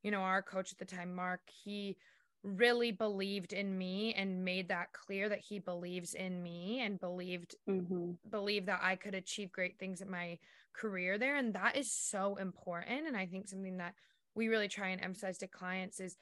you 0.02 0.12
know, 0.12 0.22
our 0.22 0.42
coach 0.42 0.72
at 0.72 0.80
the 0.80 0.86
time, 0.86 1.14
Mark, 1.14 1.42
he 1.64 1.98
really 2.44 2.92
believed 2.92 3.54
in 3.54 3.78
me 3.78 4.14
and 4.16 4.44
made 4.44 4.68
that 4.68 4.92
clear 4.92 5.30
that 5.30 5.40
he 5.40 5.60
believes 5.60 6.14
in 6.14 6.44
me 6.44 6.82
and 6.82 7.00
believed 7.00 7.56
mm-hmm. 7.70 8.12
believed 8.30 8.66
that 8.66 8.82
I 8.84 8.98
could 8.98 9.16
achieve 9.16 9.52
great 9.52 9.80
things 9.80 10.02
in 10.02 10.12
my 10.12 10.38
career 10.74 11.18
there 11.18 11.38
and 11.38 11.54
that 11.54 11.78
is 11.78 11.90
so 11.90 12.36
important 12.36 13.08
and 13.08 13.16
I 13.16 13.28
think 13.28 13.48
something 13.48 13.78
that 13.78 13.94
we 14.36 14.50
really 14.50 14.68
try 14.68 14.90
and 14.90 15.02
emphasize 15.02 15.38
to 15.38 15.48
clients 15.48 16.02
is 16.02 16.18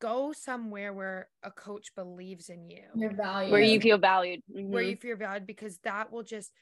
go 0.00 0.32
somewhere 0.32 0.92
where 0.92 1.28
a 1.42 1.50
coach 1.50 1.94
believes 1.94 2.48
in 2.48 2.68
you 2.68 2.82
your 2.94 3.14
value 3.14 3.50
where 3.50 3.62
you 3.62 3.80
feel 3.80 3.98
valued 3.98 4.40
mm-hmm. 4.50 4.70
where 4.70 4.82
you 4.82 4.96
feel 4.96 5.16
valued 5.16 5.46
because 5.46 5.78
that 5.78 6.12
will 6.12 6.22
just 6.22 6.52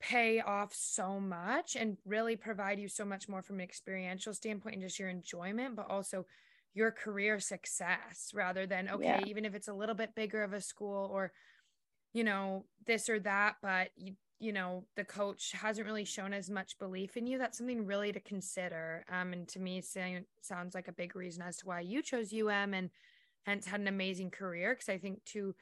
pay 0.00 0.40
off 0.40 0.72
so 0.74 1.18
much 1.18 1.74
and 1.74 1.96
really 2.06 2.36
provide 2.36 2.78
you 2.78 2.88
so 2.88 3.04
much 3.04 3.28
more 3.28 3.42
from 3.42 3.56
an 3.56 3.62
experiential 3.62 4.32
standpoint 4.32 4.76
and 4.76 4.82
just 4.82 4.98
your 4.98 5.08
enjoyment 5.08 5.74
but 5.74 5.90
also 5.90 6.24
your 6.74 6.92
career 6.92 7.40
success 7.40 8.30
rather 8.34 8.66
than 8.66 8.88
okay 8.88 9.04
yeah. 9.04 9.24
even 9.26 9.44
if 9.44 9.54
it's 9.54 9.68
a 9.68 9.72
little 9.72 9.94
bit 9.94 10.14
bigger 10.14 10.42
of 10.42 10.52
a 10.52 10.60
school 10.60 11.10
or 11.12 11.32
you 12.12 12.22
know 12.22 12.64
this 12.86 13.08
or 13.08 13.18
that 13.18 13.56
but 13.62 13.88
you 13.96 14.14
you 14.40 14.52
know 14.52 14.84
the 14.96 15.04
coach 15.04 15.52
hasn't 15.52 15.86
really 15.86 16.04
shown 16.04 16.32
as 16.32 16.48
much 16.48 16.78
belief 16.78 17.16
in 17.16 17.26
you 17.26 17.38
that's 17.38 17.58
something 17.58 17.84
really 17.84 18.12
to 18.12 18.20
consider. 18.20 19.04
Um 19.10 19.32
and 19.32 19.48
to 19.48 19.58
me 19.60 19.82
sounds 20.42 20.74
like 20.74 20.88
a 20.88 20.92
big 20.92 21.16
reason 21.16 21.42
as 21.42 21.56
to 21.58 21.66
why 21.66 21.80
you 21.80 22.02
chose 22.02 22.32
um 22.32 22.74
and 22.74 22.90
hence 23.46 23.66
had 23.66 23.80
an 23.80 23.88
amazing 23.88 24.30
career 24.30 24.74
because 24.74 24.88
i 24.88 24.98
think 24.98 25.24
to 25.24 25.54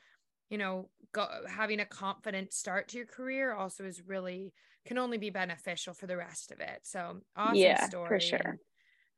you 0.51 0.59
know 0.59 0.89
go, 1.13 1.27
having 1.49 1.81
a 1.81 1.87
confident 1.87 2.53
start 2.53 2.89
to 2.89 2.99
your 2.99 3.07
career 3.07 3.53
also 3.53 3.85
is 3.85 4.03
really 4.07 4.53
can 4.87 4.99
only 4.99 5.19
be 5.19 5.31
beneficial 5.31 5.93
for 5.93 6.07
the 6.07 6.17
rest 6.17 6.53
of 6.53 6.61
it. 6.61 6.81
So 6.85 7.19
awesome 7.37 7.57
yeah, 7.57 7.89
story. 7.89 8.09
for 8.09 8.21
sure 8.21 8.59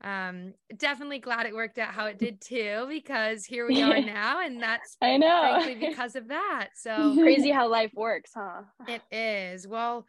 um 0.03 0.55
definitely 0.77 1.19
glad 1.19 1.47
it 1.47 1.55
worked 1.55 1.77
out 1.79 1.93
how 1.93 2.07
it 2.07 2.19
did 2.19 2.41
too 2.41 2.87
because 2.89 3.45
here 3.45 3.67
we 3.67 3.83
are 3.83 4.01
now 4.01 4.41
and 4.45 4.63
that's 4.63 4.97
i 5.03 5.17
know. 5.17 5.61
frankly 5.65 5.75
because 5.89 6.15
of 6.15 6.29
that. 6.29 6.69
So 6.75 7.15
crazy 7.15 7.51
how 7.51 7.69
life 7.69 7.93
works 7.95 8.31
huh? 8.35 8.63
It 8.87 9.03
is. 9.11 9.67
Well 9.67 10.07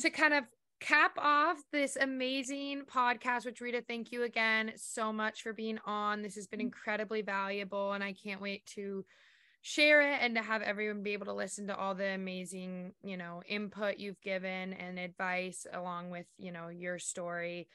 to 0.00 0.10
kind 0.10 0.34
of 0.34 0.44
cap 0.80 1.12
off 1.18 1.58
this 1.72 1.96
amazing 1.96 2.82
podcast 2.92 3.46
which 3.46 3.60
rita 3.60 3.82
thank 3.86 4.10
you 4.10 4.24
again 4.24 4.72
so 4.76 5.12
much 5.12 5.42
for 5.42 5.52
being 5.52 5.78
on. 5.86 6.22
This 6.22 6.34
has 6.34 6.48
been 6.48 6.60
mm. 6.60 6.64
incredibly 6.64 7.22
valuable 7.22 7.92
and 7.92 8.02
i 8.02 8.12
can't 8.12 8.40
wait 8.40 8.66
to 8.66 9.04
share 9.66 10.02
it 10.02 10.18
and 10.20 10.34
to 10.34 10.42
have 10.42 10.60
everyone 10.60 11.02
be 11.02 11.14
able 11.14 11.24
to 11.24 11.32
listen 11.32 11.68
to 11.68 11.74
all 11.74 11.94
the 11.94 12.08
amazing 12.08 12.92
you 13.02 13.16
know 13.16 13.42
input 13.48 13.96
you've 13.96 14.20
given 14.20 14.74
and 14.74 14.98
advice 14.98 15.66
along 15.72 16.10
with 16.10 16.26
you 16.36 16.52
know 16.52 16.68
your 16.68 16.98
story 16.98 17.66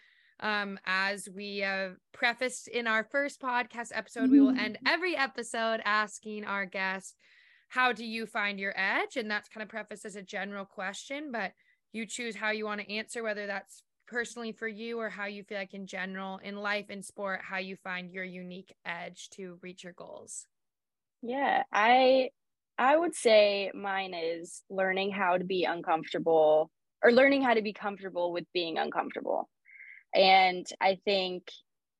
um, 0.42 0.80
as 0.86 1.28
we 1.34 1.64
uh, 1.64 1.90
prefaced 2.12 2.68
in 2.68 2.88
our 2.88 3.04
first 3.04 3.42
podcast 3.42 3.92
episode, 3.94 4.32
we 4.32 4.40
will 4.40 4.50
end 4.50 4.76
mm-hmm. 4.76 4.88
every 4.88 5.16
episode 5.16 5.82
asking 5.86 6.46
our 6.46 6.66
guest, 6.66 7.16
How 7.68 7.92
do 7.92 8.06
you 8.06 8.26
find 8.26 8.60
your 8.60 8.74
edge? 8.76 9.18
And 9.18 9.30
that's 9.30 9.50
kind 9.50 9.64
of 9.64 9.70
prefaced 9.70 10.06
as 10.06 10.16
a 10.16 10.22
general 10.22 10.66
question, 10.66 11.32
but 11.32 11.52
you 11.92 12.06
choose 12.06 12.36
how 12.36 12.52
you 12.52 12.66
want 12.66 12.82
to 12.82 12.92
answer, 12.92 13.24
whether 13.24 13.48
that's 13.48 13.84
personally 14.08 14.52
for 14.52 14.68
you 14.68 15.00
or 15.00 15.10
how 15.10 15.26
you 15.26 15.44
feel 15.44 15.58
like 15.58 15.74
in 15.74 15.86
general 15.86 16.40
in 16.44 16.56
life 16.56 16.88
and 16.90 17.06
sport, 17.06 17.42
how 17.44 17.58
you 17.58 17.76
find 17.76 18.12
your 18.12 18.24
unique 18.24 18.74
edge 18.86 19.30
to 19.32 19.60
reach 19.62 19.84
your 19.84 19.94
goals. 19.94 20.48
Yeah, 21.22 21.64
I 21.72 22.30
I 22.78 22.96
would 22.96 23.14
say 23.14 23.72
mine 23.74 24.14
is 24.14 24.64
learning 24.70 25.12
how 25.12 25.38
to 25.38 25.44
be 25.44 25.66
uncomfortable 25.66 26.72
or 27.04 27.12
learning 27.12 27.42
how 27.42 27.54
to 27.54 27.62
be 27.62 27.74
comfortable 27.74 28.32
with 28.32 28.46
being 28.54 28.78
uncomfortable. 28.78 29.50
And 30.14 30.66
I 30.82 31.00
think 31.06 31.50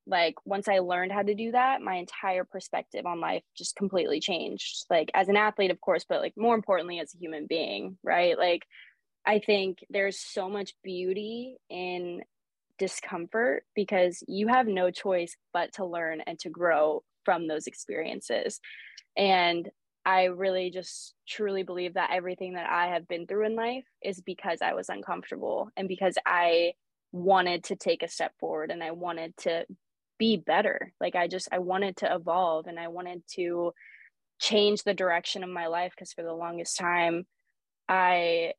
like 0.08 0.36
once 0.46 0.68
I 0.68 0.80
learned 0.80 1.12
how 1.12 1.22
to 1.22 1.36
do 1.36 1.52
that, 1.52 1.82
my 1.82 1.96
entire 1.96 2.44
perspective 2.44 3.06
on 3.06 3.20
life 3.20 3.44
just 3.56 3.76
completely 3.76 4.20
changed. 4.20 4.86
Like 4.90 5.12
as 5.14 5.30
an 5.30 5.38
athlete, 5.38 5.72
of 5.72 5.80
course, 5.80 6.06
but 6.08 6.22
like 6.22 6.34
more 6.36 6.56
importantly 6.56 7.00
as 7.00 7.14
a 7.14 7.20
human 7.20 7.46
being, 7.48 7.98
right? 8.04 8.38
Like 8.38 8.64
I 9.26 9.40
think 9.40 9.80
there's 9.90 10.20
so 10.20 10.50
much 10.50 10.74
beauty 10.84 11.58
in 11.70 12.24
discomfort 12.80 13.64
because 13.76 14.24
you 14.28 14.48
have 14.48 14.66
no 14.66 14.90
choice 14.90 15.36
but 15.54 15.74
to 15.74 15.86
learn 15.86 16.22
and 16.26 16.40
to 16.40 16.50
grow 16.50 17.04
from 17.26 17.48
those 17.48 17.68
experiences. 17.68 18.60
And 19.16 19.70
I 20.06 20.26
really 20.26 20.72
just 20.72 21.14
truly 21.28 21.62
believe 21.64 21.96
that 21.96 22.12
everything 22.12 22.54
that 22.54 22.70
I 22.70 22.88
have 22.88 23.08
been 23.08 23.28
through 23.28 23.46
in 23.46 23.56
life 23.56 23.84
is 24.02 24.22
because 24.22 24.60
I 24.62 24.74
was 24.74 24.90
uncomfortable 24.90 25.70
and 25.78 25.88
because 25.88 26.16
I 26.26 26.74
wanted 27.12 27.66
to 27.66 27.76
take 27.76 28.04
a 28.04 28.08
step 28.08 28.34
forward 28.40 28.72
and 28.72 28.84
I 28.84 28.92
wanted 28.92 29.36
to 29.38 29.66
be 30.18 30.38
better. 30.38 30.94
Like 31.00 31.16
I 31.16 31.28
just 31.28 31.48
I 31.52 31.60
wanted 31.60 31.98
to 31.98 32.14
evolve 32.14 32.68
and 32.68 32.80
I 32.80 32.90
wanted 32.90 33.24
to 33.36 33.74
change 34.40 34.84
the 34.84 34.94
direction 34.94 35.44
of 35.44 35.50
my 35.50 35.68
life 35.68 35.94
because 35.96 36.14
for 36.14 36.24
the 36.24 36.34
longest 36.34 36.78
time 36.78 37.26
I 37.88 38.54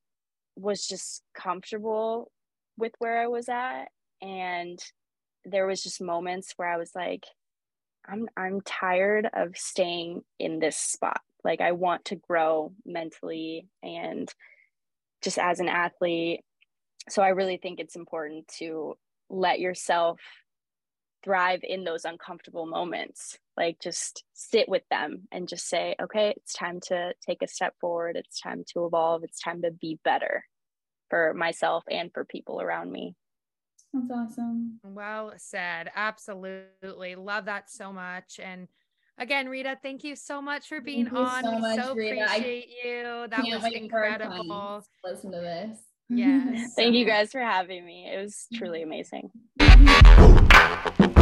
was 0.56 0.86
just 0.86 1.22
comfortable 1.34 2.30
with 2.76 2.92
where 2.98 3.22
I 3.22 3.28
was 3.28 3.48
at 3.48 3.86
and 4.20 4.78
there 5.44 5.66
was 5.66 5.82
just 5.82 6.02
moments 6.02 6.52
where 6.56 6.68
I 6.68 6.76
was 6.76 6.92
like 6.94 7.24
I'm 8.06 8.28
I'm 8.36 8.60
tired 8.62 9.28
of 9.32 9.56
staying 9.56 10.22
in 10.38 10.58
this 10.58 10.76
spot. 10.76 11.20
Like 11.44 11.60
I 11.60 11.72
want 11.72 12.06
to 12.06 12.16
grow 12.16 12.72
mentally 12.84 13.68
and 13.82 14.32
just 15.22 15.38
as 15.38 15.60
an 15.60 15.68
athlete 15.68 16.40
so 17.08 17.22
i 17.22 17.28
really 17.28 17.56
think 17.56 17.80
it's 17.80 17.96
important 17.96 18.46
to 18.48 18.96
let 19.28 19.60
yourself 19.60 20.20
thrive 21.22 21.60
in 21.62 21.84
those 21.84 22.04
uncomfortable 22.04 22.66
moments. 22.66 23.38
Like 23.56 23.78
just 23.80 24.24
sit 24.32 24.68
with 24.68 24.82
them 24.90 25.28
and 25.30 25.48
just 25.48 25.68
say 25.68 25.94
okay 26.00 26.32
it's 26.36 26.54
time 26.54 26.80
to 26.86 27.12
take 27.24 27.42
a 27.42 27.48
step 27.48 27.74
forward. 27.80 28.16
It's 28.16 28.40
time 28.40 28.64
to 28.72 28.86
evolve. 28.86 29.22
It's 29.24 29.40
time 29.40 29.62
to 29.62 29.70
be 29.70 29.98
better 30.02 30.44
for 31.10 31.34
myself 31.34 31.84
and 31.90 32.10
for 32.12 32.24
people 32.24 32.60
around 32.60 32.90
me. 32.90 33.14
That's 33.92 34.10
awesome. 34.10 34.78
Well 34.84 35.34
said. 35.36 35.90
Absolutely. 35.94 37.16
Love 37.16 37.46
that 37.46 37.70
so 37.70 37.92
much. 37.92 38.40
And 38.42 38.68
again 39.18 39.48
rita 39.50 39.76
thank 39.82 40.02
you 40.02 40.16
so 40.16 40.40
much 40.40 40.68
for 40.68 40.80
being 40.80 41.08
on. 41.08 41.44
so 41.44 41.54
we 41.54 41.60
much, 41.60 41.80
so 41.84 41.94
rita. 41.94 42.24
appreciate 42.24 42.68
I 42.82 42.88
you. 42.88 43.26
That 43.28 43.44
was 43.44 43.72
incredible. 43.74 44.82
listen 45.04 45.32
to 45.32 45.40
this. 45.40 45.89
Yes. 46.10 46.74
Thank 46.74 46.94
you 46.94 47.04
guys 47.06 47.32
for 47.32 47.40
having 47.40 47.84
me. 47.86 48.10
It 48.12 48.20
was 48.20 48.48
truly 48.52 48.82
amazing. 48.82 49.30